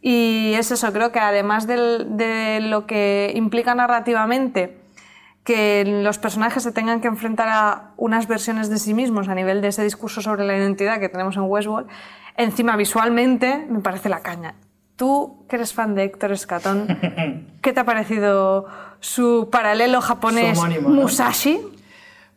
Y 0.00 0.54
es 0.54 0.70
eso, 0.72 0.92
creo 0.92 1.12
que 1.12 1.20
además 1.20 1.66
del- 1.68 2.16
de 2.16 2.58
lo 2.60 2.86
que 2.86 3.30
implica 3.36 3.74
narrativamente, 3.74 4.81
que 5.44 5.84
los 5.84 6.18
personajes 6.18 6.62
se 6.62 6.72
tengan 6.72 7.00
que 7.00 7.08
enfrentar 7.08 7.48
a 7.48 7.92
unas 7.96 8.28
versiones 8.28 8.68
de 8.70 8.78
sí 8.78 8.94
mismos 8.94 9.28
a 9.28 9.34
nivel 9.34 9.60
de 9.60 9.68
ese 9.68 9.82
discurso 9.82 10.22
sobre 10.22 10.46
la 10.46 10.56
identidad 10.56 11.00
que 11.00 11.08
tenemos 11.08 11.36
en 11.36 11.42
Westworld, 11.42 11.88
encima 12.36 12.76
visualmente 12.76 13.66
me 13.68 13.80
parece 13.80 14.08
la 14.08 14.20
caña. 14.20 14.54
Tú, 14.96 15.44
que 15.48 15.56
eres 15.56 15.72
fan 15.72 15.94
de 15.94 16.04
Héctor 16.04 16.32
Escatón, 16.32 16.86
¿qué 17.62 17.72
te 17.72 17.80
ha 17.80 17.84
parecido 17.84 18.66
su 19.00 19.48
paralelo 19.50 20.00
japonés 20.00 20.56
Su 20.56 20.60
homónimo, 20.60 20.88
¿no? 20.90 21.02
Musashi? 21.02 21.60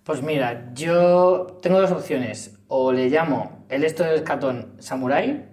Pues 0.03 0.21
mira, 0.21 0.71
yo 0.73 1.57
tengo 1.61 1.81
dos 1.81 1.91
opciones. 1.91 2.59
O 2.67 2.91
le 2.91 3.09
llamo 3.09 3.65
el 3.69 3.83
esto 3.83 4.03
del 4.03 4.15
escatón 4.15 4.75
samurai 4.79 5.45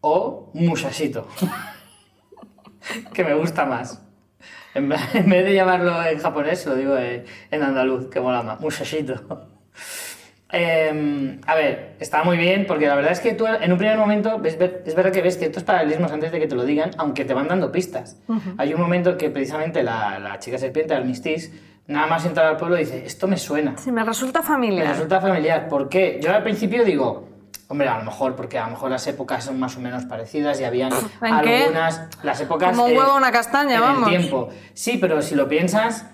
o 0.00 0.50
musashito. 0.54 1.28
que 3.14 3.24
me 3.24 3.34
gusta 3.34 3.64
más. 3.64 4.01
En 4.74 4.88
vez 4.88 5.44
de 5.44 5.54
llamarlo 5.54 6.02
en 6.04 6.18
japonés, 6.18 6.64
lo 6.66 6.74
digo 6.74 6.96
en, 6.96 7.62
andaluz, 7.62 8.08
que 8.10 8.20
mola 8.20 8.42
más. 8.42 8.60
Musashito. 8.60 9.14
Eh, 10.54 11.38
a 11.46 11.54
ver, 11.54 11.94
está 11.98 12.24
muy 12.24 12.36
bien 12.36 12.66
porque 12.66 12.86
la 12.86 12.94
verdad 12.94 13.12
es 13.12 13.20
que 13.20 13.32
tú 13.32 13.46
en 13.46 13.72
un 13.72 13.78
primer 13.78 13.96
momento 13.96 14.38
ves, 14.38 14.58
es 14.84 14.94
verdad 14.94 15.10
que 15.10 15.22
ves 15.22 15.38
ciertos 15.38 15.62
paralelismos 15.64 16.12
antes 16.12 16.30
de 16.30 16.38
que 16.38 16.46
te 16.46 16.54
lo 16.54 16.64
digan, 16.64 16.90
aunque 16.98 17.24
te 17.24 17.32
van 17.32 17.48
dando 17.48 17.72
pistas. 17.72 18.18
Hay 18.58 18.74
un 18.74 18.80
momento 18.82 19.16
que 19.16 19.30
precisamente 19.30 19.82
la, 19.82 20.18
la 20.18 20.38
chica 20.40 20.58
serpiente, 20.58 20.92
Armistice, 20.92 21.50
nada 21.86 22.06
más 22.06 22.26
entrar 22.26 22.44
al 22.48 22.58
pueblo 22.58 22.76
dice, 22.76 23.02
esto 23.06 23.26
me 23.28 23.38
suena. 23.38 23.78
Sí, 23.78 23.90
me 23.90 24.04
resulta 24.04 24.40
Me 24.40 24.46
familiar. 24.46 24.88
resulta 24.88 25.22
familiar. 25.22 25.68
¿Por 25.70 25.88
qué? 25.88 26.20
Yo 26.22 26.30
al 26.34 26.42
principio 26.42 26.84
digo, 26.84 27.30
hombre, 27.72 27.88
a 27.88 27.98
lo 27.98 28.04
mejor, 28.04 28.36
porque 28.36 28.58
a 28.58 28.66
lo 28.66 28.70
mejor 28.70 28.90
las 28.90 29.06
épocas 29.06 29.44
son 29.44 29.58
más 29.58 29.76
o 29.76 29.80
menos 29.80 30.04
parecidas 30.04 30.60
y 30.60 30.64
habían 30.64 30.92
algunas. 31.20 32.08
Las 32.22 32.40
épocas. 32.40 32.70
Como 32.70 32.86
un 32.86 32.96
huevo 32.96 33.16
una 33.16 33.32
castaña, 33.32 33.76
en 33.76 33.80
vamos. 33.80 34.12
El 34.12 34.18
tiempo. 34.18 34.48
Sí, 34.74 34.98
pero 35.00 35.20
si 35.22 35.34
lo 35.34 35.48
piensas. 35.48 36.06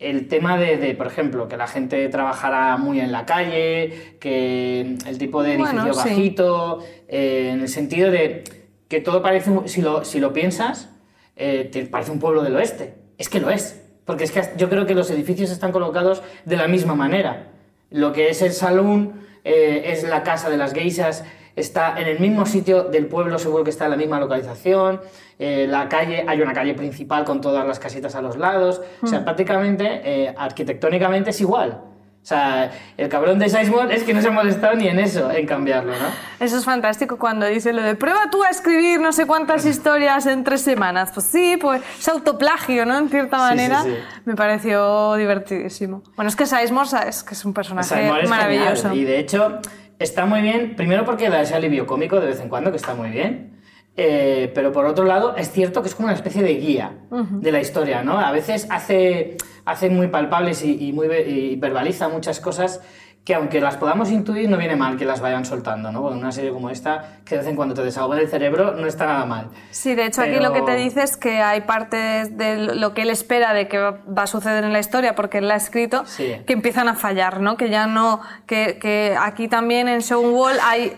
El 0.00 0.26
tema 0.26 0.58
de, 0.58 0.76
de, 0.76 0.94
por 0.94 1.06
ejemplo, 1.06 1.46
que 1.48 1.56
la 1.56 1.68
gente 1.68 2.06
trabajara 2.08 2.76
muy 2.76 3.00
en 3.00 3.12
la 3.12 3.24
calle, 3.24 4.16
que 4.20 4.96
el 5.06 5.18
tipo 5.18 5.42
de 5.42 5.54
edificio 5.54 5.78
Bueno, 5.78 5.94
sí. 5.94 6.08
bajito, 6.10 6.84
eh, 7.08 7.50
en 7.54 7.60
el 7.60 7.68
sentido 7.68 8.10
de 8.10 8.42
que 8.88 9.00
todo 9.00 9.22
parece, 9.22 9.52
si 9.66 9.80
lo, 9.82 10.04
si 10.04 10.18
lo 10.18 10.32
piensas, 10.32 10.90
eh, 11.36 11.70
te 11.72 11.86
parece 11.86 12.10
un 12.10 12.18
pueblo 12.18 12.42
del 12.42 12.56
oeste. 12.56 12.96
Es 13.18 13.28
que 13.28 13.38
lo 13.38 13.50
es. 13.50 13.80
Porque 14.04 14.24
es 14.24 14.32
que 14.32 14.42
yo 14.56 14.68
creo 14.68 14.84
que 14.84 14.94
los 14.94 15.10
edificios 15.10 15.50
están 15.50 15.70
colocados 15.72 16.22
de 16.44 16.56
la 16.56 16.66
misma 16.66 16.96
manera. 16.96 17.52
Lo 17.90 18.12
que 18.12 18.28
es 18.28 18.42
el 18.42 18.52
salón, 18.52 19.24
eh, 19.44 19.92
es 19.92 20.02
la 20.02 20.22
casa 20.22 20.50
de 20.50 20.56
las 20.56 20.72
geishas, 20.72 21.24
está 21.54 22.00
en 22.00 22.08
el 22.08 22.18
mismo 22.18 22.46
sitio 22.46 22.84
del 22.84 23.06
pueblo, 23.06 23.38
seguro 23.38 23.62
que 23.62 23.70
está 23.70 23.84
en 23.84 23.92
la 23.92 23.96
misma 23.96 24.18
localización. 24.18 25.00
Eh, 25.38 25.66
la 25.68 25.88
calle, 25.88 26.24
hay 26.26 26.40
una 26.40 26.52
calle 26.52 26.74
principal 26.74 27.24
con 27.24 27.40
todas 27.40 27.66
las 27.66 27.78
casitas 27.78 28.14
a 28.14 28.22
los 28.22 28.36
lados. 28.36 28.82
O 29.02 29.06
sea, 29.06 29.24
prácticamente, 29.24 30.00
eh, 30.04 30.34
arquitectónicamente 30.36 31.30
es 31.30 31.40
igual. 31.40 31.82
O 32.24 32.26
sea, 32.26 32.70
el 32.96 33.10
cabrón 33.10 33.38
de 33.38 33.50
Sizemore 33.50 33.94
es 33.94 34.02
que 34.02 34.14
no 34.14 34.22
se 34.22 34.28
ha 34.28 34.30
molestado 34.30 34.74
ni 34.76 34.88
en 34.88 34.98
eso, 34.98 35.30
en 35.30 35.44
cambiarlo, 35.46 35.92
¿no? 35.92 36.06
Eso 36.40 36.56
es 36.56 36.64
fantástico 36.64 37.18
cuando 37.18 37.44
dice 37.44 37.74
lo 37.74 37.82
de 37.82 37.96
prueba 37.96 38.30
tú 38.30 38.42
a 38.42 38.48
escribir 38.48 38.98
no 38.98 39.12
sé 39.12 39.26
cuántas 39.26 39.66
historias 39.66 40.24
en 40.24 40.42
tres 40.42 40.62
semanas. 40.62 41.10
Pues 41.12 41.26
sí, 41.26 41.58
pues 41.60 41.82
es 41.98 42.08
autoplagio, 42.08 42.86
¿no? 42.86 42.96
En 42.96 43.10
cierta 43.10 43.36
Sí, 43.36 43.42
sí, 43.42 43.48
manera. 43.50 43.82
sí. 43.82 43.94
Me 44.24 44.34
pareció 44.36 45.16
divertidísimo. 45.16 46.02
Bueno, 46.16 46.30
es 46.30 46.36
que 46.36 46.46
Sizemore 46.46 46.88
es 47.06 47.22
que 47.24 47.34
es 47.34 47.44
un 47.44 47.52
personaje 47.52 48.08
es 48.22 48.30
maravilloso. 48.30 48.88
genial, 48.88 48.96
Y 48.96 49.04
de 49.04 49.18
hecho, 49.18 49.58
está 49.98 50.24
muy 50.24 50.40
bien, 50.40 50.76
primero 50.76 51.04
porque 51.04 51.28
da 51.28 51.42
ese 51.42 51.54
alivio 51.54 51.86
cómico 51.86 52.18
de 52.20 52.28
vez 52.28 52.40
en 52.40 52.48
cuando, 52.48 52.70
que 52.70 52.78
está 52.78 52.94
muy 52.94 53.10
bien. 53.10 53.53
Eh, 53.96 54.50
pero 54.54 54.72
por 54.72 54.86
otro 54.86 55.04
lado, 55.04 55.36
es 55.36 55.50
cierto 55.52 55.82
que 55.82 55.88
es 55.88 55.94
como 55.94 56.06
una 56.06 56.14
especie 56.14 56.42
de 56.42 56.54
guía 56.54 56.92
de 57.10 57.52
la 57.52 57.60
historia, 57.60 58.02
¿no? 58.02 58.18
A 58.18 58.32
veces 58.32 58.66
hace, 58.70 59.36
hace 59.64 59.88
muy 59.90 60.08
palpables 60.08 60.64
y, 60.64 60.88
y 60.88 60.92
muy, 60.92 61.06
y 61.06 61.56
verbaliza 61.56 62.08
muchas 62.08 62.40
cosas 62.40 62.80
que 63.24 63.34
aunque 63.34 63.58
las 63.58 63.78
podamos 63.78 64.10
intuir, 64.10 64.50
no 64.50 64.58
viene 64.58 64.76
mal 64.76 64.98
que 64.98 65.06
las 65.06 65.22
vayan 65.22 65.46
soltando, 65.46 65.90
¿no? 65.90 66.02
Porque 66.02 66.18
una 66.18 66.30
serie 66.30 66.50
como 66.50 66.68
esta, 66.68 67.20
que 67.24 67.36
de 67.36 67.40
vez 67.40 67.48
en 67.48 67.56
cuando 67.56 67.74
te 67.74 67.82
desahoga 67.82 68.20
el 68.20 68.28
cerebro, 68.28 68.72
no 68.74 68.86
está 68.86 69.06
nada 69.06 69.24
mal. 69.24 69.48
Sí, 69.70 69.94
de 69.94 70.04
hecho 70.04 70.20
aquí 70.20 70.32
Pero- 70.36 70.42
lo 70.48 70.52
que 70.52 70.60
te 70.60 70.74
dice 70.76 71.02
es 71.02 71.16
que 71.16 71.38
hay 71.40 71.62
partes 71.62 72.36
de 72.36 72.58
lo 72.58 72.92
que 72.92 73.00
él 73.00 73.08
espera 73.08 73.54
de 73.54 73.66
que 73.66 73.78
va 73.78 74.02
a 74.16 74.26
suceder 74.26 74.62
en 74.64 74.74
la 74.74 74.78
historia, 74.80 75.14
porque 75.14 75.38
él 75.38 75.48
la 75.48 75.54
ha 75.54 75.56
escrito, 75.56 76.04
Sí. 76.04 76.34
que 76.46 76.52
empiezan 76.52 76.86
a 76.88 76.96
fallar, 76.96 77.40
¿no? 77.40 77.56
Que 77.56 77.70
ya 77.70 77.86
no, 77.86 78.20
que, 78.44 78.76
que 78.78 79.16
aquí 79.18 79.48
también 79.48 79.88
en 79.88 80.02
Show 80.02 80.20
Wall 80.20 80.56
hay 80.62 80.92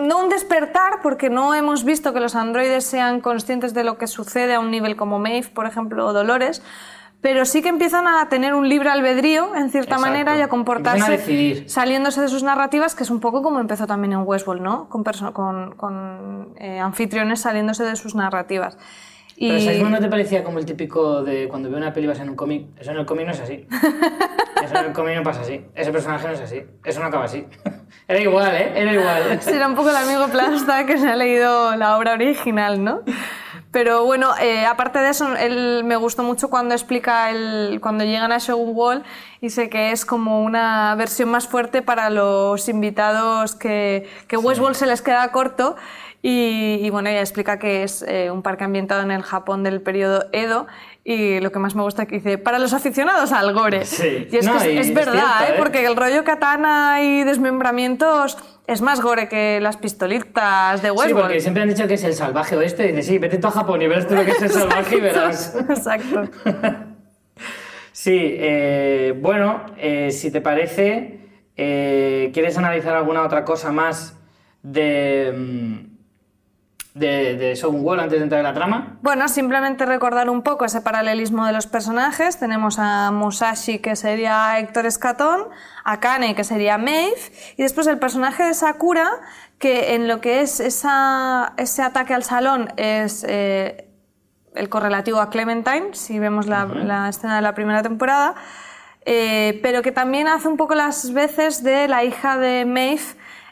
no 0.00 0.18
un 0.18 0.28
despertar, 0.28 1.00
porque 1.02 1.30
no 1.30 1.54
hemos 1.54 1.84
visto 1.84 2.12
que 2.12 2.20
los 2.20 2.34
androides 2.34 2.84
sean 2.84 3.20
conscientes 3.20 3.74
de 3.74 3.84
lo 3.84 3.98
que 3.98 4.06
sucede 4.06 4.54
a 4.54 4.60
un 4.60 4.70
nivel 4.70 4.96
como 4.96 5.18
Maeve, 5.18 5.48
por 5.48 5.66
ejemplo, 5.66 6.06
o 6.06 6.12
Dolores, 6.12 6.62
pero 7.20 7.44
sí 7.44 7.62
que 7.62 7.68
empiezan 7.68 8.06
a 8.06 8.28
tener 8.28 8.54
un 8.54 8.68
libre 8.68 8.90
albedrío, 8.90 9.54
en 9.56 9.70
cierta 9.70 9.96
Exacto. 9.96 10.00
manera, 10.00 10.38
y 10.38 10.40
a 10.40 10.48
comportarse 10.48 11.14
a 11.14 11.68
saliéndose 11.68 12.20
de 12.20 12.28
sus 12.28 12.44
narrativas, 12.44 12.94
que 12.94 13.02
es 13.02 13.10
un 13.10 13.18
poco 13.18 13.42
como 13.42 13.58
empezó 13.58 13.86
también 13.86 14.12
en 14.12 14.22
Westworld, 14.24 14.62
¿no? 14.62 14.88
Con, 14.88 15.02
con, 15.32 15.74
con, 15.74 16.54
eh, 16.58 16.78
anfitriones 16.78 17.40
saliéndose 17.40 17.82
de 17.82 17.96
sus 17.96 18.14
narrativas. 18.14 18.78
Y 19.40 19.48
Pero 19.50 19.60
Sizemore 19.60 19.90
no 19.90 20.00
te 20.00 20.08
parecía 20.08 20.42
como 20.42 20.58
el 20.58 20.64
típico 20.64 21.22
de 21.22 21.46
cuando 21.46 21.68
veo 21.68 21.78
una 21.78 21.92
peli 21.92 22.08
vas 22.08 22.18
en 22.18 22.30
un 22.30 22.34
cómic. 22.34 22.66
Eso 22.76 22.90
en 22.90 22.96
el 22.96 23.06
cómic 23.06 23.26
no 23.26 23.32
es 23.32 23.40
así. 23.40 23.68
Eso 24.64 24.76
en 24.76 24.86
el 24.86 24.92
cómic 24.92 25.14
no 25.14 25.22
pasa 25.22 25.42
así. 25.42 25.64
Ese 25.76 25.92
personaje 25.92 26.26
no 26.26 26.34
es 26.34 26.40
así. 26.40 26.64
Eso 26.84 26.98
no 26.98 27.06
acaba 27.06 27.26
así. 27.26 27.46
Era 28.08 28.20
igual, 28.20 28.52
¿eh? 28.56 28.72
Era 28.74 28.92
igual. 28.92 29.38
Sí, 29.40 29.52
era 29.52 29.68
un 29.68 29.76
poco 29.76 29.90
el 29.90 29.96
amigo 29.96 30.26
plasta 30.26 30.84
que 30.86 30.98
se 30.98 31.08
ha 31.08 31.14
leído 31.14 31.76
la 31.76 31.96
obra 31.96 32.14
original, 32.14 32.82
¿no? 32.82 33.02
Pero 33.78 34.04
bueno, 34.04 34.36
eh, 34.40 34.66
aparte 34.66 34.98
de 34.98 35.10
eso, 35.10 35.36
él 35.36 35.84
me 35.84 35.94
gustó 35.94 36.24
mucho 36.24 36.50
cuando 36.50 36.74
explica 36.74 37.30
el, 37.30 37.78
cuando 37.80 38.02
llegan 38.02 38.32
a 38.32 38.38
Shogun 38.38 38.72
Wall, 38.74 39.04
dice 39.40 39.70
que 39.70 39.92
es 39.92 40.04
como 40.04 40.42
una 40.42 40.96
versión 40.96 41.28
más 41.28 41.46
fuerte 41.46 41.80
para 41.80 42.10
los 42.10 42.68
invitados 42.68 43.54
que, 43.54 44.08
que 44.26 44.36
Westworld 44.36 44.74
se 44.74 44.86
les 44.86 45.00
queda 45.00 45.30
corto. 45.30 45.76
Y, 46.22 46.80
y 46.82 46.90
bueno, 46.90 47.08
ella 47.08 47.20
explica 47.20 47.60
que 47.60 47.84
es 47.84 48.04
eh, 48.08 48.32
un 48.32 48.42
parque 48.42 48.64
ambientado 48.64 49.02
en 49.02 49.12
el 49.12 49.22
Japón 49.22 49.62
del 49.62 49.80
periodo 49.80 50.26
Edo. 50.32 50.66
Y 51.10 51.40
lo 51.40 51.50
que 51.50 51.58
más 51.58 51.74
me 51.74 51.80
gusta 51.82 52.02
es 52.02 52.08
que 52.08 52.16
dice, 52.16 52.36
para 52.36 52.58
los 52.58 52.74
aficionados 52.74 53.32
al 53.32 53.54
gore. 53.54 53.86
Sí. 53.86 54.28
Y 54.30 54.36
es 54.36 54.44
No, 54.44 54.58
que 54.58 54.74
y 54.74 54.76
es, 54.76 54.92
verdad, 54.92 55.12
cierto, 55.38 55.44
¿eh? 55.44 55.46
¿eh? 55.48 55.54
porque 55.56 55.86
el 55.86 55.96
rollo 55.96 56.22
katana 56.22 57.00
y 57.02 57.24
desmembramientos 57.24 58.36
es 58.66 58.82
más 58.82 59.00
gore 59.00 59.26
que 59.26 59.58
las 59.62 59.78
pistolitas 59.78 60.82
de 60.82 60.88
Sí, 60.90 60.94
Westworld. 60.94 61.20
porque 61.22 61.40
siempre 61.40 61.62
han 61.62 61.70
dicho 61.70 61.88
que 61.88 61.94
es 61.94 62.04
el 62.04 62.12
salvaje 62.12 62.56
oeste. 62.58 62.84
Y 62.84 62.88
dices, 62.88 63.06
sí, 63.06 63.16
vete 63.16 63.38
tú 63.38 63.46
a 63.46 63.52
Japón 63.52 63.80
y 63.80 63.86
verás 63.88 64.06
tú 64.06 64.16
lo 64.16 64.24
que 64.26 64.32
es 64.32 64.42
el 64.42 64.50
salvaje 64.60 64.96
y 64.96 65.00
verás. 65.00 65.56
Exacto. 65.70 66.24
Sí, 67.92 68.16
eh, 68.16 69.12
bueno, 69.20 69.62
eh, 69.76 70.12
si 70.12 70.30
te 70.30 70.40
parece, 70.40 71.18
eh, 71.56 72.30
¿quieres 72.32 72.56
analizar 72.56 72.94
alguna 72.94 73.24
otra 73.24 73.44
cosa 73.44 73.72
más 73.72 74.14
de, 74.62 75.34
mm, 75.36 75.97
de, 76.98 77.36
de 77.36 77.54
Shogun 77.54 77.84
World 77.84 78.02
antes 78.02 78.18
de 78.18 78.24
entrar 78.24 78.40
en 78.40 78.44
la 78.44 78.54
trama? 78.54 78.98
Bueno, 79.02 79.28
simplemente 79.28 79.86
recordar 79.86 80.28
un 80.30 80.42
poco 80.42 80.64
ese 80.64 80.80
paralelismo 80.80 81.46
de 81.46 81.52
los 81.52 81.66
personajes. 81.66 82.38
Tenemos 82.38 82.78
a 82.78 83.10
Musashi, 83.10 83.78
que 83.78 83.96
sería 83.96 84.58
Héctor 84.58 84.86
Escatón, 84.86 85.48
a 85.84 86.00
Kane, 86.00 86.34
que 86.34 86.44
sería 86.44 86.78
Maeve, 86.78 87.16
y 87.56 87.62
después 87.62 87.86
el 87.86 87.98
personaje 87.98 88.44
de 88.44 88.54
Sakura, 88.54 89.08
que 89.58 89.94
en 89.94 90.08
lo 90.08 90.20
que 90.20 90.40
es 90.40 90.60
esa, 90.60 91.52
ese 91.56 91.82
ataque 91.82 92.14
al 92.14 92.22
salón 92.22 92.68
es 92.76 93.24
eh, 93.28 93.88
el 94.54 94.68
correlativo 94.68 95.20
a 95.20 95.30
Clementine, 95.30 95.94
si 95.94 96.18
vemos 96.18 96.46
la, 96.46 96.66
la 96.66 97.08
escena 97.08 97.36
de 97.36 97.42
la 97.42 97.54
primera 97.54 97.82
temporada, 97.82 98.34
eh, 99.04 99.58
pero 99.62 99.80
que 99.82 99.90
también 99.90 100.28
hace 100.28 100.48
un 100.48 100.56
poco 100.56 100.74
las 100.74 101.12
veces 101.12 101.62
de 101.62 101.88
la 101.88 102.04
hija 102.04 102.36
de 102.36 102.64
Maeve 102.66 103.00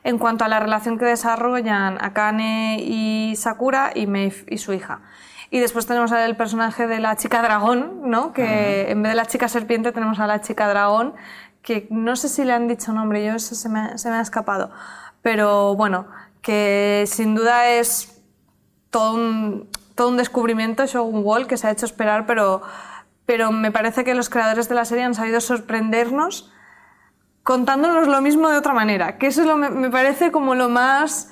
en 0.07 0.19
cuanto 0.19 0.45
a 0.45 0.49
la 0.49 0.61
relación 0.61 0.99
que 0.99 1.05
desarrollan 1.05 1.99
Akane 2.01 2.79
y 2.81 3.35
Sakura 3.35 3.91
y 3.93 4.07
Maeve 4.07 4.45
y 4.47 4.59
su 4.59 4.73
hija. 4.73 5.01
Y 5.51 5.59
después 5.59 5.85
tenemos 5.87 6.13
el 6.13 6.37
personaje 6.37 6.87
de 6.87 7.01
la 7.01 7.17
chica 7.17 7.43
dragón, 7.43 8.03
¿no? 8.05 8.33
Que 8.33 8.93
en 8.93 9.03
vez 9.03 9.11
de 9.11 9.17
la 9.17 9.27
chica 9.27 9.49
serpiente 9.49 9.91
tenemos 9.91 10.21
a 10.21 10.29
la 10.29 10.41
chica 10.41 10.69
dragón, 10.69 11.15
que 11.61 11.89
no 11.91 12.15
sé 12.15 12.29
si 12.29 12.45
le 12.45 12.53
han 12.53 12.69
dicho 12.69 12.93
nombre, 12.93 13.25
yo 13.25 13.35
eso 13.35 13.57
se 13.57 13.69
me, 13.69 13.99
se 13.99 14.09
me 14.09 14.17
ha 14.17 14.21
escapado. 14.21 14.71
Pero 15.23 15.75
bueno, 15.75 16.07
que 16.41 17.03
sin 17.09 17.35
duda 17.35 17.71
es 17.71 18.23
todo 18.91 19.13
un, 19.15 19.69
todo 19.97 20.09
un 20.09 20.19
descubrimiento 20.19 20.87
Shogun 20.87 21.23
Wall 21.25 21.49
que 21.49 21.57
se 21.57 21.67
ha 21.67 21.73
hecho 21.73 21.85
esperar, 21.85 22.27
pero, 22.27 22.63
pero 23.25 23.51
me 23.51 23.73
parece 23.73 24.05
que 24.05 24.15
los 24.15 24.31
creadores 24.31 24.69
de 24.69 24.77
la 24.77 24.85
serie 24.85 25.03
han 25.03 25.17
sabido 25.17 25.41
sorprendernos 25.41 26.53
contándonos 27.47 28.09
lo 28.09 28.21
mismo 28.21 28.49
de 28.49 28.59
otra 28.59 28.73
manera, 28.73 29.19
que 29.19 29.29
eso 29.29 29.43
es 29.43 29.47
lo, 29.47 29.57
me, 29.57 29.71
me 29.71 29.89
parece 29.89 30.33
como 30.33 30.57
lo 30.57 30.69
más 30.69 31.31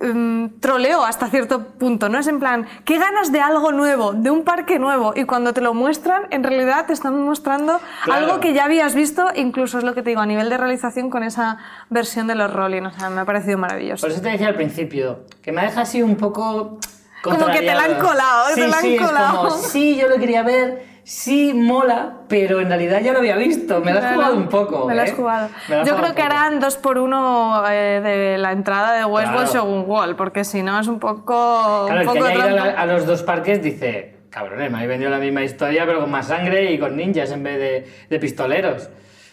mm, 0.00 0.60
troleo 0.60 1.04
hasta 1.04 1.26
cierto 1.26 1.64
punto, 1.80 2.08
¿no? 2.08 2.20
Es 2.20 2.28
en 2.28 2.38
plan, 2.38 2.64
qué 2.84 2.96
ganas 2.96 3.32
de 3.32 3.40
algo 3.40 3.72
nuevo, 3.72 4.12
de 4.12 4.30
un 4.30 4.44
parque 4.44 4.78
nuevo, 4.78 5.14
y 5.16 5.24
cuando 5.24 5.52
te 5.52 5.60
lo 5.60 5.74
muestran, 5.74 6.28
en 6.30 6.44
realidad 6.44 6.86
te 6.86 6.92
están 6.92 7.20
mostrando 7.24 7.80
Claro. 8.04 8.20
algo 8.24 8.40
que 8.40 8.52
ya 8.52 8.66
habías 8.66 8.94
visto, 8.94 9.26
incluso 9.34 9.78
es 9.78 9.84
lo 9.84 9.94
que 9.94 10.02
te 10.02 10.10
digo, 10.10 10.20
a 10.20 10.26
nivel 10.26 10.48
de 10.48 10.58
realización 10.58 11.10
con 11.10 11.24
esa 11.24 11.58
versión 11.90 12.28
de 12.28 12.36
los 12.36 12.52
Rolling, 12.52 12.82
o 12.82 12.92
sea, 12.92 13.10
me 13.10 13.22
ha 13.22 13.24
parecido 13.24 13.58
maravilloso. 13.58 14.02
Por 14.06 14.12
eso 14.12 14.22
te 14.22 14.28
decía 14.28 14.46
al 14.46 14.54
principio, 14.54 15.24
que 15.42 15.50
me 15.50 15.62
deja 15.62 15.80
así 15.80 16.02
un 16.02 16.14
poco... 16.14 16.78
Como 17.24 17.46
que 17.46 17.58
te 17.62 17.74
la 17.74 17.82
han 17.82 17.98
colado, 17.98 18.46
te 18.48 18.54
sí, 18.54 18.60
la 18.68 18.76
han 18.76 18.82
sí, 18.82 18.94
es 18.94 19.00
colado. 19.02 19.48
como, 19.48 19.50
sí, 19.60 19.96
yo 19.96 20.08
lo 20.08 20.18
quería 20.18 20.44
ver, 20.44 20.91
sí, 21.04 21.52
mola, 21.54 22.18
pero 22.28 22.60
en 22.60 22.68
realidad 22.68 23.00
ya 23.02 23.12
lo 23.12 23.18
había 23.18 23.36
visto, 23.36 23.80
me 23.80 23.92
la 23.92 24.00
has 24.08 24.14
jugado 24.14 24.36
un 24.36 24.48
poco. 24.48 24.86
Me 24.86 24.94
la 24.94 25.02
has 25.04 25.10
¿eh? 25.10 25.14
jugado. 25.14 25.48
Me 25.68 25.74
la 25.76 25.82
has 25.82 25.88
Yo 25.88 25.94
jugado 25.94 26.12
creo 26.14 26.14
que 26.14 26.22
poco. 26.30 26.34
harán 26.34 26.60
dos 26.60 26.76
por 26.76 26.98
uno 26.98 27.62
eh, 27.68 28.00
de 28.02 28.38
la 28.38 28.52
entrada 28.52 28.92
de 28.92 29.04
Westworld 29.04 29.50
Claro. 29.50 29.66
Shogun 29.66 29.84
Wall, 29.86 30.16
porque 30.16 30.44
si 30.44 30.62
no 30.62 30.78
es 30.80 30.86
un 30.86 30.98
poco. 30.98 31.86
Claro, 31.86 31.86
un 31.86 31.92
el 31.92 31.98
que 32.00 32.14
poco 32.14 32.24
haya 32.24 32.50
ido 32.50 32.62
a 32.78 32.86
los 32.86 33.06
dos 33.06 33.22
parques 33.22 33.62
dice, 33.62 34.20
cabrones, 34.30 34.70
me 34.70 34.76
habéis 34.78 34.88
vendido 34.90 35.10
la 35.10 35.18
misma 35.18 35.42
historia, 35.42 35.84
pero 35.86 36.00
con 36.00 36.10
más 36.10 36.26
sangre 36.28 36.72
y 36.72 36.78
con 36.78 36.96
ninjas 36.96 37.30
en 37.32 37.42
vez 37.42 37.58
de, 37.58 37.92
de 38.08 38.18
pistoleros. 38.18 38.88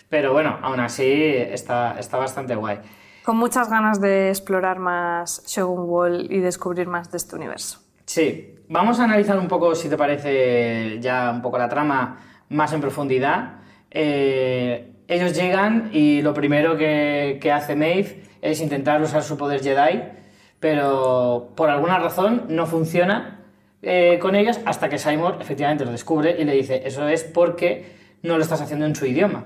Pero 0.09 0.33
bueno, 0.33 0.57
aún 0.63 0.79
así 0.79 1.05
está, 1.35 1.95
está 1.99 2.17
bastante 2.17 2.55
guay. 2.55 2.79
Con 3.23 3.37
muchas 3.37 3.69
ganas 3.69 4.01
de 4.01 4.29
explorar 4.29 4.79
más 4.79 5.43
Shogun 5.45 5.83
Wall 5.87 6.27
y 6.31 6.39
descubrir 6.39 6.87
más 6.87 7.11
de 7.11 7.17
este 7.17 7.35
universo. 7.35 7.79
Sí, 8.09 8.55
vamos 8.67 8.99
a 8.99 9.03
analizar 9.03 9.37
un 9.37 9.47
poco, 9.47 9.75
si 9.75 9.87
te 9.87 9.95
parece, 9.95 10.97
ya 10.99 11.29
un 11.29 11.43
poco 11.43 11.59
la 11.59 11.69
trama 11.69 12.17
más 12.49 12.73
en 12.73 12.81
profundidad. 12.81 13.57
Eh, 13.91 14.93
ellos 15.07 15.35
llegan 15.35 15.91
y 15.93 16.23
lo 16.23 16.33
primero 16.33 16.75
que, 16.75 17.51
hace 17.53 17.75
Maeve 17.75 18.23
es 18.41 18.61
intentar 18.61 18.99
usar 18.99 19.21
su 19.21 19.37
poder 19.37 19.61
Jedi, 19.61 20.01
pero 20.59 21.51
por 21.55 21.69
alguna 21.69 21.99
razón 21.99 22.45
no 22.49 22.65
funciona 22.65 23.41
eh, 23.83 24.17
con 24.19 24.35
ellos 24.35 24.59
hasta 24.65 24.89
que 24.89 24.97
Seymour 24.97 25.37
efectivamente 25.39 25.85
lo 25.85 25.91
descubre 25.91 26.35
y 26.39 26.45
le 26.45 26.53
dice, 26.53 26.81
eso 26.85 27.07
es 27.07 27.23
porque 27.23 27.93
no 28.23 28.37
lo 28.37 28.41
estás 28.41 28.59
haciendo 28.59 28.87
en 28.87 28.95
su 28.95 29.05
idioma. 29.05 29.45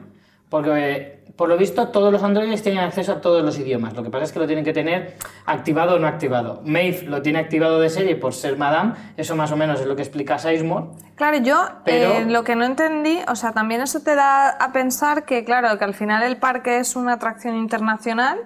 Porque, 0.53 0.69
eh, 0.91 1.23
por 1.35 1.49
lo 1.49 1.57
visto, 1.57 1.87
todos 1.87 2.13
los 2.13 2.21
androides 2.21 2.61
tienen 2.61 2.83
acceso 2.83 3.13
a 3.13 3.21
todos 3.21 3.43
los 3.43 3.57
idiomas. 3.57 3.95
Lo 3.95 4.03
que 4.03 4.11
pasa 4.11 4.25
es 4.25 4.31
que 4.31 4.37
lo 4.37 4.45
tienen 4.45 4.63
que 4.63 4.71
tener 4.71 5.15
activado 5.47 5.95
o 5.95 5.99
no 5.99 6.05
activado. 6.05 6.61
Maeve 6.63 7.07
lo 7.07 7.23
tiene 7.23 7.39
activado 7.39 7.79
de 7.79 7.89
serie 7.89 8.15
por 8.15 8.35
ser 8.35 8.55
Madame. 8.55 8.93
Eso 9.17 9.35
más 9.35 9.51
o 9.51 9.57
menos 9.57 9.79
es 9.81 9.87
lo 9.87 9.95
que 9.95 10.03
explica 10.03 10.37
Sizemore. 10.37 10.89
Claro, 11.15 11.37
yo 11.39 11.59
Pero- 11.85 12.11
eh, 12.19 12.25
lo 12.29 12.43
que 12.43 12.55
no 12.55 12.65
entendí, 12.65 13.17
o 13.27 13.35
sea, 13.35 13.51
también 13.51 13.81
eso 13.81 14.01
te 14.01 14.13
da 14.13 14.49
a 14.49 14.71
pensar 14.71 15.25
que, 15.25 15.43
claro, 15.43 15.75
que 15.79 15.85
al 15.85 15.95
final 15.95 16.21
el 16.21 16.37
parque 16.37 16.77
es 16.77 16.95
una 16.95 17.13
atracción 17.13 17.55
internacional 17.55 18.37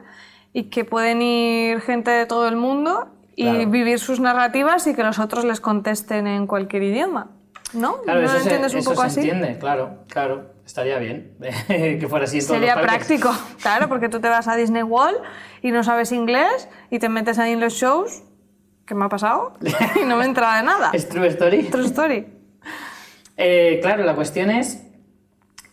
y 0.54 0.70
que 0.70 0.86
pueden 0.86 1.22
ir 1.22 1.82
gente 1.82 2.10
de 2.12 2.26
todo 2.26 2.48
el 2.48 2.56
mundo 2.56 3.10
y 3.36 3.44
Claro. 3.52 3.70
vivir 3.70 4.00
sus 4.00 4.22
narrativas 4.22 4.88
y 4.88 4.96
que 4.96 5.04
los 5.04 5.20
otros 5.20 5.44
les 5.44 5.60
contesten 5.60 6.26
en 6.26 6.48
cualquier 6.48 6.84
idioma. 6.84 7.32
¿No? 7.74 8.02
Claro, 8.04 8.22
¿No 8.22 8.26
eso 8.28 8.36
lo 8.36 8.40
se, 8.40 8.46
entiendes 8.46 8.74
un 8.76 8.80
eso 8.80 8.90
poco 8.92 9.02
se 9.02 9.08
así? 9.08 9.20
entiende, 9.20 9.60
claro, 9.60 9.98
claro. 10.08 10.56
Estaría 10.68 11.00
bien 11.00 11.32
que 11.68 12.08
fuera 12.10 12.26
así 12.26 12.40
en 12.40 12.46
todos 12.46 12.60
Sería 12.60 12.76
los 12.76 12.84
práctico, 12.84 13.32
claro, 13.62 13.88
porque 13.88 14.10
tú 14.10 14.20
te 14.20 14.28
vas 14.28 14.50
a 14.50 14.58
Disney 14.58 14.84
World 14.84 15.18
y 15.62 15.72
no 15.72 15.82
sabes 15.82 16.12
inglés 16.12 16.68
y 16.92 17.00
te 17.00 17.08
metes 17.08 17.40
ahí 17.40 17.54
en 17.54 17.62
los 17.62 17.74
shows, 17.74 18.24
¿qué 18.86 18.94
me 18.94 19.06
ha 19.06 19.10
pasado? 19.10 19.54
y 19.96 20.04
no 20.04 20.18
me 20.18 20.26
entra 20.26 20.58
de 20.58 20.64
nada. 20.64 20.92
Es 20.94 21.08
true 21.08 21.28
story. 21.30 21.64
True 21.70 21.86
story. 21.86 22.28
Eh, 23.38 23.80
claro, 23.82 24.04
la 24.04 24.14
cuestión 24.14 24.52
es 24.52 24.84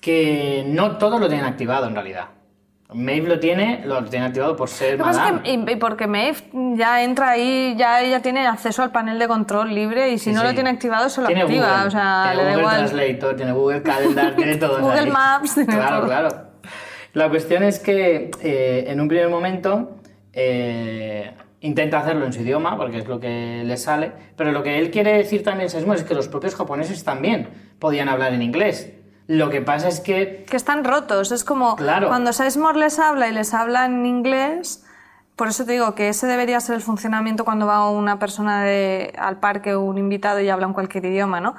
que 0.01 0.63
no 0.65 0.97
todos 0.97 1.21
lo 1.21 1.27
tienen 1.27 1.47
activado 1.47 1.89
en 1.89 1.95
realidad. 1.95 2.29
Maeve 2.93 3.29
lo 3.29 3.41
tiene, 3.41 3.83
lo 3.87 4.05
tiene 4.05 4.27
activado 4.27 4.55
por 4.57 4.69
ser 4.69 4.93
Lo 4.99 4.99
que 4.99 5.11
pasa 5.11 5.27
es 5.27 5.33
Madame. 5.33 5.65
que, 5.65 5.73
y, 5.73 5.75
y 5.75 5.77
porque 5.77 6.07
Maeve 6.07 6.37
ya 6.77 7.03
entra 7.03 7.31
ahí, 7.31 7.75
ya 7.79 8.03
ella 8.03 8.21
tiene 8.21 8.47
acceso 8.47 8.83
al 8.83 8.93
panel 8.93 9.19
de 9.19 9.27
control 9.27 9.75
libre 9.75 10.11
y 10.11 10.19
si 10.19 10.27
Sí, 10.27 10.33
no 10.33 10.43
sí. 10.43 10.47
lo 10.49 10.55
tiene 10.55 10.71
activado 10.71 11.09
se 11.09 11.21
lo 11.23 11.27
Tiene 11.27 11.43
activa, 11.43 11.67
Google, 11.67 11.87
o 11.87 11.91
sea, 11.91 12.31
tiene 12.33 12.37
le 12.37 12.43
da 12.45 12.51
Google 12.51 12.61
igual. 12.61 12.77
Translator, 12.91 13.37
tiene 13.37 13.53
Google 13.53 13.83
Calendar, 13.83 14.37
tiene 14.37 14.57
todo. 14.59 14.81
Google 14.81 15.01
ahí. 15.01 15.11
Maps, 15.11 15.55
tiene 15.55 15.73
claro, 15.75 15.97
todo. 15.97 16.07
claro. 16.07 16.29
La 17.15 17.29
cuestión 17.31 17.63
es 17.63 17.79
que 17.81 18.31
eh, 18.43 18.85
en 18.89 19.01
un 19.01 19.09
primer 19.09 19.29
momento 19.29 19.97
eh, 20.33 21.33
intenta 21.61 21.99
hacerlo 22.01 22.27
en 22.27 22.33
su 22.33 22.43
idioma, 22.43 22.77
porque 22.77 22.99
es 22.99 23.07
lo 23.09 23.19
que 23.19 23.63
le 23.65 23.77
sale, 23.77 24.13
pero 24.37 24.53
lo 24.53 24.63
que 24.63 24.79
él 24.79 24.91
quiere 24.91 25.17
decir 25.17 25.43
también 25.43 25.69
es 25.73 26.03
que 26.05 26.15
los 26.15 26.29
propios 26.29 26.55
japoneses 26.55 27.03
también 27.03 27.49
podían 27.79 28.09
hablar 28.09 28.35
en 28.35 28.43
inglés. 28.43 28.93
Lo 29.27 29.49
que 29.51 29.63
pasa 29.63 29.89
es 29.89 30.01
que 30.01 30.45
Que 30.49 30.57
están 30.57 30.85
rotos, 30.85 31.33
es 31.33 31.45
como 31.45 31.77
Claro. 31.77 32.09
cuando 32.09 32.33
Sizemore 32.33 32.79
les 32.79 32.99
habla 32.99 33.29
y 33.29 33.33
les 33.33 33.55
habla 33.55 33.87
en 33.87 34.05
inglés, 34.05 34.85
por 35.37 35.49
eso 35.49 35.65
te 35.65 35.73
digo 35.73 35.95
que 35.95 36.09
ese 36.11 36.27
debería 36.27 36.61
ser 36.61 36.77
el 36.77 36.83
funcionamiento 36.83 37.45
cuando 37.45 37.67
va 37.67 37.89
una 37.91 38.19
persona 38.19 38.63
de- 38.63 39.13
al 39.19 39.41
parque 39.41 39.75
o 39.75 39.81
un 39.81 39.99
invitado 39.99 40.41
y 40.41 40.49
habla 40.51 40.67
en 40.67 40.73
cualquier 40.75 41.07
idioma, 41.07 41.41
¿no? 41.41 41.55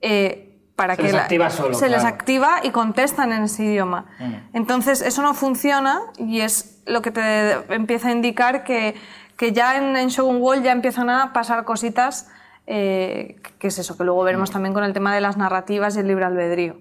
Eh, 0.00 0.46
para 0.76 0.94
Se 0.94 0.98
que 0.98 1.02
les 1.08 1.12
la- 1.14 1.22
activa 1.22 1.50
solo, 1.50 1.74
se 1.74 1.88
les 1.90 2.04
activa 2.04 2.60
y 2.62 2.70
contestan 2.70 3.32
en 3.32 3.42
ese 3.42 3.64
idioma. 3.64 4.06
Mm. 4.18 4.34
Entonces, 4.56 5.02
eso 5.02 5.20
no 5.20 5.34
funciona 5.34 6.00
y 6.16 6.40
es 6.40 6.80
lo 6.86 7.02
que 7.02 7.10
te 7.10 7.52
empieza 7.74 8.08
a 8.08 8.12
indicar 8.12 8.64
que, 8.64 8.94
que 9.36 9.52
ya 9.52 9.76
en, 9.76 9.94
en 9.96 10.08
Shogun 10.08 10.40
World 10.40 10.64
ya 10.64 10.72
empiezan 10.72 11.10
a 11.10 11.34
pasar 11.34 11.64
cositas, 11.66 12.28
eh, 12.66 13.36
que 13.58 13.66
es 13.68 13.78
eso, 13.78 13.98
que 13.98 14.04
luego 14.04 14.22
Mm. 14.22 14.24
veremos 14.24 14.50
también 14.50 14.72
con 14.72 14.84
el 14.84 14.94
tema 14.94 15.14
de 15.14 15.20
las 15.20 15.36
narrativas 15.36 15.96
y 15.96 16.00
el 16.00 16.06
libre 16.06 16.24
albedrío. 16.24 16.76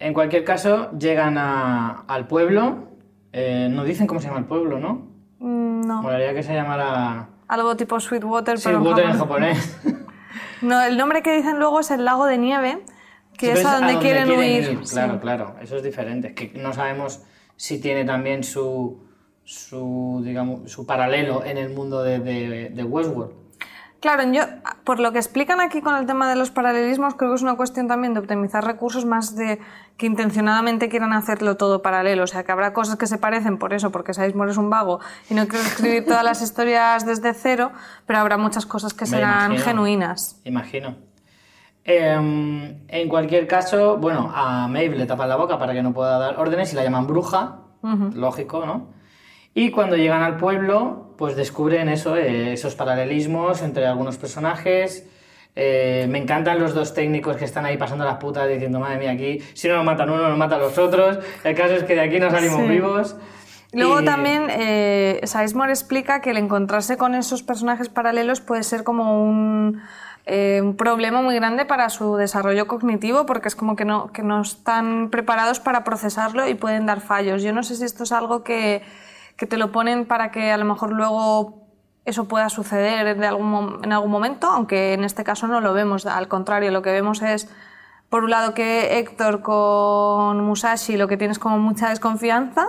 En 0.00 0.14
cualquier 0.14 0.44
caso, 0.44 0.90
llegan 0.98 1.38
a- 1.38 2.04
al 2.08 2.26
pueblo. 2.26 2.88
eh, 3.32 3.68
no 3.70 3.84
dicen 3.84 4.08
cómo 4.08 4.18
se 4.20 4.26
llama 4.26 4.40
el 4.40 4.46
pueblo, 4.46 4.80
¿no? 4.80 5.06
Mm, 5.38 5.86
No. 5.86 6.02
Molaría 6.02 6.34
que 6.34 6.42
se 6.42 6.52
llamara 6.52 7.28
Algo 7.46 7.76
tipo 7.76 8.00
Sweetwater, 8.00 8.58
pero 8.64 8.78
en 8.78 8.82
Silwater 8.82 9.04
en 9.04 9.18
japonés. 9.18 9.78
No, 10.62 10.82
el 10.82 10.96
nombre 10.98 11.22
que 11.22 11.34
dicen 11.36 11.58
luego 11.60 11.78
es 11.80 11.90
el 11.92 12.04
lago 12.04 12.26
de 12.26 12.38
nieve, 12.38 12.82
que 13.38 13.54
Sí, 13.54 13.60
es 13.60 13.66
a 13.66 13.78
donde, 13.78 13.98
quieren, 14.00 14.28
huir. 14.30 14.80
Claro, 14.90 15.14
Sí. 15.14 15.18
claro, 15.20 15.54
eso 15.62 15.76
es 15.76 15.82
diferente. 15.84 16.34
Que 16.34 16.52
no 16.60 16.72
sabemos 16.72 17.22
si 17.56 17.80
tiene 17.80 18.04
también 18.04 18.42
su, 18.44 19.00
su, 19.44 20.20
digamos, 20.24 20.70
su 20.70 20.84
paralelo 20.86 21.44
en 21.44 21.56
el 21.56 21.70
mundo 21.70 22.02
de, 22.02 22.18
de- 22.18 22.68
de 22.70 22.82
Westworld. 22.84 23.32
Claro, 24.00 24.22
yo, 24.32 24.42
por 24.84 24.98
lo 24.98 25.12
que 25.12 25.18
explican 25.18 25.60
aquí 25.60 25.82
con 25.82 25.94
el 25.94 26.06
tema 26.06 26.30
de 26.30 26.34
los 26.34 26.50
paralelismos, 26.50 27.14
creo 27.16 27.30
que 27.30 27.36
es 27.36 27.42
una 27.42 27.56
cuestión 27.56 27.86
también 27.86 28.14
de 28.14 28.20
optimizar 28.20 28.64
recursos 28.64 29.04
más 29.04 29.36
de 29.36 29.60
que 29.98 30.06
intencionadamente 30.06 30.88
quieran 30.88 31.12
hacerlo 31.12 31.58
todo 31.58 31.82
paralelo. 31.82 32.24
O 32.24 32.26
sea, 32.26 32.42
que 32.42 32.50
habrá 32.50 32.72
cosas 32.72 32.96
que 32.96 33.06
se 33.06 33.18
parecen 33.18 33.58
por 33.58 33.74
eso, 33.74 33.90
porque 33.92 34.14
Sizemore 34.14 34.52
es 34.52 34.56
un 34.56 34.70
vago 34.70 35.00
y 35.28 35.34
no 35.34 35.46
quiere 35.46 35.66
escribir 35.66 36.06
todas 36.06 36.24
las 36.24 36.40
historias 36.40 37.04
desde 37.04 37.34
cero, 37.34 37.72
pero 38.06 38.18
habrá 38.20 38.38
muchas 38.38 38.64
cosas 38.64 38.94
que 38.94 39.04
Me 39.04 39.10
serán 39.10 39.52
imagino. 39.52 39.64
genuinas. 39.64 40.40
Imagino. 40.44 40.94
Em, 41.84 42.78
en 42.88 43.08
cualquier 43.08 43.46
caso, 43.46 43.98
bueno, 43.98 44.30
a 44.34 44.66
Maeve 44.68 44.96
le 44.96 45.06
tapan 45.06 45.28
la 45.28 45.36
boca 45.36 45.58
para 45.58 45.72
que 45.74 45.82
no 45.82 45.92
pueda 45.92 46.18
dar 46.18 46.38
órdenes 46.38 46.72
y 46.72 46.76
la 46.76 46.84
llaman 46.84 47.06
bruja, 47.06 47.56
lógico, 48.14 48.64
¿no? 48.64 48.98
Y 49.54 49.70
cuando 49.70 49.96
llegan 49.96 50.22
al 50.22 50.36
pueblo, 50.36 51.14
pues 51.18 51.36
descubren 51.36 51.88
eso, 51.88 52.16
eh, 52.16 52.52
esos 52.52 52.74
paralelismos 52.74 53.62
entre 53.62 53.86
algunos 53.86 54.16
personajes. 54.16 55.06
Eh, 55.56 56.06
me 56.08 56.18
encantan 56.18 56.60
los 56.60 56.74
dos 56.74 56.94
técnicos 56.94 57.36
que 57.36 57.44
están 57.44 57.66
ahí 57.66 57.76
pasando 57.76 58.04
las 58.04 58.16
putas 58.18 58.48
diciendo, 58.48 58.78
madre 58.78 58.98
mía, 58.98 59.10
aquí 59.10 59.40
si 59.54 59.66
no 59.68 59.76
nos 59.76 59.84
matan 59.84 60.08
uno, 60.10 60.28
nos 60.28 60.38
matan 60.38 60.60
los 60.60 60.78
otros. 60.78 61.18
El 61.42 61.54
caso 61.56 61.74
es 61.74 61.82
que 61.84 61.94
de 61.94 62.00
aquí 62.02 62.20
no 62.20 62.30
salimos 62.30 62.60
Sí. 62.62 62.68
vivos. 62.68 63.16
Luego 63.72 64.00
Y- 64.00 64.04
también 64.04 64.46
eh, 64.50 65.20
Sizemore 65.24 65.70
explica 65.72 66.20
que 66.20 66.30
el 66.30 66.36
encontrarse 66.38 66.96
con 66.96 67.14
esos 67.14 67.42
personajes 67.42 67.88
paralelos 67.88 68.40
puede 68.40 68.62
ser 68.62 68.84
como 68.84 69.24
un, 69.24 69.80
eh, 70.26 70.60
un 70.62 70.76
problema 70.76 71.22
muy 71.22 71.34
grande 71.34 71.64
para 71.64 71.88
su 71.88 72.16
desarrollo 72.16 72.66
cognitivo 72.68 73.26
porque 73.26 73.48
es 73.48 73.56
como 73.56 73.74
que 73.76 73.84
no, 73.84 74.12
que 74.12 74.22
no 74.22 74.40
están 74.42 75.10
preparados 75.10 75.58
para 75.60 75.82
procesarlo 75.84 76.48
y 76.48 76.54
pueden 76.54 76.86
dar 76.86 77.00
fallos. 77.00 77.42
Yo 77.42 77.52
no 77.52 77.62
sé 77.64 77.74
si 77.76 77.84
esto 77.84 78.04
es 78.04 78.12
algo 78.12 78.42
que, 78.44 78.82
que 79.40 79.46
te 79.46 79.56
lo 79.56 79.72
ponen 79.72 80.04
para 80.04 80.30
que 80.30 80.52
a 80.52 80.58
lo 80.58 80.66
mejor 80.66 80.92
luego 80.92 81.64
eso 82.04 82.28
pueda 82.28 82.50
suceder 82.50 83.16
de 83.18 83.26
algún, 83.26 83.80
en 83.82 83.90
algún 83.90 84.10
momento, 84.10 84.46
aunque 84.48 84.92
en 84.92 85.02
este 85.02 85.24
caso 85.24 85.46
no 85.46 85.62
lo 85.62 85.72
vemos. 85.72 86.04
Al 86.04 86.28
contrario, 86.28 86.70
lo 86.70 86.82
que 86.82 86.90
vemos 86.92 87.22
es, 87.22 87.48
por 88.10 88.22
un 88.24 88.30
lado, 88.30 88.52
que 88.52 88.98
Héctor 88.98 89.40
con 89.40 90.44
Musashi 90.44 90.98
lo 90.98 91.08
que 91.08 91.16
tienes 91.16 91.38
como 91.38 91.56
mucha 91.58 91.88
desconfianza, 91.88 92.66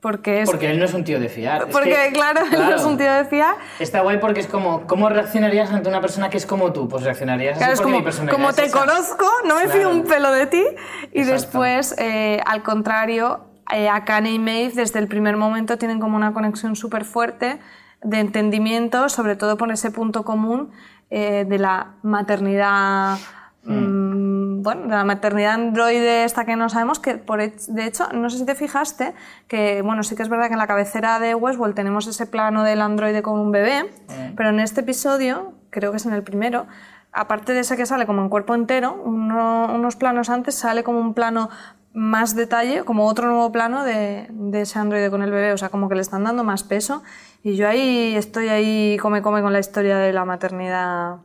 porque 0.00 0.42
es... 0.42 0.50
Porque 0.50 0.72
él 0.72 0.80
no 0.80 0.86
es 0.86 0.92
un 0.94 1.04
tío 1.04 1.20
de 1.20 1.28
fiar. 1.28 1.66
es 1.68 1.68
porque, 1.72 1.90
que- 2.08 2.12
claro, 2.14 2.40
él 2.50 2.58
no 2.68 2.74
es 2.74 2.82
un 2.82 2.98
tío 2.98 3.12
de 3.12 3.24
fiar. 3.24 3.54
Está 3.78 4.00
guay 4.00 4.18
porque 4.18 4.40
es 4.40 4.48
como, 4.48 4.84
¿cómo 4.88 5.08
reaccionarías 5.08 5.70
ante 5.70 5.88
una 5.88 6.00
persona 6.00 6.30
que 6.30 6.36
es 6.38 6.46
como 6.46 6.72
tú? 6.72 6.88
Pues 6.88 7.04
reaccionarías 7.04 7.58
Claro, 7.58 7.74
así 7.74 7.74
es 7.74 7.78
porque 7.80 7.92
mi 7.92 7.98
como, 7.98 8.04
personalidad 8.06 8.36
como 8.36 8.50
es 8.50 8.56
te 8.56 8.64
esa. 8.64 8.78
conozco, 8.80 9.26
no 9.44 9.54
me 9.54 9.62
Claro. 9.66 9.78
fío 9.78 9.90
un 9.90 10.02
pelo 10.02 10.32
de 10.32 10.46
ti. 10.48 10.64
Y 11.12 11.20
Exacto. 11.20 11.32
después, 11.32 11.94
eh, 11.98 12.40
al 12.44 12.64
contrario, 12.64 13.44
eh, 13.72 13.88
Akane 13.88 14.32
y 14.32 14.38
Maeve 14.38 14.72
desde 14.74 14.98
el 14.98 15.08
primer 15.08 15.36
momento 15.36 15.78
tienen 15.78 16.00
como 16.00 16.16
una 16.16 16.32
conexión 16.32 16.76
súper 16.76 17.04
fuerte 17.04 17.58
de 18.02 18.18
entendimiento, 18.20 19.08
sobre 19.08 19.36
todo 19.36 19.56
por 19.56 19.70
ese 19.70 19.90
punto 19.90 20.24
común 20.24 20.70
eh, 21.10 21.44
de 21.48 21.58
la 21.58 21.92
maternidad. 22.02 23.18
mm, 23.64 24.62
bueno, 24.62 24.82
de 24.82 24.88
la 24.96 25.04
maternidad 25.04 25.52
androide 25.54 26.24
esta 26.24 26.44
que 26.44 26.56
no 26.56 26.68
sabemos, 26.68 26.98
que 26.98 27.14
por 27.16 27.38
de 27.40 27.86
hecho, 27.86 28.08
no 28.12 28.28
sé 28.30 28.38
si 28.38 28.44
te 28.46 28.54
fijaste, 28.56 29.14
que 29.46 29.82
bueno, 29.82 30.02
sí 30.02 30.16
que 30.16 30.22
es 30.22 30.28
verdad 30.28 30.46
que 30.48 30.54
en 30.54 30.58
la 30.58 30.66
cabecera 30.66 31.20
de 31.20 31.34
Westworld 31.36 31.74
tenemos 31.74 32.06
ese 32.08 32.26
plano 32.26 32.64
del 32.64 32.80
androide 32.80 33.22
con 33.22 33.38
un 33.38 33.52
bebé, 33.52 33.88
pero 34.36 34.48
en 34.50 34.58
este 34.60 34.80
episodio, 34.80 35.52
creo 35.70 35.90
que 35.92 35.98
es 35.98 36.06
en 36.06 36.12
el 36.12 36.22
primero, 36.24 36.66
aparte 37.12 37.52
de 37.52 37.60
ese 37.60 37.76
que 37.76 37.86
sale 37.86 38.04
como 38.06 38.22
en 38.22 38.28
cuerpo 38.28 38.54
entero, 38.54 39.00
uno- 39.04 39.68
unos 39.72 39.94
planos 39.96 40.28
antes 40.28 40.54
sale 40.56 40.82
como 40.82 40.98
un 40.98 41.14
plano 41.14 41.48
más 41.94 42.34
detalle, 42.34 42.84
como 42.84 43.06
otro 43.06 43.26
nuevo 43.26 43.52
plano 43.52 43.84
de, 43.84 44.26
de 44.30 44.60
ese 44.62 44.78
androide 44.78 45.10
con 45.10 45.22
el 45.22 45.30
bebé, 45.30 45.52
o 45.52 45.58
sea, 45.58 45.68
como 45.68 45.88
que 45.88 45.94
le 45.94 46.00
están 46.00 46.24
dando 46.24 46.42
más 46.44 46.64
peso. 46.64 47.02
Y 47.42 47.56
yo 47.56 47.68
ahí 47.68 48.14
estoy 48.16 48.48
ahí 48.48 48.96
come 49.00 49.20
come 49.20 49.42
con 49.42 49.52
la 49.52 49.58
historia 49.58 49.98
de 49.98 50.12
la 50.12 50.24
maternidad. 50.24 51.16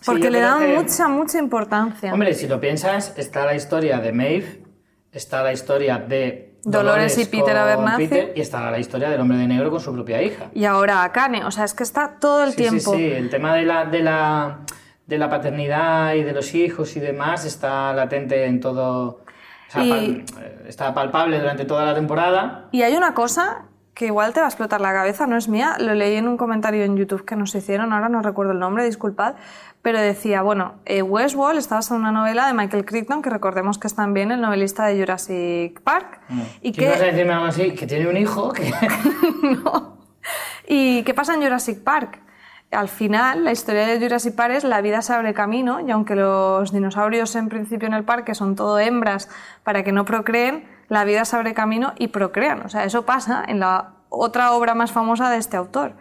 Sí, 0.00 0.06
Porque 0.06 0.24
yo 0.24 0.30
le 0.30 0.40
dan 0.40 0.60
que- 0.60 0.74
mucha, 0.76 1.08
mucha 1.08 1.38
importancia. 1.38 2.12
Hombre, 2.12 2.34
si 2.34 2.46
lo 2.48 2.60
piensas, 2.60 3.14
está 3.16 3.44
la 3.46 3.54
historia 3.54 3.98
de 4.00 4.12
Maeve, 4.12 4.62
está 5.12 5.42
la 5.42 5.52
historia 5.52 5.98
de 5.98 6.58
Dolores 6.64 7.18
y 7.18 7.24
Peter 7.26 7.56
Abernathy. 7.56 8.06
Peter, 8.08 8.32
y 8.36 8.40
está 8.40 8.70
la 8.70 8.78
historia 8.78 9.10
del 9.10 9.20
hombre 9.20 9.36
de 9.38 9.48
negro 9.48 9.70
con 9.70 9.80
su 9.80 9.92
propia 9.92 10.22
hija. 10.22 10.46
Y 10.54 10.64
ahora 10.64 11.02
Akane, 11.02 11.44
o 11.44 11.50
sea, 11.50 11.64
es 11.64 11.74
que 11.74 11.82
está 11.82 12.18
todo 12.20 12.44
el 12.44 12.50
Sí, 12.50 12.56
tiempo. 12.58 12.92
Sí, 12.94 12.98
sí, 12.98 13.04
el 13.10 13.30
tema 13.30 13.54
de 13.54 13.62
la, 13.62 13.84
de, 13.84 14.00
la, 14.02 14.58
de 15.06 15.18
la 15.18 15.28
paternidad 15.28 16.14
y 16.14 16.22
de 16.22 16.32
los 16.32 16.54
hijos 16.54 16.96
y 16.96 17.00
demás 17.00 17.44
está 17.44 17.92
latente 17.92 18.44
en 18.44 18.60
todo. 18.60 19.21
Sea, 19.72 19.82
Y- 19.84 19.90
pal- 19.90 20.24
eh, 20.42 20.64
está 20.68 20.94
palpable 20.94 21.38
durante 21.38 21.64
toda 21.64 21.84
la 21.84 21.94
temporada. 21.94 22.68
Y 22.72 22.82
hay 22.82 22.94
una 22.94 23.14
cosa 23.14 23.62
que 23.94 24.06
igual 24.06 24.32
te 24.32 24.40
va 24.40 24.46
a 24.46 24.48
explotar 24.48 24.80
la 24.80 24.92
cabeza, 24.92 25.26
no 25.26 25.36
es 25.36 25.48
mía, 25.48 25.76
lo 25.78 25.94
leí 25.94 26.16
en 26.16 26.26
un 26.26 26.38
comentario 26.38 26.82
en 26.84 26.96
YouTube 26.96 27.26
que 27.26 27.36
nos 27.36 27.54
hicieron, 27.54 27.92
ahora 27.92 28.08
no 28.08 28.22
recuerdo 28.22 28.52
el 28.52 28.58
nombre, 28.58 28.84
disculpad, 28.86 29.34
pero 29.82 30.00
decía, 30.00 30.40
bueno, 30.40 30.76
eh, 30.86 31.02
Westworld 31.02 31.58
está 31.58 31.74
basada 31.74 31.96
en 31.96 32.02
una 32.06 32.12
novela 32.12 32.46
de 32.46 32.54
Michael 32.54 32.86
Crichton, 32.86 33.20
que 33.20 33.28
recordemos 33.28 33.76
que 33.78 33.88
es 33.88 33.94
también 33.94 34.32
el 34.32 34.40
novelista 34.40 34.86
de 34.86 34.98
Jurassic 34.98 35.80
Park, 35.82 36.20
y 36.62 36.72
¿Qué 36.72 36.84
ibas 36.84 37.00
a 37.00 37.04
que... 37.04 37.10
decirme 37.12 37.32
algo 37.34 37.46
así? 37.46 37.72
Que 37.74 37.86
tiene 37.86 38.08
un 38.08 38.16
hijo 38.16 38.50
que... 38.52 38.72
¿Y 40.68 41.02
qué 41.02 41.12
pasa 41.14 41.34
en 41.34 41.42
Jurassic 41.42 41.82
Park? 41.82 42.20
Al 42.72 42.88
final, 42.88 43.44
la 43.44 43.52
historia 43.52 43.86
de 43.86 44.00
Jurassic 44.00 44.34
Park 44.34 44.54
es 44.54 44.64
la 44.64 44.80
vida 44.80 45.02
se 45.02 45.12
abre 45.12 45.34
camino 45.34 45.80
y 45.86 45.90
aunque 45.90 46.16
los 46.16 46.72
dinosaurios 46.72 47.36
en 47.36 47.48
principio 47.50 47.86
en 47.86 47.94
el 47.94 48.04
parque 48.04 48.34
son 48.34 48.56
todo 48.56 48.78
hembras 48.78 49.28
para 49.62 49.82
que 49.84 49.92
no 49.92 50.06
procreen, 50.06 50.66
la 50.88 51.04
vida 51.04 51.24
se 51.26 51.36
abre 51.36 51.52
camino 51.52 51.92
y 51.98 52.08
procrean. 52.08 52.62
O 52.62 52.68
sea, 52.70 52.84
eso 52.84 53.04
pasa 53.04 53.44
en 53.46 53.60
la 53.60 53.90
otra 54.08 54.52
obra 54.52 54.74
más 54.74 54.90
famosa 54.90 55.30
de 55.30 55.36
este 55.36 55.56
autor. 55.56 55.92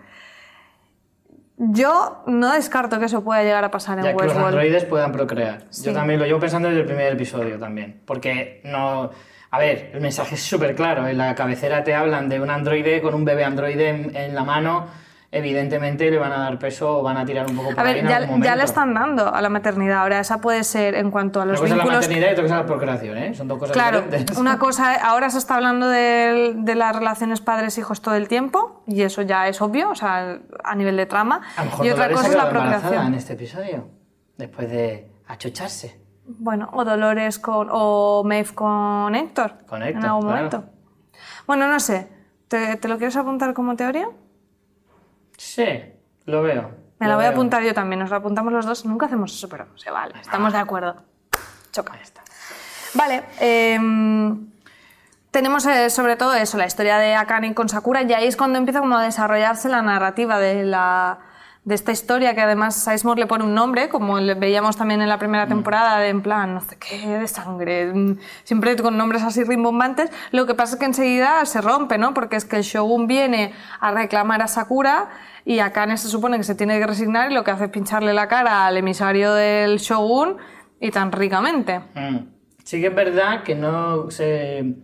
Yo 1.57 2.23
no 2.25 2.53
descarto 2.53 2.99
que 2.99 3.05
eso 3.05 3.23
pueda 3.23 3.43
llegar 3.43 3.63
a 3.63 3.69
pasar 3.69 3.99
en 3.99 4.05
Ya 4.05 4.11
que 4.11 4.15
los 4.15 4.23
Westworld. 4.23 4.47
androides 4.47 4.85
puedan 4.85 5.11
procrear. 5.11 5.65
Sí. 5.69 5.85
Yo 5.85 5.93
también 5.93 6.19
lo 6.19 6.25
llevo 6.25 6.39
pensando 6.39 6.69
desde 6.69 6.81
el 6.81 6.87
primer 6.87 7.13
episodio 7.13 7.59
también. 7.59 8.01
Porque 8.05 8.61
no... 8.63 9.11
A 9.51 9.59
ver, 9.59 9.91
el 9.93 9.99
mensaje 10.01 10.35
es 10.35 10.41
súper 10.41 10.73
claro. 10.75 11.05
En 11.07 11.17
la 11.17 11.35
cabecera 11.35 11.83
te 11.83 11.93
hablan 11.93 12.29
de 12.29 12.39
un 12.39 12.49
androide 12.49 13.01
con 13.01 13.13
un 13.13 13.25
bebé 13.25 13.43
androide 13.43 13.89
en, 13.89 14.15
en 14.15 14.33
la 14.33 14.43
mano. 14.45 14.87
Evidentemente 15.33 16.11
le 16.11 16.17
van 16.17 16.33
a 16.33 16.39
dar 16.39 16.59
peso 16.59 16.99
o 16.99 17.03
van 17.03 17.15
a 17.15 17.25
tirar 17.25 17.49
un 17.49 17.55
poco 17.55 17.69
por 17.69 17.79
A 17.79 17.83
ver, 17.83 18.05
ya, 18.05 18.27
ya 18.37 18.55
le 18.57 18.63
están 18.65 18.93
dando 18.93 19.33
a 19.33 19.41
la 19.41 19.47
maternidad. 19.47 19.99
Ahora, 20.01 20.19
esa 20.19 20.41
puede 20.41 20.65
ser 20.65 20.93
en 20.95 21.09
cuanto 21.09 21.39
a 21.39 21.43
Una 21.43 21.53
los 21.53 21.61
cosa 21.61 21.71
es 21.73 21.77
la 21.77 21.83
vínculos 21.83 22.01
maternidad 22.05 22.27
y 22.29 22.31
otra 22.33 22.43
cosa 22.43 22.55
es 22.55 22.61
la 22.61 22.65
procreación, 22.67 23.17
¿eh? 23.17 23.33
Son 23.33 23.47
dos 23.47 23.57
cosas 23.57 23.73
Claro, 23.73 24.01
diferentes. 24.01 24.37
una 24.37 24.59
cosa, 24.59 24.93
ahora 24.95 25.29
se 25.29 25.37
está 25.37 25.55
hablando 25.55 25.87
de, 25.87 26.53
de 26.57 26.75
las 26.75 26.93
relaciones 26.93 27.39
padres-hijos 27.39 28.01
todo 28.01 28.15
el 28.15 28.27
tiempo, 28.27 28.83
y 28.87 29.03
eso 29.03 29.21
ya 29.21 29.47
es 29.47 29.61
obvio, 29.61 29.89
o 29.91 29.95
sea, 29.95 30.39
a 30.65 30.75
nivel 30.75 30.97
de 30.97 31.05
trama. 31.05 31.39
A 31.55 31.63
lo 31.63 31.71
mejor 31.71 31.85
y 31.85 31.89
otra 31.91 32.11
cosa 32.11 32.27
es 32.27 32.35
la 32.35 32.43
embarazada 32.49 32.75
en 32.75 32.81
procreación. 32.81 33.13
este 33.13 33.33
episodio. 33.33 33.87
Después 34.37 34.69
de 34.69 35.09
achucharse. 35.27 36.01
Bueno, 36.25 36.69
o 36.73 36.83
Dolores 36.83 37.39
con. 37.39 37.69
o 37.71 38.23
Maeve 38.25 38.49
con 38.53 39.15
Héctor. 39.15 39.53
Con 39.65 39.81
Héctor, 39.81 40.03
En 40.03 40.09
algún 40.09 40.21
claro. 40.23 40.35
momento. 40.35 40.63
Bueno, 41.47 41.67
no 41.67 41.79
sé. 41.79 42.09
¿Te, 42.47 42.75
te 42.75 42.87
lo 42.89 42.97
quieres 42.97 43.15
apuntar 43.15 43.53
como 43.53 43.75
teoría? 43.77 44.07
Sí, 45.41 45.65
lo 46.25 46.43
veo. 46.43 46.69
Me 46.99 47.07
la 47.07 47.15
voy 47.15 47.25
a 47.25 47.29
veo. 47.29 47.35
apuntar 47.35 47.63
yo 47.63 47.73
también, 47.73 47.99
nos 47.99 48.11
la 48.11 48.17
apuntamos 48.17 48.53
los 48.53 48.63
dos. 48.63 48.85
Nunca 48.85 49.07
hacemos 49.07 49.33
eso, 49.33 49.49
pero 49.49 49.65
se 49.75 49.89
vale. 49.89 50.13
Estamos 50.21 50.53
de 50.53 50.59
acuerdo. 50.59 50.97
Choca. 51.71 51.97
Vale, 52.93 53.23
em, 53.39 54.51
tenemos 55.31 55.65
eh, 55.65 55.89
sobre 55.89 56.15
todo 56.15 56.35
eso, 56.35 56.59
la 56.59 56.67
historia 56.67 56.99
de 56.99 57.15
Akane 57.15 57.55
con 57.55 57.69
Sakura, 57.69 58.03
y 58.03 58.13
ahí 58.13 58.27
es 58.27 58.37
cuando 58.37 58.59
empieza 58.59 58.81
como 58.81 58.97
a 58.97 59.03
desarrollarse 59.03 59.67
la 59.67 59.81
narrativa 59.81 60.37
de, 60.37 60.63
la, 60.63 61.17
de 61.63 61.75
esta 61.75 61.91
historia, 61.91 62.33
que 62.33 62.41
además 62.41 62.75
Sizemore 62.75 63.21
le 63.21 63.27
pone 63.27 63.43
un 63.43 63.53
nombre, 63.53 63.87
como 63.87 64.19
le 64.19 64.33
veíamos 64.33 64.77
también 64.77 65.01
en 65.01 65.09
la 65.09 65.19
primera 65.19 65.45
temporada, 65.45 65.99
de 65.99 66.09
en 66.09 66.21
plan, 66.21 66.55
no 66.55 66.61
sé 66.61 66.75
qué, 66.77 67.19
de 67.19 67.27
sangre, 67.27 67.93
mm, 67.93 68.17
siempre 68.43 68.75
con 68.77 68.97
nombres 68.97 69.21
así 69.21 69.43
rimbombantes. 69.43 70.09
Lo 70.31 70.47
que 70.47 70.55
pasa 70.55 70.73
es 70.73 70.79
que 70.79 70.85
enseguida 70.85 71.45
se 71.45 71.61
rompe, 71.61 71.99
¿no? 71.99 72.15
Porque 72.15 72.35
es 72.35 72.45
que 72.45 72.57
el 72.57 72.63
Shogun 72.63 73.05
viene 73.05 73.53
a 73.79 73.91
reclamar 73.91 74.41
a 74.41 74.47
Sakura 74.47 75.09
y 75.45 75.59
Akane 75.59 75.97
se 75.97 76.07
supone 76.07 76.37
que 76.37 76.43
se 76.43 76.55
tiene 76.55 76.79
que 76.79 76.87
resignar 76.87 77.31
y 77.31 77.35
lo 77.35 77.43
que 77.43 77.51
hace 77.51 77.65
es 77.65 77.69
pincharle 77.69 78.13
la 78.13 78.27
cara 78.27 78.65
al 78.65 78.77
emisario 78.77 79.33
del 79.33 79.77
Shogun 79.77 80.37
y 80.79 80.89
tan 80.89 81.11
ricamente. 81.11 81.79
Mm. 81.93 82.17
Sí 82.63 82.81
que 82.81 82.87
es 82.87 82.95
verdad 82.95 83.43
que 83.43 83.53
no 83.53 84.09
se 84.09 84.75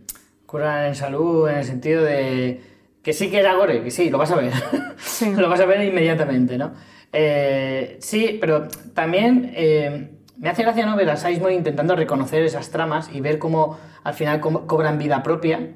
curan 0.46 0.86
en 0.86 0.96
salud 0.96 1.50
en 1.50 1.58
el 1.58 1.64
sentido 1.64 2.04
de 2.04 2.77
que 3.08 3.14
sí 3.14 3.32
que 3.32 3.40
era 3.40 3.54
gore, 3.56 3.82
que 3.84 3.90
sí, 3.90 4.10
lo 4.10 4.18
vas 4.18 4.32
a 4.32 4.36
ver. 4.36 4.52
Sí. 4.98 5.34
lo 5.38 5.48
vas 5.48 5.62
a 5.62 5.66
ver 5.66 5.82
inmediatamente, 5.82 6.58
¿no? 6.58 6.74
Eh, 7.14 7.96
sí, 8.02 8.38
pero 8.42 8.68
también 8.94 9.54
eh, 9.56 10.10
me 10.38 10.50
hace 10.50 10.64
gracia 10.64 10.86
no 10.86 10.98
ver 10.98 11.10
a 11.10 11.16
Sizemore 11.16 11.54
intentando 11.54 11.96
reconocer 11.96 12.44
esas 12.44 12.70
tramas 12.70 13.10
y 13.14 13.22
ver 13.22 13.40
cómo 13.40 13.78
al 14.04 14.14
final 14.14 14.42
co- 14.42 14.68
cobran 14.68 14.98
vida 14.98 15.24
propia. 15.24 15.72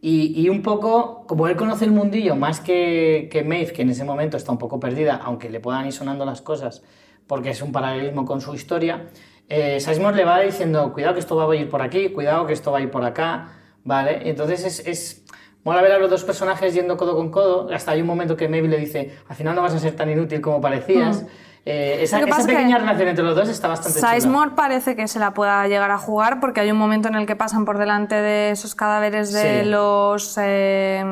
Y, 0.00 0.40
y 0.40 0.48
un 0.48 0.62
poco, 0.62 1.24
como 1.26 1.48
él 1.48 1.56
conoce 1.56 1.86
el 1.86 1.90
mundillo 1.90 2.36
más 2.36 2.60
que, 2.60 3.28
que 3.32 3.42
Maeve, 3.42 3.72
que 3.72 3.82
en 3.82 3.90
ese 3.90 4.04
momento 4.04 4.36
está 4.36 4.52
un 4.52 4.58
poco 4.58 4.78
perdida, 4.78 5.16
aunque 5.24 5.50
le 5.50 5.58
puedan 5.58 5.86
ir 5.86 5.92
sonando 5.92 6.24
las 6.24 6.40
cosas, 6.40 6.84
porque 7.26 7.50
es 7.50 7.62
un 7.62 7.72
paralelismo 7.72 8.24
con 8.24 8.40
su 8.40 8.54
historia, 8.54 9.08
eh, 9.48 9.80
Sizemore 9.80 10.16
le 10.18 10.24
va 10.24 10.38
diciendo, 10.40 10.92
cuidado 10.92 11.14
que 11.14 11.20
esto 11.20 11.34
va 11.34 11.52
a 11.52 11.56
ir 11.56 11.68
por 11.68 11.82
aquí, 11.82 12.10
cuidado 12.10 12.46
que 12.46 12.52
esto 12.52 12.70
va 12.70 12.78
a 12.78 12.82
ir 12.82 12.92
por 12.92 13.04
acá, 13.04 13.48
¿vale? 13.82 14.28
Entonces 14.30 14.64
es, 14.64 14.86
es 14.86 15.24
mola 15.66 15.82
ver 15.82 15.92
a 15.92 15.98
los 15.98 16.08
dos 16.08 16.24
personajes 16.24 16.72
yendo 16.72 16.96
codo 16.96 17.14
con 17.16 17.30
codo, 17.30 17.68
hasta 17.74 17.90
hay 17.90 18.00
un 18.00 18.06
momento 18.06 18.36
que 18.36 18.48
Maeve 18.48 18.68
le 18.68 18.78
dice, 18.78 19.14
al 19.28 19.36
final 19.36 19.54
no 19.54 19.60
vas 19.62 19.74
a 19.74 19.78
ser 19.78 19.94
tan 19.94 20.08
inútil 20.08 20.40
como 20.40 20.60
parecías. 20.60 21.24
Eh, 21.68 21.98
esa 22.02 22.18
Mm. 22.18 22.20
Que 22.20 22.24
esa 22.24 22.30
pasa 22.30 22.40
es 22.42 22.46
que 22.46 22.52
pequeña 22.54 22.78
relación 22.78 23.08
entre 23.08 23.24
los 23.24 23.34
dos 23.34 23.48
está 23.48 23.66
bastante 23.68 23.98
chula. 23.98 24.14
Sizemore 24.14 24.52
parece 24.54 24.94
que 24.94 25.08
se 25.08 25.18
la 25.18 25.34
pueda 25.34 25.66
llegar 25.66 25.90
a 25.90 25.98
jugar 25.98 26.38
porque 26.40 26.60
hay 26.60 26.70
un 26.70 26.78
momento 26.78 27.08
en 27.08 27.16
el 27.16 27.26
que 27.26 27.34
pasan 27.36 27.64
por 27.64 27.76
delante 27.78 28.14
de 28.14 28.50
esos 28.52 28.74
cadáveres 28.76 29.32
de 29.32 29.62
Sí. 29.64 29.68
los 29.68 30.38
eh, 30.40 31.04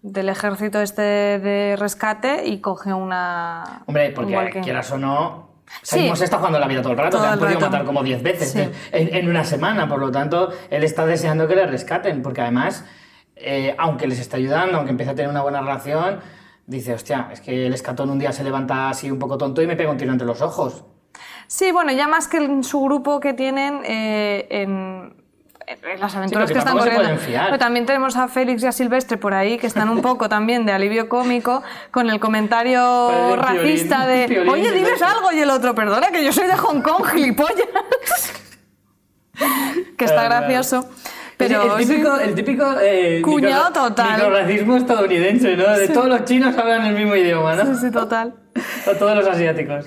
del 0.00 0.28
ejército 0.30 0.80
este 0.80 1.02
de 1.02 1.76
rescate 1.78 2.46
y 2.46 2.60
coge 2.60 2.92
una 2.94 3.82
Hombre, 3.86 4.10
porque 4.12 4.60
quieras 4.62 4.90
o 4.92 4.96
no, 4.98 5.48
Sí. 5.82 5.96
Sizemore 5.96 6.16
se 6.16 6.24
está 6.24 6.38
jugando 6.38 6.58
la 6.58 6.66
vida 6.66 6.80
todo 6.80 6.92
el 6.92 6.98
rato, 6.98 7.18
Todo 7.18 7.26
te 7.26 7.32
han 7.34 7.38
podido 7.38 7.60
rato. 7.60 7.70
matar 7.70 7.84
como 7.84 8.02
10 8.02 8.22
veces 8.22 8.52
Sí. 8.52 8.70
en, 8.92 9.14
en 9.14 9.28
una 9.28 9.44
semana, 9.44 9.86
por 9.86 9.98
lo 9.98 10.10
tanto, 10.10 10.50
él 10.70 10.82
está 10.82 11.04
deseando 11.04 11.46
que 11.46 11.56
le 11.56 11.66
rescaten, 11.66 12.22
porque 12.22 12.40
además, 12.40 12.86
eh, 13.40 13.74
aunque 13.78 14.06
les 14.06 14.18
está 14.18 14.36
ayudando, 14.36 14.76
aunque 14.76 14.90
empieza 14.90 15.12
a 15.12 15.14
tener 15.14 15.30
una 15.30 15.42
buena 15.42 15.60
relación, 15.60 16.20
dice, 16.66 16.94
hostia, 16.94 17.28
es 17.32 17.40
que 17.40 17.66
el 17.66 17.74
escatón 17.74 18.10
un 18.10 18.18
día 18.18 18.32
se 18.32 18.44
levanta 18.44 18.90
así 18.90 19.10
un 19.10 19.18
poco 19.18 19.38
tonto 19.38 19.62
y 19.62 19.66
me 19.66 19.76
pega 19.76 19.90
un 19.90 19.96
tiro 19.96 20.12
entre 20.12 20.26
los 20.26 20.42
ojos. 20.42 20.84
Sí, 21.46 21.72
bueno, 21.72 21.92
ya 21.92 22.08
más 22.08 22.28
que 22.28 22.36
en 22.36 22.62
su 22.62 22.80
grupo 22.82 23.20
que 23.20 23.32
tienen, 23.32 23.80
eh, 23.84 24.46
en, 24.50 25.14
en 25.66 26.00
las 26.00 26.14
aventuras 26.14 26.44
porque 26.44 26.52
que 26.54 26.58
están 26.58 26.76
corriendo. 26.76 27.18
Pero 27.26 27.58
también 27.58 27.86
tenemos 27.86 28.16
a 28.16 28.28
Félix 28.28 28.62
y 28.62 28.66
a 28.66 28.72
Silvestre 28.72 29.16
por 29.16 29.32
ahí 29.32 29.56
que 29.56 29.66
están 29.66 29.88
un 29.88 30.02
poco 30.02 30.28
también 30.28 30.66
de 30.66 30.72
alivio 30.72 31.08
cómico 31.08 31.62
con 31.90 32.10
el 32.10 32.20
comentario 32.20 33.30
un 33.32 33.38
racista 33.38 34.04
piolín, 34.04 34.20
de 34.20 34.28
piolín 34.28 34.52
oye, 34.52 34.72
diles 34.72 34.98
Silvestre". 34.98 35.06
algo 35.06 35.32
y 35.32 35.40
el 35.40 35.50
otro, 35.50 35.74
perdona 35.74 36.08
que 36.10 36.22
yo 36.24 36.32
soy 36.32 36.46
de 36.46 36.56
Hong 36.56 36.82
Kong, 36.82 37.04
gilipollas. 37.06 37.66
que 39.96 40.04
está 40.04 40.24
gracioso. 40.24 40.88
Pero 41.38 41.78
el 41.78 41.86
típico, 41.86 42.16
sí. 42.16 42.22
el 42.24 42.34
típico 42.34 42.64
eh, 42.80 43.22
Cuñado 43.22 43.72
total. 43.72 44.10
microrracismo 44.10 44.76
estadounidense, 44.76 45.56
¿no? 45.56 45.78
De 45.78 45.88
todos 45.88 46.08
los 46.08 46.24
chinos 46.24 46.58
hablan 46.58 46.84
el 46.86 46.94
mismo 46.94 47.14
idioma, 47.14 47.54
¿no? 47.54 47.64
Sí, 47.74 47.80
sí, 47.80 47.90
total. 47.92 48.34
O 48.86 48.96
todos 48.96 49.14
los 49.16 49.26
asiáticos. 49.26 49.86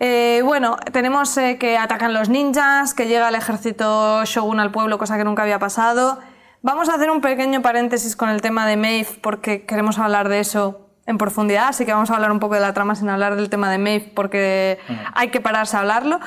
Eh, 0.00 0.40
bueno, 0.42 0.76
tenemos 0.92 1.36
eh, 1.36 1.58
que 1.58 1.76
atacan 1.76 2.14
los 2.14 2.30
ninjas, 2.30 2.94
que 2.94 3.06
llega 3.06 3.28
el 3.28 3.34
ejército 3.34 4.24
Shogun 4.24 4.58
al 4.58 4.70
pueblo, 4.70 4.96
cosa 4.96 5.18
que 5.18 5.24
nunca 5.24 5.42
había 5.42 5.58
pasado. 5.58 6.18
Vamos 6.62 6.88
a 6.88 6.94
hacer 6.94 7.10
un 7.10 7.20
pequeño 7.20 7.60
paréntesis 7.60 8.16
con 8.16 8.30
el 8.30 8.40
tema 8.40 8.66
de 8.66 8.78
Maeve, 8.78 9.08
porque 9.20 9.66
queremos 9.66 9.98
hablar 9.98 10.30
de 10.30 10.40
eso 10.40 10.88
en 11.06 11.18
profundidad, 11.18 11.68
así 11.68 11.84
que 11.84 11.92
vamos 11.92 12.10
a 12.10 12.14
hablar 12.14 12.32
un 12.32 12.40
poco 12.40 12.54
de 12.54 12.60
la 12.60 12.72
trama 12.72 12.94
sin 12.94 13.10
hablar 13.10 13.36
del 13.36 13.50
tema 13.50 13.70
de 13.70 13.78
Maeve, 13.78 14.12
porque 14.14 14.78
hay 15.14 15.28
que 15.28 15.42
pararse 15.42 15.76
a 15.76 15.80
hablarlo. 15.80 16.20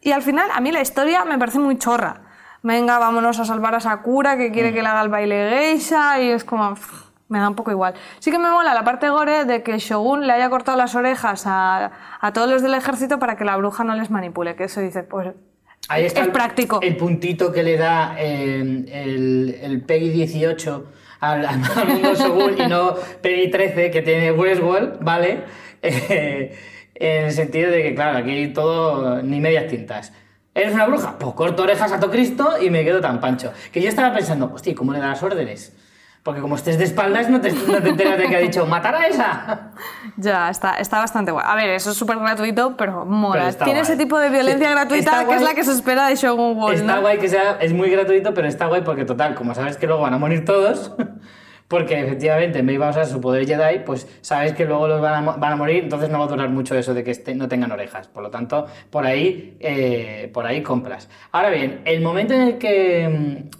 Y 0.00 0.12
al 0.12 0.22
final, 0.22 0.48
a 0.52 0.60
mí 0.60 0.70
la 0.70 0.80
historia 0.80 1.24
me 1.24 1.36
parece 1.36 1.58
muy 1.58 1.78
chorra. 1.78 2.22
Venga, 2.64 2.98
vámonos 2.98 3.38
a 3.38 3.44
salvar 3.44 3.74
a 3.74 3.80
Sakura, 3.80 4.36
que 4.36 4.50
quiere 4.50 4.72
que 4.72 4.82
le 4.82 4.88
haga 4.88 5.02
el 5.02 5.08
baile 5.10 5.50
geisha, 5.50 6.18
y 6.20 6.30
es 6.30 6.44
como... 6.44 6.74
pff, 6.74 7.04
Me 7.28 7.38
da 7.38 7.48
un 7.48 7.54
poco 7.54 7.70
igual. 7.70 7.94
Sí 8.20 8.30
que 8.30 8.38
me 8.38 8.48
mola 8.50 8.72
la 8.74 8.82
parte 8.84 9.08
gore 9.10 9.44
de 9.44 9.62
que 9.62 9.78
Shogun 9.78 10.26
le 10.26 10.32
haya 10.32 10.48
cortado 10.50 10.76
las 10.78 10.94
orejas 10.94 11.44
a, 11.46 11.90
a 12.20 12.32
todos 12.32 12.48
los 12.50 12.62
del 12.62 12.74
ejército 12.74 13.18
para 13.18 13.36
que 13.36 13.44
la 13.44 13.56
bruja 13.56 13.84
no 13.84 13.94
les 13.94 14.10
manipule, 14.10 14.56
que 14.56 14.64
eso 14.64 14.80
dice, 14.80 15.02
pues 15.02 15.28
Ahí 15.90 16.04
está 16.06 16.20
es 16.22 16.26
el- 16.28 16.32
práctico. 16.32 16.80
El 16.82 16.96
puntito 16.96 17.52
que 17.52 17.62
le 17.62 17.76
da 17.76 18.14
eh, 18.18 18.60
el, 18.92 19.58
el 19.62 19.82
Peggy 19.82 20.08
18 20.10 20.86
al, 21.20 21.44
al 21.44 21.58
mundo 21.58 22.14
Shogun 22.14 22.54
y 22.58 22.66
no 22.66 22.94
Peggy 23.22 23.50
13 23.50 23.90
que 23.90 24.00
tiene 24.02 24.32
Westworld, 24.32 24.98
¿vale? 25.04 25.44
Eh, 25.86 26.56
en 26.94 27.24
el 27.26 27.32
sentido 27.32 27.70
de 27.70 27.82
que, 27.82 27.94
claro, 27.94 28.16
aquí 28.18 28.48
todo 28.54 29.20
ni 29.22 29.38
medias 29.40 29.66
tintas. 29.66 30.14
¿Eres 30.54 30.72
una 30.74 30.86
bruja? 30.86 31.16
Pues 31.18 31.34
corto 31.34 31.64
orejas 31.64 31.90
a 31.92 31.98
todo 31.98 32.10
Cristo 32.10 32.54
y 32.60 32.70
me 32.70 32.84
quedo 32.84 33.00
tan 33.00 33.20
pancho. 33.20 33.52
Que 33.72 33.80
yo 33.82 33.88
estaba 33.88 34.14
pensando, 34.14 34.50
hostia, 34.54 34.74
¿cómo 34.74 34.92
le 34.92 35.00
da 35.00 35.08
las 35.08 35.22
órdenes? 35.22 35.72
Porque 36.22 36.40
como 36.40 36.54
estés 36.56 36.78
de 36.78 36.84
espaldas 36.84 37.28
no 37.28 37.40
te, 37.40 37.52
no 37.52 37.82
te 37.82 37.88
enteras 37.90 38.16
de 38.16 38.28
que 38.28 38.36
ha 38.36 38.38
dicho, 38.38 38.64
¡matar 38.66 38.94
a 38.94 39.06
esa! 39.06 39.70
Ya, 40.16 40.48
está, 40.48 40.74
está 40.76 40.98
bastante 41.00 41.32
guay. 41.32 41.44
A 41.46 41.56
ver, 41.56 41.70
eso 41.70 41.90
es 41.90 41.96
súper 41.96 42.16
gratuito, 42.18 42.76
pero 42.76 43.04
mola. 43.04 43.46
Pero 43.50 43.64
Tiene 43.64 43.80
guay. 43.80 43.82
ese 43.82 43.96
tipo 43.96 44.16
de 44.18 44.30
violencia 44.30 44.68
Sí, 44.68 44.72
gratuita 44.74 45.26
que 45.26 45.34
es 45.34 45.42
la 45.42 45.54
que 45.54 45.64
se 45.64 45.72
espera 45.72 46.06
de 46.06 46.14
Shogun 46.14 46.56
World, 46.56 46.78
Está 46.78 46.94
¿no? 46.94 47.00
guay 47.00 47.18
que 47.18 47.28
sea, 47.28 47.58
es 47.60 47.72
muy 47.72 47.90
gratuito, 47.90 48.32
pero 48.32 48.46
está 48.46 48.66
guay 48.66 48.82
porque 48.82 49.04
total, 49.04 49.34
como 49.34 49.54
sabes 49.56 49.76
que 49.76 49.86
luego 49.88 50.02
van 50.02 50.14
a 50.14 50.18
morir 50.18 50.44
todos, 50.44 50.92
porque 51.68 51.98
efectivamente 52.00 52.62
me 52.62 52.74
iba 52.74 52.86
a 52.86 52.90
usar 52.90 53.06
su 53.06 53.20
poder 53.20 53.46
Jedi, 53.46 53.80
pues 53.86 54.06
sabes 54.20 54.52
que 54.52 54.64
luego 54.64 54.86
los 54.86 55.00
van 55.00 55.14
a, 55.14 55.20
mo- 55.22 55.36
van 55.38 55.52
a 55.52 55.56
morir, 55.56 55.84
entonces 55.84 56.10
no 56.10 56.18
va 56.18 56.26
a 56.26 56.28
durar 56.28 56.48
mucho 56.50 56.76
eso 56.76 56.92
de 56.94 57.02
que 57.02 57.10
este- 57.10 57.34
no 57.34 57.48
tengan 57.48 57.72
orejas. 57.72 58.06
Por 58.08 58.22
lo 58.22 58.30
tanto, 58.30 58.66
por 58.90 59.06
ahí, 59.06 59.56
eh, 59.60 60.30
por 60.34 60.46
ahí 60.46 60.62
compras. 60.62 61.08
Ahora 61.32 61.48
bien, 61.50 61.80
el 61.84 62.00
momento 62.02 62.34
en 62.34 62.42
el 62.42 62.58
que 62.58 63.08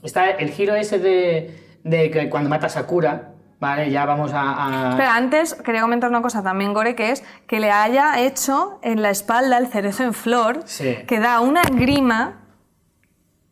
mm, 0.02 0.07
está 0.07 0.30
el 0.30 0.50
giro 0.50 0.74
ese 0.74 0.98
de, 0.98 1.59
de 1.82 2.11
que 2.11 2.28
cuando 2.28 2.50
mata 2.50 2.66
a 2.66 2.68
Sakura, 2.70 3.30
¿vale? 3.59 3.90
Ya 3.90 4.05
vamos 4.05 4.32
a... 4.34 4.86
a- 4.86 4.90
Espera, 4.90 5.16
antes 5.16 5.55
quería 5.55 5.80
comentar 5.80 6.11
una 6.11 6.20
cosa 6.22 6.42
también, 6.42 6.74
Gore, 6.74 6.94
que 6.94 7.11
es 7.11 7.24
que 7.46 7.59
le 7.59 7.70
haya 7.70 8.20
hecho 8.20 8.78
en 8.82 9.00
la 9.00 9.11
espalda 9.11 9.57
el 9.59 9.66
cerezo 9.68 10.05
en 10.05 10.12
flor, 10.12 10.61
Sí. 10.66 10.98
que 11.07 11.18
da 11.20 11.40
una 11.40 11.62
grima 11.62 12.40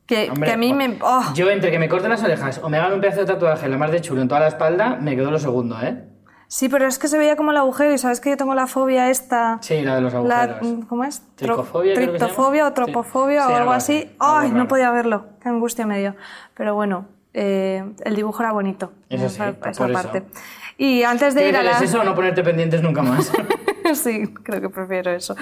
que, 0.07 0.31
Hombre, 0.31 0.49
que 0.49 0.55
a 0.55 0.57
mí 0.57 0.73
me... 0.75 0.99
oh, 1.03 1.25
Yo 1.35 1.49
entre 1.51 1.71
que 1.71 1.79
me 1.79 1.89
corte 1.89 2.09
las 2.09 2.23
orejas 2.23 2.59
o 2.63 2.69
me 2.69 2.79
hagan 2.79 2.93
un 2.93 3.01
pedazo 3.01 3.21
de 3.21 3.27
tatuaje, 3.27 3.69
la 3.69 3.79
más 3.79 3.91
de 3.91 4.01
chulo 4.01 4.21
en 4.23 4.29
toda 4.29 4.41
la 4.41 4.49
espalda, 4.49 4.97
me 5.01 5.15
quedo 5.17 5.31
lo 5.31 5.39
segundo, 5.39 5.81
¿eh? 5.81 6.05
Sí, 6.49 6.69
pero 6.69 6.87
es 6.87 6.99
que 6.99 7.09
se 7.09 7.17
veía 7.17 7.35
como 7.35 7.51
el 7.53 7.57
agujero 7.57 7.95
y 7.95 7.99
sabes 7.99 8.21
que 8.21 8.29
yo 8.29 8.37
tengo 8.37 8.55
la 8.55 8.67
fobia 8.67 9.09
esta... 9.09 9.59
Sí, 9.63 9.81
la 9.81 9.95
de 9.95 10.01
los 10.03 10.13
La, 10.13 10.43
agujeros. 10.43 10.85
¿Cómo 10.87 11.05
es? 11.05 11.23
Tricofobia. 11.37 11.95
Triptofobia 11.95 12.65
o 12.67 12.69
Sí. 12.69 12.75
tropofobia 12.75 13.41
Sí, 13.41 13.47
o 13.47 13.49
algo 13.49 13.59
algo 13.61 13.73
así, 13.73 14.11
algo 14.19 14.39
¡Ay, 14.39 14.49
no 14.51 14.57
raro. 14.57 14.69
podía 14.69 14.91
verlo! 14.91 15.25
¡Qué 15.43 15.49
angustia 15.49 15.87
me 15.87 15.99
dio! 15.99 16.15
Pero 16.53 16.75
bueno, 16.75 17.07
eh, 17.33 17.83
el 18.05 18.15
dibujo 18.17 18.43
era 18.43 18.53
bonito. 18.53 18.93
Eso 19.09 19.31
sí, 19.31 19.37
esa, 19.37 19.53
por 19.53 19.69
esa 19.71 19.85
eso. 19.87 19.93
parte. 19.95 20.25
Y 20.77 21.05
antes 21.05 21.35
de 21.35 21.41
¿Qué 21.43 21.49
ir 21.49 21.57
a 21.57 21.63
la... 21.63 21.79
eso 21.79 22.01
o 22.01 22.05
no 22.05 22.15
ponerte 22.15 22.43
pendientes 22.43 22.83
nunca 22.83 23.01
más? 23.01 23.33
sí, 23.95 24.35
creo 24.43 24.61
que 24.61 24.69
prefiero 24.69 25.11
eso. 25.11 25.35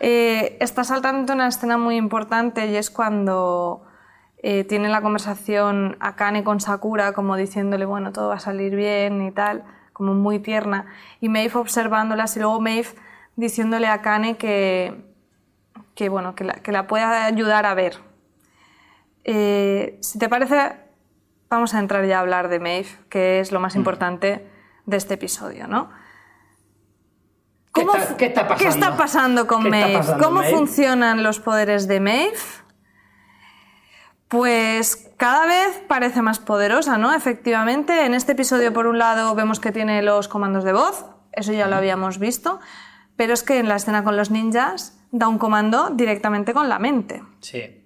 Eh, 0.00 0.56
está 0.60 0.82
saltando 0.82 1.34
una 1.34 1.48
escena 1.48 1.76
muy 1.76 1.96
importante 1.96 2.66
y 2.68 2.76
es 2.76 2.90
cuando 2.90 3.82
eh, 4.46 4.62
tiene 4.64 4.90
la 4.90 5.00
conversación 5.00 5.96
Akane 6.00 6.44
con 6.44 6.60
Sakura, 6.60 7.14
como 7.14 7.34
diciéndole, 7.36 7.86
bueno, 7.86 8.12
todo 8.12 8.28
va 8.28 8.34
a 8.34 8.40
salir 8.40 8.76
bien 8.76 9.22
y 9.26 9.30
tal, 9.32 9.64
como 9.94 10.12
muy 10.12 10.38
tierna. 10.38 10.84
Y 11.22 11.30
Maeve 11.30 11.56
observándolas 11.58 12.36
y 12.36 12.40
luego 12.40 12.60
Maeve 12.60 12.88
diciéndole 13.36 13.86
a 13.86 13.94
Akane 13.94 14.36
que, 14.36 15.02
que, 15.94 16.10
bueno, 16.10 16.34
que, 16.34 16.44
la, 16.44 16.54
que 16.54 16.72
la 16.72 16.86
puede 16.86 17.04
ayudar 17.04 17.64
a 17.64 17.72
ver. 17.72 17.96
Eh, 19.24 19.96
si 20.02 20.18
te 20.18 20.28
parece, 20.28 20.72
vamos 21.48 21.72
a 21.74 21.78
entrar 21.78 22.04
ya 22.04 22.18
a 22.18 22.20
hablar 22.20 22.48
de 22.48 22.60
Maeve, 22.60 22.88
que 23.08 23.40
es 23.40 23.50
lo 23.50 23.60
más 23.60 23.76
importante 23.76 24.46
de 24.84 24.96
este 24.98 25.14
episodio, 25.14 25.66
¿no? 25.68 25.88
¿Qué 27.72 27.80
¿Cómo 27.80 27.96
está- 27.96 28.16
qué 28.18 28.26
está 28.26 28.42
pasando? 28.46 28.58
¿Qué 28.62 28.68
está 28.68 28.96
pasando 28.96 29.46
con 29.46 29.62
¿Qué 29.62 29.68
está 29.68 29.80
Maeve? 29.80 29.96
pasando, 29.98 30.24
¿Cómo 30.24 30.40
Maeve? 30.40 30.56
funcionan 30.56 31.22
los 31.22 31.40
poderes 31.40 31.88
de 31.88 32.00
Maeve? 32.00 32.36
Pues 34.28 35.10
cada 35.16 35.46
vez 35.46 35.82
parece 35.86 36.22
más 36.22 36.38
poderosa, 36.38 36.98
¿no? 36.98 37.14
Efectivamente, 37.14 38.04
en 38.06 38.14
este 38.14 38.32
episodio 38.32 38.72
por 38.72 38.86
un 38.86 38.98
lado 38.98 39.34
vemos 39.34 39.60
que 39.60 39.72
tiene 39.72 40.02
los 40.02 40.28
comandos 40.28 40.64
de 40.64 40.72
voz, 40.72 41.06
eso 41.32 41.52
ya 41.52 41.68
lo 41.68 41.76
habíamos 41.76 42.18
visto, 42.18 42.60
pero 43.16 43.34
es 43.34 43.42
que 43.42 43.58
en 43.58 43.68
la 43.68 43.76
escena 43.76 44.02
con 44.02 44.16
los 44.16 44.30
ninjas 44.30 44.98
da 45.10 45.28
un 45.28 45.38
comando 45.38 45.90
directamente 45.90 46.52
con 46.52 46.68
la 46.68 46.78
mente. 46.78 47.22
Sí. 47.40 47.80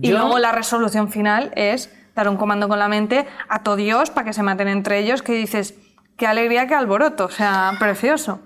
Y 0.00 0.12
luego 0.12 0.38
la 0.38 0.52
resolución 0.52 1.10
final 1.10 1.50
es 1.56 1.92
dar 2.14 2.28
un 2.28 2.36
comando 2.36 2.68
con 2.68 2.78
la 2.78 2.88
mente 2.88 3.26
a 3.48 3.62
todo 3.62 3.76
Dios 3.76 4.10
para 4.10 4.26
que 4.26 4.32
se 4.32 4.42
maten 4.42 4.68
entre 4.68 4.98
ellos, 4.98 5.22
que 5.22 5.32
dices, 5.32 5.74
qué 6.16 6.26
alegría, 6.26 6.66
qué 6.66 6.74
alboroto, 6.74 7.24
o 7.24 7.30
sea, 7.30 7.72
precioso. 7.78 8.40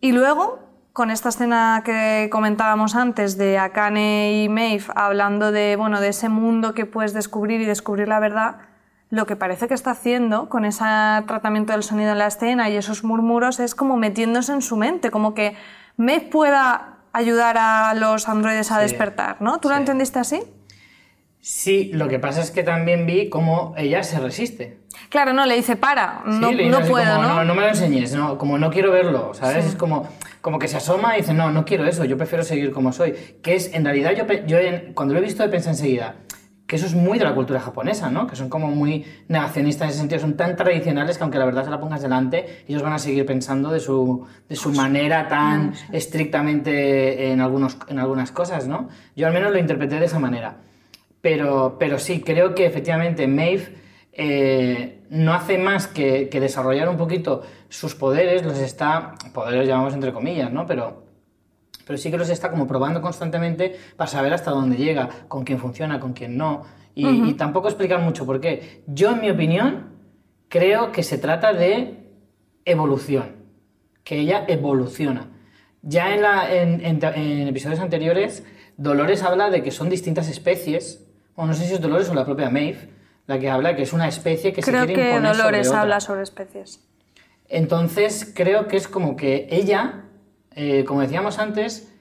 Y 0.00 0.12
luego, 0.12 0.67
con 0.98 1.12
esta 1.12 1.28
escena 1.28 1.82
que 1.84 2.28
comentábamos 2.28 2.96
antes 2.96 3.38
de 3.38 3.56
Akane 3.56 4.42
y 4.42 4.48
Maeve 4.48 4.82
hablando 4.96 5.52
de, 5.52 5.76
bueno, 5.76 6.00
de 6.00 6.08
ese 6.08 6.28
mundo 6.28 6.74
que 6.74 6.86
puedes 6.86 7.12
descubrir 7.14 7.60
y 7.60 7.66
descubrir 7.66 8.08
la 8.08 8.18
verdad, 8.18 8.56
lo 9.08 9.24
que 9.24 9.36
parece 9.36 9.68
que 9.68 9.74
está 9.74 9.92
haciendo 9.92 10.48
con 10.48 10.64
ese 10.64 10.82
tratamiento 11.28 11.72
del 11.72 11.84
sonido 11.84 12.10
en 12.10 12.18
la 12.18 12.26
escena 12.26 12.68
y 12.68 12.74
esos 12.74 13.04
murmuros 13.04 13.60
es 13.60 13.76
como 13.76 13.96
metiéndose 13.96 14.52
en 14.52 14.60
su 14.60 14.76
mente, 14.76 15.12
como 15.12 15.34
que 15.34 15.54
Maeve 15.96 16.26
pueda 16.32 16.96
ayudar 17.12 17.56
a 17.60 17.94
los 17.94 18.28
androides 18.28 18.72
a 18.72 18.78
Sí, 18.78 18.82
despertar, 18.82 19.36
¿no? 19.38 19.60
¿Tú 19.60 19.68
lo 19.68 19.76
entendiste 19.76 20.18
así? 20.18 20.42
Sí, 21.40 21.92
lo 21.94 22.08
que 22.08 22.18
pasa 22.18 22.40
es 22.40 22.50
que 22.50 22.64
también 22.64 23.06
vi 23.06 23.28
cómo 23.28 23.72
ella 23.76 24.02
se 24.02 24.18
resiste. 24.18 24.80
Claro, 25.10 25.32
no, 25.32 25.46
le 25.46 25.54
dice, 25.54 25.76
para, 25.76 26.22
Sí, 26.24 26.40
no, 26.40 26.50
le 26.50 26.64
dice 26.64 26.70
no 26.70 26.78
así 26.78 26.90
puedo, 26.90 27.14
como, 27.14 27.28
¿no? 27.28 27.44
no, 27.44 27.54
me 27.54 27.62
lo 27.62 27.68
enseñes, 27.68 28.14
no, 28.16 28.36
como 28.36 28.58
no 28.58 28.68
quiero 28.70 28.90
verlo, 28.90 29.32
¿sabes? 29.32 29.64
Es 29.64 29.76
como, 29.76 30.08
como 30.40 30.58
que 30.58 30.68
se 30.68 30.76
asoma 30.76 31.16
y 31.16 31.20
dice, 31.20 31.34
no, 31.34 31.50
no 31.50 31.64
quiero 31.64 31.86
eso, 31.86 32.04
yo 32.04 32.16
prefiero 32.16 32.44
seguir 32.44 32.70
como 32.72 32.92
soy. 32.92 33.12
Que 33.42 33.54
es, 33.56 33.72
en 33.74 33.84
realidad, 33.84 34.12
yo, 34.16 34.24
yo 34.46 34.58
en- 34.58 34.92
cuando 34.94 35.14
lo 35.14 35.20
he 35.20 35.22
visto 35.22 35.42
he 35.44 35.48
pensado 35.48 35.72
enseguida 35.72 36.16
que 36.66 36.76
eso 36.76 36.84
es 36.84 36.94
muy 36.94 37.18
de 37.18 37.24
la 37.24 37.34
cultura 37.34 37.60
japonesa, 37.60 38.10
¿no? 38.10 38.26
Que 38.26 38.36
son 38.36 38.50
como 38.50 38.66
muy 38.68 39.02
negacionistas 39.28 39.84
en 39.86 39.88
ese 39.90 39.98
sentido, 40.00 40.20
son 40.20 40.36
tan 40.36 40.54
tradicionales 40.54 41.16
que 41.16 41.22
aunque 41.24 41.38
la 41.38 41.46
verdad 41.46 41.64
se 41.64 41.70
la 41.70 41.80
pongas 41.80 42.02
delante, 42.02 42.64
ellos 42.68 42.82
van 42.82 42.92
a 42.92 42.98
seguir 42.98 43.24
pensando 43.24 43.70
de 43.70 43.80
su, 43.80 44.26
de 44.50 44.54
su 44.54 44.70
manera 44.72 45.28
tan 45.28 45.72
estrictamente 45.92 47.30
en, 47.32 47.40
algunos, 47.40 47.78
en 47.88 47.98
algunas 47.98 48.32
cosas, 48.32 48.66
¿no? 48.68 48.88
Yo 49.16 49.26
al 49.26 49.32
menos 49.32 49.50
lo 49.52 49.58
interpreté 49.58 49.98
de 49.98 50.04
esa 50.06 50.18
manera. 50.18 50.56
Pero, 51.20 51.76
pero 51.80 51.98
sí, 51.98 52.20
creo 52.20 52.54
que 52.54 52.66
efectivamente 52.66 53.26
Maeve 53.26 53.74
eh, 54.18 55.04
no 55.10 55.32
hace 55.32 55.56
más 55.58 55.86
que, 55.86 56.28
que 56.28 56.40
desarrollar 56.40 56.88
un 56.88 56.96
poquito 56.96 57.42
sus 57.68 57.94
poderes, 57.94 58.44
los 58.44 58.58
está, 58.58 59.14
poderes 59.32 59.66
llamamos 59.68 59.94
entre 59.94 60.12
comillas, 60.12 60.52
¿no? 60.52 60.66
Pero, 60.66 61.04
pero 61.86 61.96
sí 61.96 62.10
que 62.10 62.18
los 62.18 62.28
está 62.28 62.50
como 62.50 62.66
probando 62.66 63.00
constantemente 63.00 63.76
para 63.96 64.10
saber 64.10 64.32
hasta 64.34 64.50
dónde 64.50 64.76
llega, 64.76 65.08
con 65.28 65.44
quién 65.44 65.58
funciona, 65.58 66.00
con 66.00 66.12
quién 66.12 66.36
no. 66.36 66.64
Y, 66.94 67.06
y 67.28 67.34
tampoco 67.34 67.68
explicar 67.68 68.00
mucho 68.00 68.26
por 68.26 68.40
qué. 68.40 68.82
Yo, 68.88 69.12
en 69.12 69.20
mi 69.20 69.30
opinión, 69.30 69.90
creo 70.48 70.90
que 70.90 71.04
se 71.04 71.16
trata 71.16 71.52
de 71.52 71.94
evolución, 72.64 73.36
que 74.02 74.18
ella 74.18 74.44
evoluciona. 74.48 75.28
Ya 75.82 76.12
en, 76.12 76.22
la- 76.22 76.52
en- 76.52 76.84
en- 76.84 77.04
en 77.04 77.48
episodios 77.48 77.78
anteriores, 77.78 78.44
Dolores 78.76 79.22
habla 79.22 79.48
de 79.50 79.62
que 79.62 79.70
son 79.70 79.88
distintas 79.88 80.28
especies, 80.28 81.06
o 81.36 81.46
no 81.46 81.54
sé 81.54 81.66
si 81.66 81.74
es 81.74 81.80
Dolores 81.80 82.08
o 82.10 82.14
la 82.14 82.24
propia 82.24 82.50
Maeve, 82.50 82.90
la 83.28 83.38
que 83.38 83.48
habla 83.48 83.76
que 83.76 83.82
es 83.82 83.92
una 83.92 84.08
especie 84.08 84.52
que 84.52 84.60
Creo 84.62 84.80
se 84.80 84.86
quiere 84.86 85.02
que 85.02 85.08
imponer 85.10 85.30
sobre 85.36 85.42
Dolores 85.44 85.68
otra. 85.68 85.80
habla 85.82 86.00
sobre 86.00 86.22
especies. 86.22 86.84
Entonces 87.48 88.32
creo 88.34 88.66
que 88.68 88.76
es 88.76 88.88
como 88.88 89.14
que 89.16 89.46
ella, 89.50 90.04
eh, 90.54 90.84
como 90.84 91.00
decíamos 91.02 91.38
antes, 91.38 91.92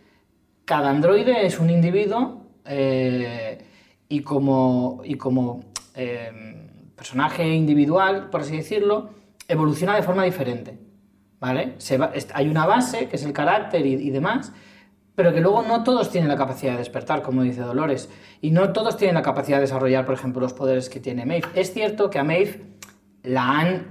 cada 0.66 0.90
androide 0.90 1.46
es 1.46 1.60
un 1.60 1.70
individuo 1.70 2.48
eh, 2.66 3.60
y 4.10 4.22
como, 4.22 5.02
y 5.06 5.16
como 5.16 5.62
eh, 5.96 6.32
personaje 6.96 7.48
individual, 7.54 8.30
por 8.30 8.42
así 8.42 8.58
decirlo, 8.58 9.10
evoluciona 9.48 9.96
de 9.96 10.04
forma 10.04 10.24
diferente. 10.24 10.78
¿Vale? 11.40 11.76
Se 11.78 11.98
va- 12.00 12.12
est- 12.16 12.32
hay 12.34 12.50
una 12.50 12.66
base, 12.66 13.08
que 13.08 13.16
es 13.16 13.24
el 13.24 13.32
carácter 13.32 13.86
y, 13.86 13.94
y 13.94 14.10
demás, 14.10 14.52
pero 15.18 15.34
que 15.34 15.42
luego 15.42 15.64
no 15.64 15.84
todos 15.84 16.12
tienen 16.12 16.30
la 16.30 16.36
capacidad 16.38 16.74
de 16.74 16.78
despertar, 16.78 17.24
como 17.24 17.42
dice 17.42 17.62
Dolores, 17.62 18.08
y 18.40 18.52
no 18.52 18.72
todos 18.72 18.98
tienen 18.98 19.16
la 19.16 19.24
capacidad 19.24 19.58
de 19.58 19.62
desarrollar, 19.62 20.06
por 20.06 20.14
ejemplo, 20.14 20.40
los 20.42 20.54
poderes 20.54 20.92
que 20.92 21.00
tiene 21.00 21.26
Maeve. 21.26 21.48
Es 21.56 21.74
cierto 21.74 22.12
que 22.12 22.20
a 22.20 22.24
Maeve 22.24 22.62
la 23.24 23.58
han 23.60 23.88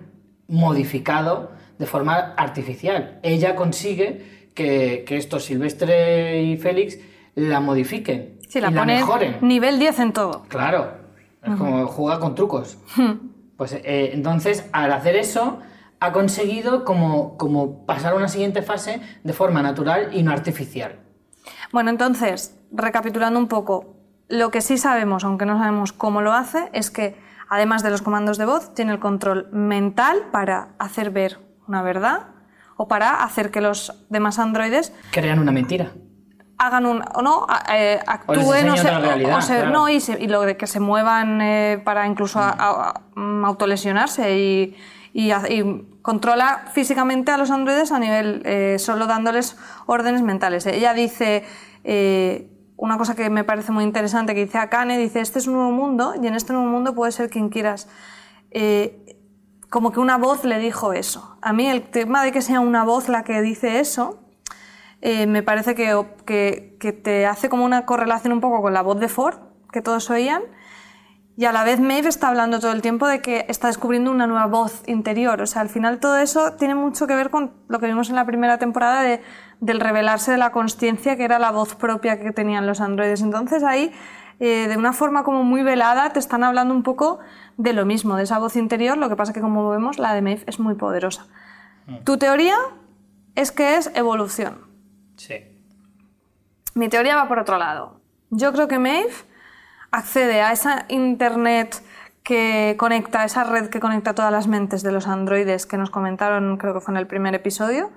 modificado 0.46 1.50
de 1.80 1.86
forma 1.86 2.14
artificial. 2.36 3.18
Ella 3.24 3.56
consigue 3.56 4.50
que, 4.54 5.02
que 5.04 5.16
estos 5.16 5.42
Silvestre 5.44 6.42
y 6.44 6.56
Félix 6.58 7.00
la 7.34 7.58
modifiquen 7.58 8.38
Sí, 8.48 8.60
la 8.60 8.70
y 8.70 8.74
la 8.74 8.84
mejoren. 8.84 9.38
nivel 9.40 9.80
10 9.80 9.98
en 9.98 10.12
todo. 10.12 10.44
Claro, 10.46 10.92
es 11.42 11.56
como 11.56 11.88
jugar 11.88 12.20
con 12.20 12.36
trucos. 12.36 12.78
Pues 13.56 13.72
eh, 13.72 14.10
entonces, 14.12 14.68
al 14.72 14.92
hacer 14.92 15.16
eso, 15.16 15.60
ha 15.98 16.12
conseguido 16.12 16.84
como, 16.84 17.38
como 17.38 17.86
pasar 17.86 18.12
a 18.12 18.16
una 18.16 18.28
siguiente 18.28 18.60
fase 18.60 19.00
de 19.24 19.32
forma 19.32 19.62
natural 19.62 20.10
y 20.12 20.22
no 20.22 20.30
artificial. 20.30 21.05
Bueno, 21.72 21.90
entonces, 21.90 22.58
recapitulando 22.72 23.38
un 23.38 23.48
poco, 23.48 23.94
lo 24.28 24.50
que 24.50 24.60
sí 24.60 24.78
sabemos, 24.78 25.24
aunque 25.24 25.46
no 25.46 25.58
sabemos 25.58 25.92
cómo 25.92 26.20
lo 26.22 26.32
hace, 26.32 26.68
es 26.72 26.90
que 26.90 27.16
además 27.48 27.82
de 27.82 27.90
los 27.90 28.02
comandos 28.02 28.38
de 28.38 28.44
voz, 28.46 28.74
tiene 28.74 28.92
el 28.92 28.98
control 28.98 29.48
mental 29.52 30.24
para 30.32 30.70
hacer 30.78 31.10
ver 31.10 31.38
una 31.68 31.82
verdad 31.82 32.28
o 32.76 32.88
para 32.88 33.22
hacer 33.22 33.50
que 33.50 33.60
los 33.60 34.04
demás 34.10 34.38
androides 34.38 34.92
Crean 35.12 35.38
una 35.38 35.52
mentira. 35.52 35.92
hagan 36.58 36.86
un 36.86 37.02
o 37.14 37.22
no 37.22 37.46
eh, 37.72 38.00
actúen 38.06 38.68
o 38.70 38.76
se- 38.76 38.90
realidad, 38.98 39.38
o 39.38 39.40
se- 39.42 39.56
claro. 39.56 39.70
no 39.70 39.88
y, 39.88 40.00
se- 40.00 40.20
y 40.22 40.26
lo 40.26 40.42
de 40.42 40.56
que 40.56 40.66
se 40.66 40.80
muevan 40.80 41.40
eh, 41.40 41.80
para 41.84 42.06
incluso 42.06 42.38
a- 42.40 42.50
a- 42.50 42.88
a- 42.90 43.46
autolesionarse 43.46 44.36
y, 44.36 44.76
y 45.12 45.32
y 45.32 45.62
controla 46.06 46.66
físicamente 46.72 47.32
a 47.32 47.36
los 47.36 47.50
androides 47.50 47.90
a 47.90 47.98
nivel 47.98 48.40
eh, 48.44 48.76
solo 48.78 49.08
dándoles 49.08 49.56
órdenes 49.86 50.22
mentales. 50.22 50.64
Ella 50.66 50.94
dice 50.94 51.42
eh, 51.82 52.48
una 52.76 52.96
cosa 52.96 53.16
que 53.16 53.28
me 53.28 53.42
parece 53.42 53.72
muy 53.72 53.82
interesante 53.82 54.32
que 54.32 54.44
dice 54.44 54.58
Akane 54.58 54.98
dice 54.98 55.18
este 55.20 55.40
es 55.40 55.48
un 55.48 55.54
nuevo 55.54 55.72
mundo 55.72 56.14
y 56.22 56.24
en 56.28 56.36
este 56.36 56.52
nuevo 56.52 56.68
mundo 56.68 56.94
puede 56.94 57.10
ser 57.10 57.28
quien 57.28 57.48
quieras 57.48 57.88
Eh, 58.52 59.18
como 59.68 59.90
que 59.90 59.98
una 59.98 60.16
voz 60.16 60.44
le 60.44 60.60
dijo 60.60 60.92
eso. 60.92 61.38
A 61.42 61.52
mí 61.52 61.66
el 61.66 61.82
tema 61.90 62.22
de 62.22 62.30
que 62.30 62.40
sea 62.40 62.60
una 62.60 62.84
voz 62.84 63.08
la 63.08 63.24
que 63.24 63.42
dice 63.42 63.80
eso 63.80 64.20
me 65.02 65.42
parece 65.42 65.74
que, 65.74 65.90
que 66.78 66.92
te 66.92 67.26
hace 67.26 67.48
como 67.48 67.64
una 67.64 67.84
correlación 67.84 68.32
un 68.32 68.40
poco 68.40 68.62
con 68.62 68.72
la 68.72 68.82
voz 68.82 68.98
de 69.00 69.08
Ford, 69.08 69.38
que 69.72 69.82
todos 69.82 70.08
oían, 70.10 70.42
y 71.38 71.44
a 71.44 71.52
la 71.52 71.64
vez 71.64 71.80
Maeve 71.80 72.08
está 72.08 72.28
hablando 72.28 72.60
todo 72.60 72.72
el 72.72 72.80
tiempo 72.80 73.06
de 73.06 73.20
que 73.20 73.44
está 73.48 73.66
descubriendo 73.66 74.10
una 74.10 74.26
nueva 74.26 74.46
voz 74.46 74.82
interior. 74.86 75.42
O 75.42 75.46
sea, 75.46 75.60
al 75.60 75.68
final 75.68 76.00
todo 76.00 76.16
eso 76.16 76.54
tiene 76.54 76.74
mucho 76.74 77.06
que 77.06 77.14
ver 77.14 77.28
con 77.28 77.52
lo 77.68 77.78
que 77.78 77.86
vimos 77.86 78.08
en 78.08 78.16
la 78.16 78.24
primera 78.24 78.56
temporada 78.56 79.02
de, 79.02 79.20
del 79.60 79.80
revelarse 79.80 80.30
de 80.30 80.38
la 80.38 80.50
consciencia, 80.50 81.18
que 81.18 81.24
era 81.24 81.38
la 81.38 81.50
voz 81.50 81.74
propia 81.74 82.18
que 82.18 82.32
tenían 82.32 82.66
los 82.66 82.80
androides. 82.80 83.20
Entonces 83.20 83.62
ahí, 83.64 83.92
eh, 84.40 84.66
de 84.66 84.78
una 84.78 84.94
forma 84.94 85.24
como 85.24 85.44
muy 85.44 85.62
velada, 85.62 86.08
te 86.10 86.18
están 86.18 86.42
hablando 86.42 86.72
un 86.72 86.82
poco 86.82 87.18
de 87.58 87.74
lo 87.74 87.84
mismo, 87.84 88.16
de 88.16 88.22
esa 88.22 88.38
voz 88.38 88.56
interior. 88.56 88.96
Lo 88.96 89.10
que 89.10 89.16
pasa 89.16 89.34
que, 89.34 89.42
como 89.42 89.68
vemos, 89.68 89.98
la 89.98 90.14
de 90.14 90.22
Maeve 90.22 90.44
es 90.46 90.58
muy 90.58 90.74
poderosa. 90.74 91.26
Tu 92.04 92.16
teoría 92.16 92.56
es 93.34 93.52
que 93.52 93.76
es 93.76 93.90
evolución. 93.94 94.62
Sí. 95.16 95.34
Mi 96.74 96.88
teoría 96.88 97.14
va 97.14 97.28
por 97.28 97.38
otro 97.38 97.58
lado. 97.58 98.00
Yo 98.30 98.54
creo 98.54 98.68
que 98.68 98.78
Maeve 98.78 99.12
accede 99.90 100.40
a 100.42 100.52
esa 100.52 100.86
internet 100.88 101.82
que 102.22 102.74
conecta, 102.78 103.24
esa 103.24 103.44
red 103.44 103.68
que 103.68 103.78
conecta 103.78 104.14
todas 104.14 104.32
las 104.32 104.48
mentes 104.48 104.82
de 104.82 104.90
los 104.92 105.06
androides 105.06 105.64
que 105.64 105.76
nos 105.76 105.90
comentaron, 105.90 106.56
creo 106.56 106.74
que 106.74 106.80
fue 106.80 106.92
en 106.92 106.98
el 106.98 107.06
primer 107.06 107.34
episodio, 107.34 107.92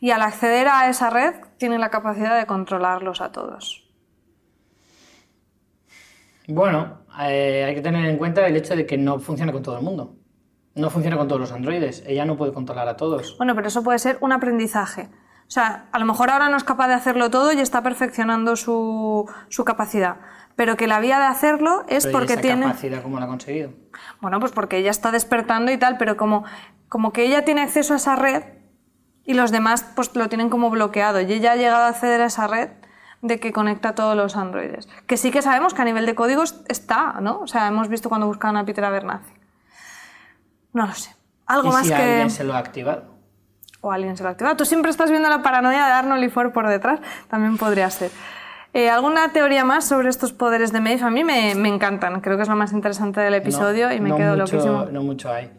y 0.00 0.10
al 0.10 0.22
acceder 0.22 0.68
a 0.68 0.88
esa 0.88 1.10
red 1.10 1.34
tiene 1.58 1.78
la 1.78 1.90
capacidad 1.90 2.36
de 2.38 2.46
controlarlos 2.46 3.20
a 3.20 3.30
todos. 3.30 3.88
Bueno, 6.48 7.02
eh, 7.20 7.64
hay 7.66 7.74
que 7.74 7.82
tener 7.82 8.04
en 8.06 8.16
cuenta 8.16 8.46
el 8.46 8.56
hecho 8.56 8.74
de 8.74 8.86
que 8.86 8.96
no 8.96 9.18
funciona 9.20 9.52
con 9.52 9.62
todo 9.62 9.76
el 9.76 9.84
mundo. 9.84 10.16
No 10.74 10.90
funciona 10.90 11.16
con 11.16 11.28
todos 11.28 11.40
los 11.40 11.52
androides. 11.52 12.02
Ella 12.06 12.24
no 12.24 12.36
puede 12.36 12.52
controlar 12.52 12.88
a 12.88 12.96
todos. 12.96 13.36
Bueno, 13.36 13.54
pero 13.54 13.68
eso 13.68 13.82
puede 13.82 13.98
ser 13.98 14.16
un 14.20 14.32
aprendizaje. 14.32 15.08
O 15.46 15.50
sea, 15.50 15.88
a 15.92 15.98
lo 15.98 16.04
mejor 16.04 16.30
ahora 16.30 16.48
no 16.48 16.56
es 16.56 16.64
capaz 16.64 16.88
de 16.88 16.94
hacerlo 16.94 17.30
todo 17.30 17.52
y 17.52 17.60
está 17.60 17.82
perfeccionando 17.82 18.54
su, 18.56 19.28
su 19.48 19.64
capacidad. 19.64 20.16
Pero 20.58 20.76
que 20.76 20.88
la 20.88 20.98
vía 20.98 21.20
de 21.20 21.26
hacerlo 21.26 21.84
es 21.86 22.04
Pero 22.04 22.10
¿y 22.10 22.18
porque 22.18 22.32
esa 22.32 22.42
tiene... 22.42 22.66
capacidad 22.66 23.00
cómo 23.00 23.20
la 23.20 23.26
ha 23.26 23.28
conseguido? 23.28 23.70
Bueno, 24.20 24.40
pues 24.40 24.50
porque 24.50 24.78
ella 24.78 24.90
está 24.90 25.12
despertando 25.12 25.70
y 25.70 25.76
tal, 25.76 25.98
pero 25.98 26.16
como, 26.16 26.42
como 26.88 27.12
que 27.12 27.24
ella 27.24 27.44
tiene 27.44 27.62
acceso 27.62 27.94
a 27.94 27.98
esa 27.98 28.16
red 28.16 28.42
y 29.24 29.34
los 29.34 29.52
demás 29.52 29.86
pues 29.94 30.12
lo 30.16 30.28
tienen 30.28 30.50
como 30.50 30.68
bloqueado. 30.68 31.20
Y 31.20 31.32
ella 31.32 31.52
ha 31.52 31.54
llegado 31.54 31.84
a 31.84 31.88
acceder 31.90 32.20
a 32.22 32.24
esa 32.24 32.48
red 32.48 32.70
de 33.22 33.38
que 33.38 33.52
conecta 33.52 33.94
todos 33.94 34.16
los 34.16 34.34
androides. 34.34 34.88
Que 35.06 35.16
sí 35.16 35.30
que 35.30 35.42
sabemos 35.42 35.74
que 35.74 35.82
a 35.82 35.84
nivel 35.84 36.06
de 36.06 36.16
códigos 36.16 36.60
está, 36.66 37.20
¿no? 37.20 37.38
O 37.38 37.46
sea, 37.46 37.68
hemos 37.68 37.88
visto 37.88 38.08
cuando 38.08 38.26
buscaban 38.26 38.56
a 38.56 38.64
Peter 38.64 38.84
Abernathy. 38.84 39.32
No 40.72 40.88
lo 40.88 40.92
sé. 40.92 41.14
Algo 41.46 41.68
¿Y 41.68 41.72
más 41.72 41.86
si 41.86 41.92
que... 41.92 42.02
alguien 42.02 42.30
se 42.30 42.42
lo 42.42 42.54
ha 42.54 42.58
activado? 42.58 43.14
O 43.80 43.92
alguien 43.92 44.16
se 44.16 44.24
lo 44.24 44.28
ha 44.28 44.32
activado. 44.32 44.56
Tú 44.56 44.64
siempre 44.64 44.90
estás 44.90 45.08
viendo 45.08 45.28
la 45.28 45.40
paranoia 45.40 45.86
de 45.86 45.92
Arnold 45.92 46.24
y 46.24 46.28
Ford 46.30 46.50
por 46.50 46.66
detrás. 46.66 46.98
También 47.28 47.56
podría 47.58 47.88
ser. 47.90 48.10
Eh, 48.78 48.88
¿Alguna 48.88 49.32
teoría 49.32 49.64
más 49.64 49.88
sobre 49.88 50.08
estos 50.08 50.32
poderes 50.32 50.70
de 50.70 50.78
Maeve? 50.78 51.02
A 51.02 51.10
mí 51.10 51.24
me, 51.24 51.56
me 51.56 51.68
encantan. 51.68 52.20
Creo 52.20 52.36
que 52.36 52.44
es 52.44 52.48
lo 52.48 52.54
más 52.54 52.72
interesante 52.72 53.20
del 53.20 53.34
episodio 53.34 53.88
No, 53.88 53.92
y 53.92 54.00
me 54.00 54.10
no 54.10 54.16
quedo 54.16 54.36
mucho, 54.36 54.54
loquísimo. 54.54 54.84
No 54.92 55.02
mucho 55.02 55.32
hay. 55.32 55.50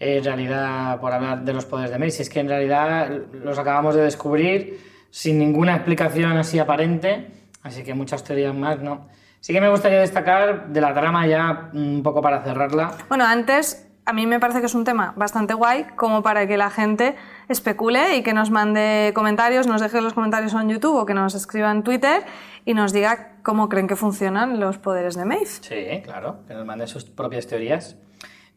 En 0.00 0.24
realidad, 0.24 0.98
por 0.98 1.12
hablar 1.12 1.44
de 1.44 1.52
los 1.52 1.66
poderes 1.66 1.92
de 1.92 2.00
Mace, 2.00 2.22
es 2.22 2.28
que 2.28 2.40
en 2.40 2.48
realidad 2.48 3.12
los 3.32 3.56
acabamos 3.60 3.94
de 3.94 4.02
descubrir 4.02 4.80
sin 5.08 5.38
ninguna 5.38 5.76
explicación 5.76 6.36
así 6.36 6.58
aparente, 6.58 7.30
así 7.62 7.84
que 7.84 7.94
muchas 7.94 8.24
teorías 8.24 8.52
más 8.56 8.80
no. 8.80 9.06
Sí 9.38 9.52
que 9.52 9.60
me 9.60 9.68
gustaría 9.68 10.00
destacar 10.00 10.66
de 10.66 10.80
la 10.80 10.92
trama 10.92 11.28
ya 11.28 11.70
un 11.74 12.02
poco 12.02 12.20
para 12.22 12.42
cerrarla. 12.42 12.90
Bueno, 13.08 13.24
antes 13.24 13.86
a 14.06 14.12
mí 14.12 14.26
me 14.26 14.38
parece 14.40 14.60
que 14.60 14.66
es 14.66 14.74
un 14.74 14.84
tema 14.84 15.14
bastante 15.16 15.54
guay 15.54 15.84
como 15.96 16.22
para 16.22 16.46
que 16.46 16.56
la 16.56 16.70
gente 16.70 17.14
especule 17.48 18.16
y 18.16 18.22
que 18.22 18.34
nos 18.34 18.50
mande 18.50 19.12
comentarios, 19.14 19.66
nos 19.66 19.80
deje 19.80 20.00
los 20.00 20.12
comentarios 20.12 20.52
en 20.54 20.68
YouTube 20.68 20.96
o 20.96 21.06
que 21.06 21.14
nos 21.14 21.34
escriba 21.34 21.70
en 21.70 21.82
Twitter 21.82 22.22
y 22.64 22.74
nos 22.74 22.92
diga 22.92 23.32
cómo 23.42 23.68
creen 23.68 23.86
que 23.86 23.96
funcionan 23.96 24.60
los 24.60 24.78
poderes 24.78 25.14
de 25.16 25.24
Maeve. 25.24 25.46
Sí, 25.46 26.02
claro, 26.04 26.40
que 26.46 26.54
nos 26.54 26.66
manden 26.66 26.88
sus 26.88 27.04
propias 27.04 27.46
teorías. 27.46 27.96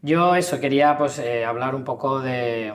Yo 0.02 0.36
eso, 0.36 0.60
quería 0.60 0.98
pues 0.98 1.18
eh, 1.20 1.44
hablar 1.46 1.76
un 1.76 1.84
poco 1.84 2.20
de, 2.20 2.74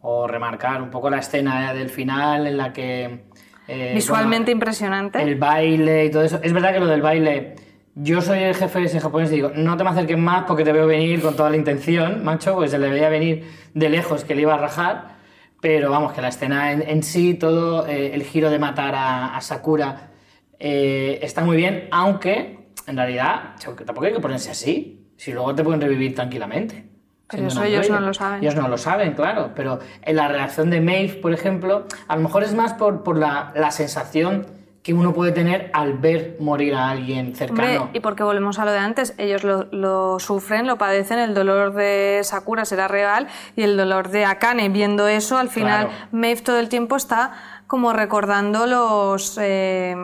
o 0.00 0.26
remarcar 0.26 0.82
un 0.82 0.90
poco 0.90 1.10
la 1.10 1.18
escena 1.18 1.72
del 1.72 1.88
final 1.88 2.46
en 2.46 2.56
la 2.56 2.72
que... 2.72 3.26
eh, 3.68 3.92
Visualmente 3.94 4.50
bueno, 4.50 4.58
impresionante. 4.58 5.22
El 5.22 5.36
baile 5.36 6.06
y 6.06 6.10
todo 6.10 6.22
eso. 6.22 6.40
Es 6.42 6.52
verdad 6.52 6.72
que 6.72 6.80
lo 6.80 6.86
del 6.86 7.00
baile, 7.02 7.54
yo 8.00 8.22
soy 8.22 8.38
el 8.40 8.54
jefe 8.54 8.78
de 8.78 8.84
ese 8.86 9.00
japonés 9.00 9.30
y 9.32 9.36
digo, 9.36 9.50
no 9.54 9.76
te 9.76 9.82
me 9.82 9.90
acerques 9.90 10.16
más 10.16 10.44
porque 10.44 10.64
te 10.64 10.72
veo 10.72 10.86
venir 10.86 11.20
con 11.20 11.34
toda 11.34 11.50
la 11.50 11.56
intención, 11.56 12.24
macho, 12.24 12.54
pues 12.54 12.70
se 12.70 12.78
le 12.78 12.90
veía 12.90 13.08
venir 13.08 13.50
de 13.74 13.88
lejos 13.88 14.24
que 14.24 14.36
le 14.36 14.42
iba 14.42 14.54
a 14.54 14.58
rajar, 14.58 15.16
pero 15.60 15.90
vamos, 15.90 16.12
que 16.12 16.20
la 16.20 16.28
escena 16.28 16.70
en, 16.70 16.82
en 16.82 17.02
sí, 17.02 17.34
todo 17.34 17.86
eh, 17.88 18.14
el 18.14 18.22
giro 18.22 18.50
de 18.50 18.58
matar 18.60 18.94
a, 18.94 19.36
a 19.36 19.40
Sakura 19.40 20.10
eh, 20.60 21.18
está 21.22 21.42
muy 21.42 21.56
bien, 21.56 21.88
aunque 21.90 22.68
en 22.86 22.96
realidad 22.96 23.56
tampoco 23.84 24.06
hay 24.06 24.12
que 24.12 24.20
ponerse 24.20 24.52
así, 24.52 25.10
si 25.16 25.32
luego 25.32 25.52
te 25.56 25.64
pueden 25.64 25.80
revivir 25.80 26.14
tranquilamente. 26.14 26.86
Pero 27.28 27.48
eso 27.48 27.64
ellos 27.64 27.90
no 27.90 28.00
lo 28.00 28.14
saben. 28.14 28.42
Ellos 28.42 28.54
no 28.54 28.68
lo 28.68 28.78
saben, 28.78 29.12
claro, 29.12 29.50
pero 29.56 29.80
en 30.02 30.16
la 30.16 30.28
reacción 30.28 30.70
de 30.70 30.80
Maeve, 30.80 31.14
por 31.14 31.32
ejemplo, 31.34 31.86
a 32.06 32.16
lo 32.16 32.22
mejor 32.22 32.44
es 32.44 32.54
más 32.54 32.74
por, 32.74 33.02
por 33.02 33.18
la, 33.18 33.52
la 33.56 33.72
sensación 33.72 34.46
que 34.88 34.94
uno 34.94 35.12
puede 35.12 35.32
tener 35.32 35.70
al 35.74 35.98
ver 35.98 36.38
morir 36.40 36.74
a 36.74 36.88
alguien 36.88 37.36
cercano. 37.36 37.82
Hombre, 37.82 37.98
y 37.98 38.00
porque 38.00 38.22
volvemos 38.22 38.58
a 38.58 38.64
lo 38.64 38.72
de 38.72 38.78
antes, 38.78 39.12
ellos 39.18 39.44
lo, 39.44 39.64
lo 39.70 40.18
sufren, 40.18 40.66
lo 40.66 40.78
padecen, 40.78 41.18
el 41.18 41.34
dolor 41.34 41.74
de 41.74 42.22
Sakura 42.24 42.64
será 42.64 42.88
real 42.88 43.28
y 43.54 43.64
el 43.64 43.76
dolor 43.76 44.08
de 44.08 44.24
Akane 44.24 44.70
viendo 44.70 45.06
eso, 45.06 45.36
al 45.36 45.50
final 45.50 45.88
Claro. 45.88 46.08
Maeve 46.12 46.40
todo 46.40 46.58
el 46.58 46.70
tiempo 46.70 46.96
está 46.96 47.32
como 47.66 47.92
recordando 47.92 48.66
los, 48.66 49.36
eh, 49.42 49.94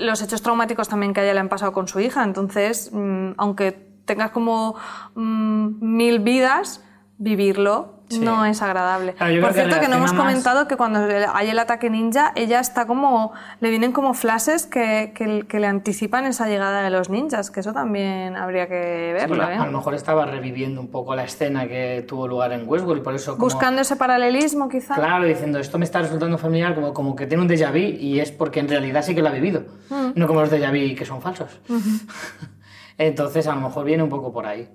los 0.00 0.20
hechos 0.20 0.42
traumáticos 0.42 0.90
también 0.90 1.14
que 1.14 1.20
a 1.20 1.24
ella 1.24 1.32
le 1.32 1.40
han 1.40 1.48
pasado 1.48 1.72
con 1.72 1.88
su 1.88 2.00
hija, 2.00 2.22
entonces, 2.22 2.90
mm, 2.92 3.30
aunque 3.38 3.72
tengas 4.04 4.30
como 4.30 4.74
mm, 5.14 5.68
mil 5.80 6.18
vidas, 6.18 6.84
vivirlo 7.16 7.93
no 8.20 8.44
es 8.44 8.60
agradable. 8.62 9.14
Claro, 9.14 9.40
Por 9.40 9.48
que 9.50 9.54
cierto, 9.54 9.80
que, 9.80 9.88
no 9.88 9.96
hemos 9.96 10.12
más- 10.12 10.20
comentado 10.20 10.68
que 10.68 10.76
cuando 10.76 11.00
hay 11.32 11.48
el 11.50 11.58
ataque 11.58 11.90
ninja, 11.90 12.32
ella 12.36 12.60
está 12.60 12.86
como. 12.86 13.32
Le 13.60 13.70
vienen 13.70 13.92
como 13.92 14.14
flashes 14.14 14.66
que, 14.66 15.12
que- 15.14 15.44
que 15.48 15.60
le 15.60 15.66
anticipan 15.66 16.26
esa 16.26 16.46
llegada 16.46 16.82
de 16.82 16.90
los 16.90 17.08
ninjas, 17.10 17.50
que 17.50 17.60
eso 17.60 17.72
también 17.72 18.36
habría 18.36 18.68
que 18.68 19.14
Sí, 19.18 19.20
verlo. 19.28 19.36
pero 19.44 19.50
¿eh? 19.50 19.56
a 19.56 19.66
lo 19.66 19.72
mejor 19.72 19.94
estaba 19.94 20.26
reviviendo 20.26 20.80
un 20.80 20.88
poco 20.88 21.14
la 21.16 21.24
escena 21.24 21.66
que 21.66 22.04
tuvo 22.06 22.28
lugar 22.28 22.52
en 22.52 22.68
Westworld 22.68 23.00
y 23.00 23.04
por 23.04 23.14
eso 23.14 23.32
como, 23.32 23.44
Buscando 23.44 23.80
ese 23.80 23.96
paralelismo, 23.96 24.68
quizá. 24.68 24.94
Claro, 24.94 25.24
diciendo 25.24 25.58
esto 25.58 25.78
me 25.78 25.84
está 25.84 26.00
resultando 26.02 26.36
familiar, 26.38 26.74
como, 26.74 26.92
como 26.94 27.16
que 27.16 27.26
tiene 27.26 27.42
un 27.42 27.48
déjà 27.48 27.70
vu 27.70 27.78
y 27.78 28.20
es 28.20 28.30
porque 28.30 28.60
en 28.60 28.68
realidad 28.68 29.02
sí 29.02 29.14
que 29.14 29.22
lo 29.22 29.28
ha 29.28 29.32
vivido, 29.32 29.62
Mm. 29.90 30.12
no 30.14 30.26
como 30.26 30.40
los 30.40 30.50
déjà 30.52 30.70
vu 30.70 30.94
que 30.96 31.04
son 31.04 31.20
falsos. 31.22 31.60
Entonces 32.98 33.46
a 33.48 33.54
lo 33.54 33.60
mejor 33.62 33.84
viene 33.84 34.02
un 34.02 34.08
poco 34.08 34.32
por 34.32 34.46
ahí. 34.46 34.68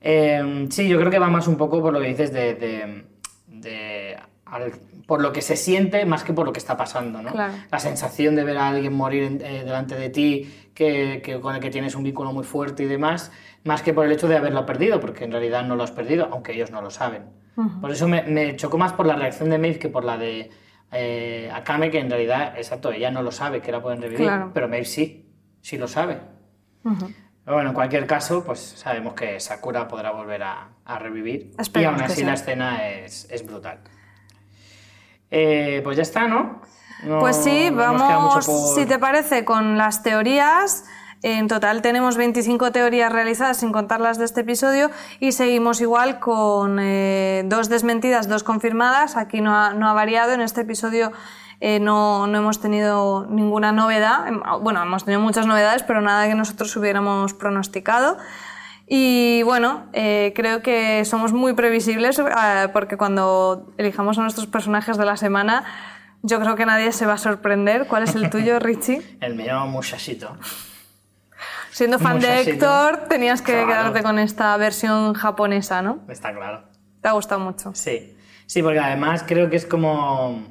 Eh, 0.00 0.66
sí, 0.70 0.88
yo 0.88 0.98
creo 0.98 1.10
que 1.10 1.18
va 1.18 1.28
más 1.28 1.48
un 1.48 1.56
poco 1.56 1.80
por 1.82 1.92
lo 1.92 2.00
que 2.00 2.08
dices 2.08 2.32
de... 2.32 2.54
de- 2.54 3.04
de- 3.46 4.16
al- 4.46 4.72
por 5.06 5.22
lo 5.22 5.32
que 5.32 5.40
se 5.42 5.56
siente 5.56 6.04
más 6.04 6.22
que 6.22 6.34
por 6.34 6.44
lo 6.46 6.52
que 6.52 6.58
está 6.58 6.76
pasando, 6.76 7.22
¿no? 7.22 7.32
Claro. 7.32 7.54
La 7.70 7.78
sensación 7.78 8.36
de 8.36 8.44
ver 8.44 8.58
a 8.58 8.68
alguien 8.68 8.92
morir 8.92 9.38
eh, 9.42 9.62
delante 9.64 9.94
de 9.94 10.10
ti, 10.10 10.52
que, 10.74 11.22
que 11.24 11.40
con 11.40 11.54
el 11.54 11.60
que 11.62 11.70
tienes 11.70 11.94
un 11.94 12.02
vínculo 12.02 12.32
muy 12.34 12.44
fuerte 12.44 12.82
y 12.82 12.86
demás, 12.86 13.32
más 13.64 13.80
que 13.82 13.94
por 13.94 14.04
el 14.04 14.12
hecho 14.12 14.28
de 14.28 14.36
haberlo 14.36 14.66
perdido, 14.66 15.00
porque 15.00 15.24
en 15.24 15.32
realidad 15.32 15.64
no 15.64 15.76
lo 15.76 15.82
has 15.82 15.92
perdido, 15.92 16.28
aunque 16.30 16.52
ellos 16.52 16.70
no 16.70 16.82
lo 16.82 16.90
saben. 16.90 17.22
Por 17.80 17.90
eso 17.90 18.06
me, 18.06 18.22
me 18.22 18.54
chocó 18.56 18.76
más 18.78 18.92
por 18.92 19.06
la 19.06 19.16
reacción 19.16 19.48
de 19.50 19.56
Maeve 19.58 19.78
que 19.78 19.88
por 19.88 20.04
la 20.04 20.16
de 20.18 20.50
eh, 20.92 21.50
Akame, 21.54 21.90
que 21.90 21.98
en 22.00 22.10
realidad, 22.10 22.54
exacto, 22.58 22.92
ella 22.92 23.10
no 23.10 23.22
lo 23.22 23.32
sabe, 23.32 23.60
que 23.62 23.72
la 23.72 23.82
pueden 23.82 24.00
revivir, 24.02 24.26
Claro. 24.26 24.50
pero 24.54 24.68
Maeve 24.68 24.84
sí, 24.84 25.26
sí 25.62 25.76
lo 25.78 25.88
sabe. 25.88 26.18
Pero 27.48 27.56
bueno, 27.56 27.70
en 27.70 27.74
cualquier 27.74 28.06
caso, 28.06 28.44
pues 28.44 28.60
sabemos 28.76 29.14
que 29.14 29.40
Sakura 29.40 29.88
podrá 29.88 30.10
volver 30.10 30.42
a, 30.42 30.68
a 30.84 30.98
revivir. 30.98 31.54
y 31.56 31.62
Esperemos 31.62 31.94
aún 31.94 32.06
que 32.06 32.12
así 32.12 32.20
sí. 32.20 32.26
la 32.26 32.34
escena 32.34 32.86
es, 32.90 33.26
es 33.30 33.46
brutal. 33.46 33.78
Eh, 35.30 35.80
pues 35.82 35.96
ya 35.96 36.02
está, 36.02 36.28
¿no? 36.28 36.60
No- 37.04 37.20
Pues 37.20 37.36
sí, 37.36 37.70
vamos, 37.70 38.44
por- 38.44 38.74
si 38.74 38.84
te 38.84 38.98
parece, 38.98 39.46
con 39.46 39.78
las 39.78 40.02
teorías. 40.02 40.84
En 41.22 41.48
total 41.48 41.80
tenemos 41.80 42.18
25 42.18 42.70
teorías 42.70 43.10
realizadas 43.10 43.56
sin 43.56 43.72
contar 43.72 44.00
las 44.00 44.18
de 44.18 44.26
este 44.26 44.42
episodio 44.42 44.90
y 45.18 45.32
seguimos 45.32 45.80
igual 45.80 46.20
con 46.20 46.78
eh, 46.78 47.44
dos 47.46 47.70
desmentidas, 47.70 48.28
dos 48.28 48.42
confirmadas. 48.44 49.16
Aquí 49.16 49.40
no 49.40 49.56
ha, 49.56 49.72
no 49.72 49.88
ha 49.88 49.94
variado. 49.94 50.32
En 50.34 50.42
este 50.42 50.60
episodio 50.60 51.12
eh, 51.60 51.80
no, 51.80 52.26
no 52.26 52.38
hemos 52.38 52.60
tenido 52.60 53.26
ninguna 53.28 53.72
novedad. 53.72 54.28
Em, 54.28 54.40
Bueno, 54.62 54.82
hemos 54.82 55.04
tenido 55.04 55.20
muchas 55.20 55.46
novedades, 55.46 55.82
pero 55.82 56.00
nada 56.00 56.26
que 56.28 56.34
nosotros 56.34 56.74
hubiéramos 56.76 57.34
pronosticado. 57.34 58.16
Y 58.86 59.42
bueno, 59.42 59.86
eh, 59.92 60.32
creo 60.34 60.62
que 60.62 61.04
somos 61.04 61.32
muy 61.32 61.52
previsibles 61.52 62.18
eh, 62.18 62.24
porque 62.72 62.96
cuando 62.96 63.72
elijamos 63.76 64.16
a 64.18 64.22
nuestros 64.22 64.46
personajes 64.46 64.96
de 64.96 65.04
la 65.04 65.16
semana, 65.18 65.64
yo 66.22 66.40
creo 66.40 66.56
que 66.56 66.64
nadie 66.64 66.92
se 66.92 67.04
va 67.04 67.14
a 67.14 67.18
sorprender. 67.18 67.86
¿Cuál 67.86 68.04
es 68.04 68.14
el 68.14 68.30
tuyo, 68.30 68.58
Richie? 68.60 69.18
El 69.20 69.34
mío 69.34 69.66
muchachito. 69.66 70.36
Siendo 71.70 71.98
fan 71.98 72.18
de 72.18 72.28
Muchachito. 72.28 72.50
Héctor, 72.66 73.08
tenías 73.08 73.42
que 73.42 73.52
Claro. 73.52 73.66
quedarte 73.68 74.02
con 74.02 74.18
esta 74.18 74.56
versión 74.56 75.14
japonesa, 75.14 75.82
¿no? 75.82 75.98
Está 76.08 76.34
claro. 76.34 76.64
Te 77.02 77.08
ha 77.08 77.12
gustado 77.12 77.40
mucho. 77.40 77.70
Sí, 77.74 78.16
sí, 78.46 78.62
porque 78.62 78.80
además 78.80 79.22
creo 79.26 79.48
que 79.50 79.56
es 79.56 79.66
como 79.66 80.42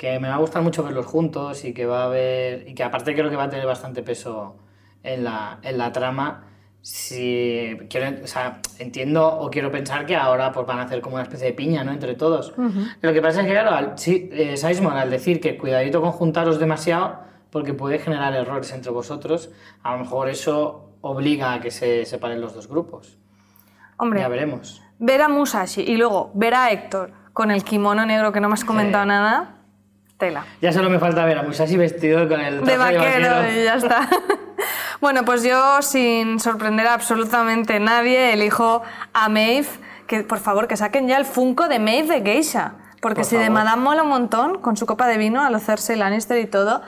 que 0.00 0.18
me 0.18 0.28
va 0.30 0.36
a 0.36 0.38
gustar 0.38 0.62
mucho 0.62 0.82
verlos 0.82 1.04
juntos 1.04 1.62
y 1.66 1.74
que 1.74 1.84
va 1.84 2.04
a 2.04 2.04
haber 2.06 2.66
y 2.66 2.74
que 2.74 2.82
aparte 2.82 3.12
creo 3.14 3.28
que 3.28 3.36
va 3.36 3.44
a 3.44 3.50
tener 3.50 3.66
bastante 3.66 4.02
peso 4.02 4.56
en 5.02 5.24
la, 5.24 5.58
en 5.62 5.76
la 5.76 5.92
trama. 5.92 6.44
Si 6.80 7.76
quiero, 7.90 8.24
o 8.24 8.26
sea, 8.26 8.60
entiendo 8.78 9.28
o 9.28 9.50
quiero 9.50 9.70
pensar 9.70 10.06
que 10.06 10.16
ahora 10.16 10.52
pues 10.52 10.66
van 10.66 10.78
a 10.78 10.84
hacer 10.84 11.02
como 11.02 11.16
una 11.16 11.24
especie 11.24 11.48
de 11.48 11.52
piña, 11.52 11.84
¿no? 11.84 11.92
Entre 11.92 12.14
todos. 12.14 12.54
Lo 13.02 13.12
que 13.12 13.20
pasa 13.20 13.40
es 13.42 13.46
que 13.46 13.52
claro, 13.52 13.72
al, 13.72 13.98
sí, 13.98 14.30
eh, 14.32 14.54
al 14.90 15.10
decir 15.10 15.38
que 15.38 15.58
cuidadito 15.58 16.00
con 16.00 16.12
juntaros 16.12 16.58
demasiado 16.58 17.18
porque 17.50 17.74
puede 17.74 17.98
generar 17.98 18.32
errores 18.34 18.72
entre 18.72 18.90
vosotros, 18.92 19.50
a 19.82 19.92
lo 19.92 19.98
mejor 19.98 20.30
eso 20.30 20.94
obliga 21.02 21.52
a 21.52 21.60
que 21.60 21.70
se 21.70 22.06
separen 22.06 22.40
los 22.40 22.54
dos 22.54 22.68
grupos. 22.68 23.18
Hombre, 23.98 24.20
Ya 24.20 24.28
veremos. 24.28 24.80
ver 24.98 25.20
a 25.20 25.28
Musashi 25.28 25.82
y 25.82 25.98
luego 25.98 26.30
ver 26.32 26.54
a 26.54 26.70
Héctor 26.70 27.12
con 27.34 27.50
el 27.50 27.64
kimono 27.64 28.06
negro 28.06 28.32
que 28.32 28.40
no 28.40 28.48
me 28.48 28.54
has 28.54 28.64
comentado 28.64 29.04
Sí. 29.04 29.08
nada, 29.08 29.56
tela. 30.20 30.44
Ya 30.62 30.72
solo 30.72 30.88
me 30.88 31.00
falta 31.00 31.24
ver 31.24 31.38
a 31.38 31.42
Musashi 31.42 31.76
vestido 31.76 32.28
con 32.28 32.40
el 32.40 32.64
de 32.64 32.74
traje 32.74 32.96
vaquero 32.96 33.50
y 33.52 33.64
ya 33.64 33.74
está. 33.74 34.08
bueno, 35.00 35.24
pues 35.24 35.42
yo, 35.42 35.82
sin 35.82 36.38
sorprender 36.38 36.86
a 36.86 36.94
absolutamente 36.94 37.80
nadie, 37.80 38.32
elijo 38.32 38.82
a 39.12 39.28
Maeve, 39.28 39.66
que 40.06 40.22
por 40.22 40.38
favor 40.38 40.68
que 40.68 40.76
saquen 40.76 41.08
ya 41.08 41.16
el 41.16 41.24
Funko 41.24 41.66
de 41.66 41.80
Maeve 41.80 42.20
de 42.20 42.32
Geisha. 42.32 42.74
Porque 43.00 43.22
Por 43.22 43.24
si 43.24 43.36
de 43.36 43.46
favor. 43.46 43.64
Madame 43.64 43.82
mola 43.82 44.02
un 44.04 44.10
montón, 44.10 44.58
con 44.60 44.76
su 44.76 44.86
copa 44.86 45.08
de 45.08 45.16
vino, 45.16 45.42
a 45.42 45.50
los 45.50 45.64
Cersei 45.64 45.96
Lannister 45.96 46.38
y 46.38 46.46
todo, 46.46 46.82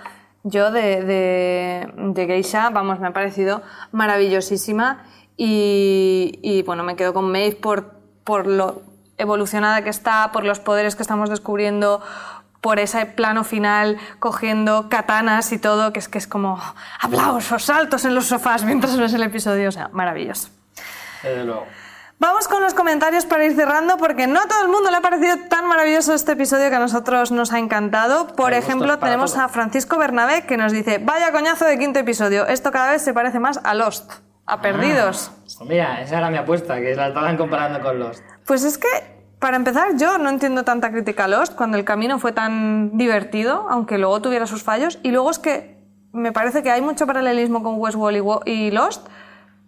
yo 0.45 0.71
de, 0.71 1.03
de, 1.03 1.93
de 1.97 2.27
Geisha, 2.27 2.71
vamos, 2.71 3.01
me 3.01 3.09
ha 3.09 3.13
parecido 3.13 3.63
maravillosísima. 3.93 5.05
Y, 5.37 6.39
y, 6.43 6.63
bueno, 6.63 6.85
me 6.85 6.95
quedo 6.95 7.15
con 7.15 7.33
Maeve 7.33 7.57
por, 7.57 7.95
por 8.25 8.47
lo 8.47 8.83
evolucionada 9.19 9.83
que 9.83 9.91
está, 9.91 10.31
por 10.33 10.45
los 10.45 10.61
poderes 10.61 10.97
que 10.97 11.03
estamos 11.03 11.31
descubriendo, 11.31 12.03
por 12.63 12.79
ese 12.79 13.05
plano 13.05 13.45
final 13.45 13.99
cogiendo 14.21 14.89
katanas 14.89 15.53
y 15.53 15.59
todo, 15.59 15.93
que 15.93 15.99
es 15.99 16.09
que 16.09 16.17
es 16.17 16.27
como 16.27 16.63
aplausos, 17.01 17.65
saltos 17.65 18.07
en 18.07 18.15
los 18.15 18.27
sofás 18.27 18.65
mientras 18.65 18.97
ves 18.97 19.13
el 19.13 19.23
episodio, 19.25 19.69
o 19.69 19.73
sea, 19.73 19.91
maravilloso. 19.93 20.49
Desde 21.23 21.45
luego. 21.45 21.67
Vamos 22.23 22.47
con 22.47 22.63
los 22.63 22.73
comentarios 22.73 23.27
para 23.27 23.45
ir 23.45 23.57
cerrando, 23.57 23.97
porque 23.97 24.29
no 24.29 24.41
a 24.41 24.47
todo 24.47 24.63
el 24.63 24.69
mundo 24.69 24.93
le 24.93 24.99
ha 24.99 25.01
parecido 25.01 25.37
tan 25.49 25.67
maravilloso 25.67 26.15
este 26.15 26.33
episodio 26.33 26.71
que 26.71 26.77
a 26.77 26.79
nosotros 26.79 27.33
nos 27.33 27.53
ha 27.53 27.59
encantado. 27.59 28.29
Por 28.29 28.53
ejemplo, 28.53 28.97
tenemos 29.01 29.33
todo. 29.33 29.43
a 29.43 29.49
Francisco 29.49 29.99
Bernabé 29.99 30.47
que 30.47 30.57
nos 30.57 30.71
dice, 30.71 30.99
vaya 30.99 31.33
coñazo 31.33 31.65
de 31.65 31.77
quinto 31.81 31.99
episodio, 31.99 32.47
esto 32.47 32.71
cada 32.71 32.93
vez 32.93 33.03
se 33.03 33.13
parece 33.13 33.41
más 33.41 33.59
a 33.65 33.75
Lost, 33.75 34.13
a 34.47 34.61
Perdidos. 34.61 35.33
Pues 35.43 35.61
mira, 35.63 36.01
esa 36.01 36.19
era 36.19 36.31
mi 36.31 36.37
apuesta, 36.37 36.77
que 36.77 36.95
la 36.95 37.09
estaban 37.09 37.37
comparando 37.37 37.81
con 37.81 37.99
los. 37.99 38.23
Pues 38.47 38.63
es 38.63 38.79
que, 38.79 39.12
para 39.43 39.57
empezar, 39.57 39.97
yo 39.99 40.19
no 40.19 40.31
entiendo 40.31 40.63
tanta 40.63 40.93
crítica 40.93 41.25
a 41.25 41.29
Lost 41.29 41.55
cuando 41.57 41.77
el 41.77 41.85
camino 41.85 42.21
fue 42.21 42.31
tan 42.31 42.97
divertido, 42.97 43.67
aunque 43.69 43.99
luego 43.99 44.23
tuviera 44.23 44.47
sus 44.47 44.63
fallos. 44.63 45.01
Y 45.03 45.11
luego 45.11 45.31
es 45.33 45.41
que 45.41 45.83
me 46.13 46.31
parece 46.31 46.63
que 46.63 46.71
hay 46.71 46.81
mucho 46.81 47.07
paralelismo 47.09 47.61
con 47.63 47.75
Westworld 47.81 48.43
y 48.47 48.71
Lost, 48.71 49.05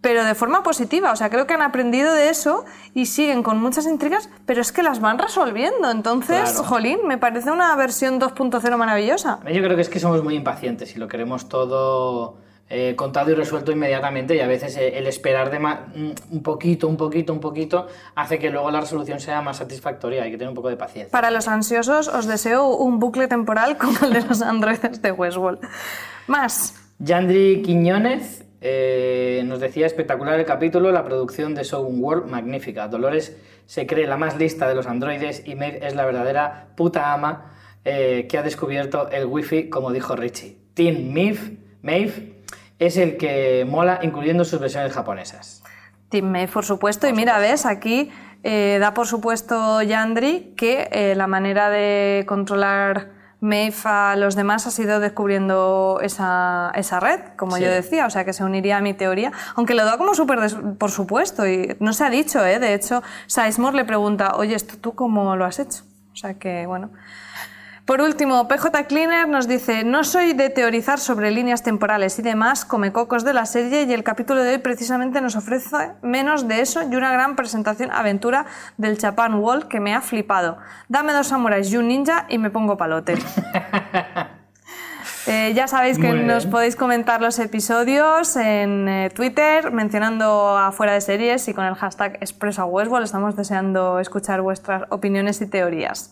pero 0.01 0.25
de 0.25 0.37
forma 0.37 0.63
positiva. 0.63 1.11
O 1.11 1.17
sea, 1.17 1.29
creo 1.29 1.49
que 1.49 1.55
han 1.55 1.63
aprendido 1.63 2.15
de 2.15 2.29
eso 2.29 2.65
y 2.95 3.07
siguen 3.07 3.43
con 3.43 3.59
muchas 3.61 3.87
intrigas, 3.87 4.31
pero 4.47 4.61
es 4.61 4.71
que 4.71 4.85
las 4.85 5.01
van 5.01 5.19
resolviendo. 5.19 5.91
Entonces, 5.91 6.53
Claro. 6.53 6.65
jolín, 6.69 6.99
me 7.07 7.19
parece 7.19 7.51
una 7.51 7.75
versión 7.75 8.21
2.0 8.21 8.77
maravillosa. 8.77 9.41
Yo 9.53 9.61
creo 9.61 9.75
que 9.75 9.83
es 9.83 9.89
que 9.89 9.99
somos 9.99 10.23
muy 10.23 10.37
impacientes 10.37 10.95
y 10.95 11.01
lo 11.01 11.09
queremos 11.09 11.49
todo 11.49 12.37
eh, 12.71 12.95
contado 12.97 13.31
y 13.31 13.35
resuelto 13.35 13.73
inmediatamente 13.73 14.35
y 14.35 14.41
a 14.41 14.47
veces 14.47 14.77
eh, 14.77 14.97
el 14.99 15.07
esperar 15.07 15.51
de 15.51 15.59
un 15.59 16.43
poquito, 16.43 16.89
un 16.89 16.97
poquito, 16.97 17.33
un 17.33 17.41
poquito 17.41 17.87
hace 18.15 18.39
que 18.39 18.51
luego 18.51 18.71
la 18.71 18.81
resolución 18.81 19.21
sea 19.21 19.43
más 19.43 19.59
satisfactoria. 19.59 20.23
Hay 20.23 20.31
que 20.31 20.39
tener 20.39 20.49
un 20.49 20.55
poco 20.55 20.71
de 20.71 20.77
paciencia. 20.77 21.13
Para 21.13 21.31
los 21.31 21.47
ansiosos, 21.47 22.09
os 22.09 22.27
deseo 22.27 22.69
un 22.69 22.99
bucle 22.99 23.29
temporal 23.29 23.77
como 23.79 23.99
el 24.03 24.13
de 24.15 24.23
los 24.23 24.43
androides 24.43 25.03
de 25.03 25.13
Westworld. 25.13 25.61
Más. 26.27 26.81
Yandri 26.99 27.61
Quiñones 27.63 28.45
eh, 28.67 29.43
nos 29.45 29.61
decía 29.61 29.85
espectacular 29.85 30.41
el 30.41 30.47
capítulo, 30.47 30.91
la 30.91 31.05
producción 31.05 31.55
de 31.55 31.65
Shogun 31.65 32.03
World 32.03 32.31
magnífica. 32.31 32.89
Dolores 32.89 33.37
se 33.67 33.87
cree 33.87 34.07
la 34.07 34.17
más 34.17 34.39
lista 34.39 34.67
de 34.67 34.75
los 34.75 34.87
androides 34.87 35.47
y 35.47 35.55
Maeve 35.55 35.87
es 35.87 35.95
la 35.95 36.07
verdadera 36.07 36.69
puta 36.77 37.13
ama 37.13 37.53
eh, 37.85 38.27
que 38.27 38.39
ha 38.39 38.43
descubierto 38.43 39.11
el 39.11 39.27
wifi, 39.27 39.69
como 39.69 39.93
dijo 39.93 40.17
Richie. 40.17 40.57
Team 40.73 41.13
Maeve, 41.13 41.59
Maeve 41.83 42.34
es 42.79 42.97
el 42.97 43.17
que 43.17 43.65
mola, 43.69 44.01
incluyendo 44.03 44.45
sus 44.45 44.61
versiones 44.61 44.93
japonesas. 44.93 45.63
Team 46.09 46.27
Maeve, 46.31 46.53
por 46.53 46.65
supuesto. 46.65 47.07
y 47.09 47.13
mira, 47.13 47.39
ves, 47.39 47.67
aquí 47.67 48.11
eh, 48.43 48.79
da 48.81 48.95
por 48.95 49.07
supuesto 49.07 49.83
Yandri 49.83 50.55
que 50.57 50.89
eh, 50.93 51.15
la 51.17 51.27
manera 51.27 51.71
de 51.71 52.25
controlar 52.29 53.11
Maeve 53.41 53.75
a 53.85 54.15
los 54.17 54.37
demás 54.37 54.67
ha 54.67 54.71
sido 54.71 55.01
descubriendo 55.01 55.99
esa, 56.03 56.71
esa 56.75 57.01
red, 57.01 57.21
como 57.37 57.57
Sí. 57.57 57.63
yo 57.63 57.71
decía, 57.71 58.07
o 58.07 58.11
sea 58.11 58.25
que 58.25 58.33
se 58.33 58.43
uniría 58.45 58.79
a 58.79 58.81
mi 58.81 58.95
teoría, 58.95 59.33
aunque 59.57 59.75
lo 59.75 59.85
da 59.85 59.99
como 59.99 60.15
súper 60.15 60.39
por 60.79 60.91
supuesto 60.91 61.47
y 61.47 61.77
no 61.81 61.93
se 61.93 62.05
ha 62.05 62.11
dicho, 62.11 62.45
¿eh? 62.45 62.59
de 62.59 62.75
hecho, 62.75 63.03
Sizemore 63.27 63.77
le 63.77 63.85
pregunta, 63.85 64.33
oye, 64.37 64.55
¿esto 64.55 64.77
tú 64.81 64.95
cómo 64.95 65.37
lo 65.37 65.45
has 65.45 65.59
hecho? 65.59 65.83
O 66.13 66.17
sea 66.17 66.35
que, 66.35 66.65
bueno. 66.67 66.91
Por 67.85 68.01
último, 68.01 68.49
PJ 68.49 68.87
Cleaner 68.87 69.29
nos 69.29 69.47
dice, 69.47 69.85
no 69.85 70.05
soy 70.05 70.33
de 70.33 70.49
teorizar 70.49 70.99
sobre 70.99 71.31
líneas 71.31 71.63
temporales 71.63 72.19
y 72.19 72.23
demás, 72.23 72.65
come 72.65 72.93
cocos 72.93 73.25
de 73.25 73.35
la 73.35 73.45
serie 73.45 73.83
y 73.83 73.93
el 73.93 74.03
capítulo 74.03 74.43
de 74.43 74.53
hoy 74.53 74.59
precisamente 74.59 75.21
nos 75.21 75.37
ofrece 75.37 75.93
menos 76.01 76.49
de 76.49 76.63
eso 76.63 76.83
y 76.83 76.97
una 76.97 77.13
gran 77.13 77.37
presentación 77.37 77.91
aventura 77.93 78.47
del 78.79 78.99
Japan 78.99 79.35
Wall 79.35 79.69
que 79.69 79.81
me 79.81 79.95
ha 79.95 80.01
flipado. 80.01 80.57
Dame 80.89 81.13
dos 81.13 81.27
samuráis 81.27 81.71
y 81.73 81.77
un 81.77 81.89
ninja 81.89 82.25
y 82.31 82.39
me 82.39 82.51
pongo 82.51 82.77
palote. 82.77 83.17
Eh, 85.27 85.55
ya 85.55 85.67
sabéis 85.67 85.99
que 85.99 86.13
nos 86.13 86.45
podéis 86.45 86.77
comentar 86.77 87.23
los 87.23 87.39
episodios 87.39 88.37
en 88.37 88.87
eh, 88.87 89.09
Twitter 89.09 89.73
mencionando 89.73 90.59
afuera 90.59 90.93
de 90.93 91.01
series 91.01 91.49
y 91.49 91.55
con 91.55 91.65
el 91.65 91.75
hashtag 91.75 92.17
Expreso 92.21 92.61
a 92.61 92.67
Westworld. 92.67 93.07
Estamos 93.07 93.35
deseando 93.35 94.01
escuchar 94.01 94.43
vuestras 94.43 94.83
opiniones 94.91 95.41
y 95.41 95.47
teorías. 95.47 96.11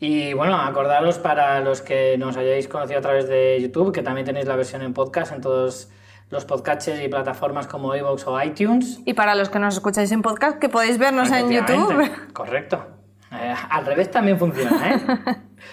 Y 0.00 0.32
bueno, 0.32 0.56
acordaros 0.60 1.18
para 1.18 1.60
los 1.60 1.82
que 1.82 2.16
nos 2.18 2.36
hayáis 2.36 2.68
conocido 2.68 3.00
a 3.00 3.02
través 3.02 3.28
de 3.28 3.58
YouTube, 3.60 3.92
que 3.92 4.02
también 4.02 4.24
tenéis 4.24 4.46
la 4.46 4.54
versión 4.54 4.82
en 4.82 4.94
podcast 4.94 5.32
en 5.32 5.40
todos 5.40 5.90
los 6.30 6.44
podcatchers 6.44 7.02
y 7.02 7.08
plataformas 7.08 7.66
como 7.66 7.96
iVoox 7.96 8.26
o 8.26 8.40
iTunes. 8.40 9.00
Y 9.04 9.14
para 9.14 9.34
los 9.34 9.48
que 9.48 9.58
nos 9.58 9.74
escucháis 9.74 10.12
en 10.12 10.22
podcast, 10.22 10.58
que 10.58 10.68
podéis 10.68 10.98
vernos 10.98 11.32
en 11.32 11.50
YouTube. 11.50 12.08
Correcto. 12.32 12.86
Eh, 13.32 13.54
al 13.70 13.86
revés 13.86 14.10
también 14.10 14.38
funciona, 14.38 14.90
¿eh? 14.94 15.00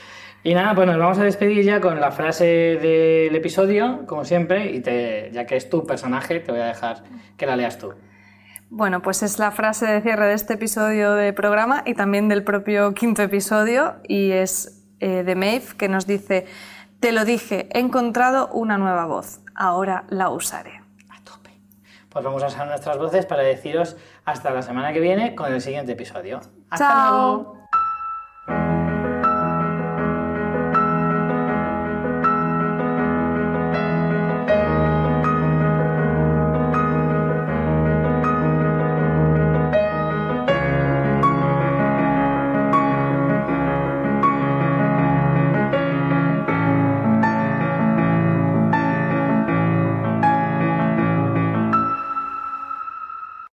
y 0.44 0.56
nada, 0.56 0.74
pues 0.74 0.88
nos 0.88 0.98
vamos 0.98 1.20
a 1.20 1.24
despedir 1.24 1.64
ya 1.64 1.80
con 1.80 2.00
la 2.02 2.12
frase 2.12 2.46
del 2.46 3.36
episodio, 3.36 4.06
como 4.08 4.26
siempre, 4.26 4.72
y 4.72 4.80
te, 4.80 5.30
ya 5.32 5.46
que 5.46 5.56
es 5.56 5.70
tu 5.70 5.86
personaje, 5.86 6.40
te 6.40 6.52
voy 6.52 6.62
a 6.62 6.66
dejar 6.66 7.04
que 7.38 7.46
la 7.46 7.56
leas 7.56 7.78
tú. 7.78 7.94
Bueno, 8.70 9.02
pues 9.02 9.24
es 9.24 9.40
la 9.40 9.52
frase 9.52 9.86
de 9.86 10.02
cierre 10.02 10.28
de 10.28 10.34
este 10.34 10.56
episodio 10.56 11.14
de 11.14 11.34
programa 11.34 11.84
y 11.86 11.94
también 11.94 12.28
del 12.28 12.44
propio 12.44 12.94
quinto 12.94 13.22
episodio 13.22 13.96
y 14.08 14.32
es 14.32 14.84
eh, 15.00 15.24
de 15.24 15.36
Maeve 15.36 15.66
que 15.78 15.88
nos 15.88 16.08
dice, 16.08 16.46
te 17.00 17.12
lo 17.12 17.26
dije, 17.26 17.70
he 17.72 17.80
encontrado 17.80 18.48
una 18.50 18.78
nueva 18.78 19.06
voz, 19.06 19.42
ahora 19.54 20.06
la 20.10 20.30
usaré. 20.30 20.82
A 21.10 21.24
tope. 21.24 21.52
Pues 22.10 22.26
vamos 22.26 22.42
a 22.44 22.48
usar 22.48 22.68
nuestras 22.68 22.98
voces 22.98 23.26
para 23.26 23.44
deciros 23.44 23.98
hasta 24.26 24.50
la 24.50 24.62
semana 24.62 24.92
que 24.94 25.00
viene 25.00 25.36
con 25.36 25.54
el 25.54 25.62
siguiente 25.62 25.92
episodio. 25.92 26.42
Hasta 26.70 26.88
Chao. 26.88 27.12
luego. 27.12 27.65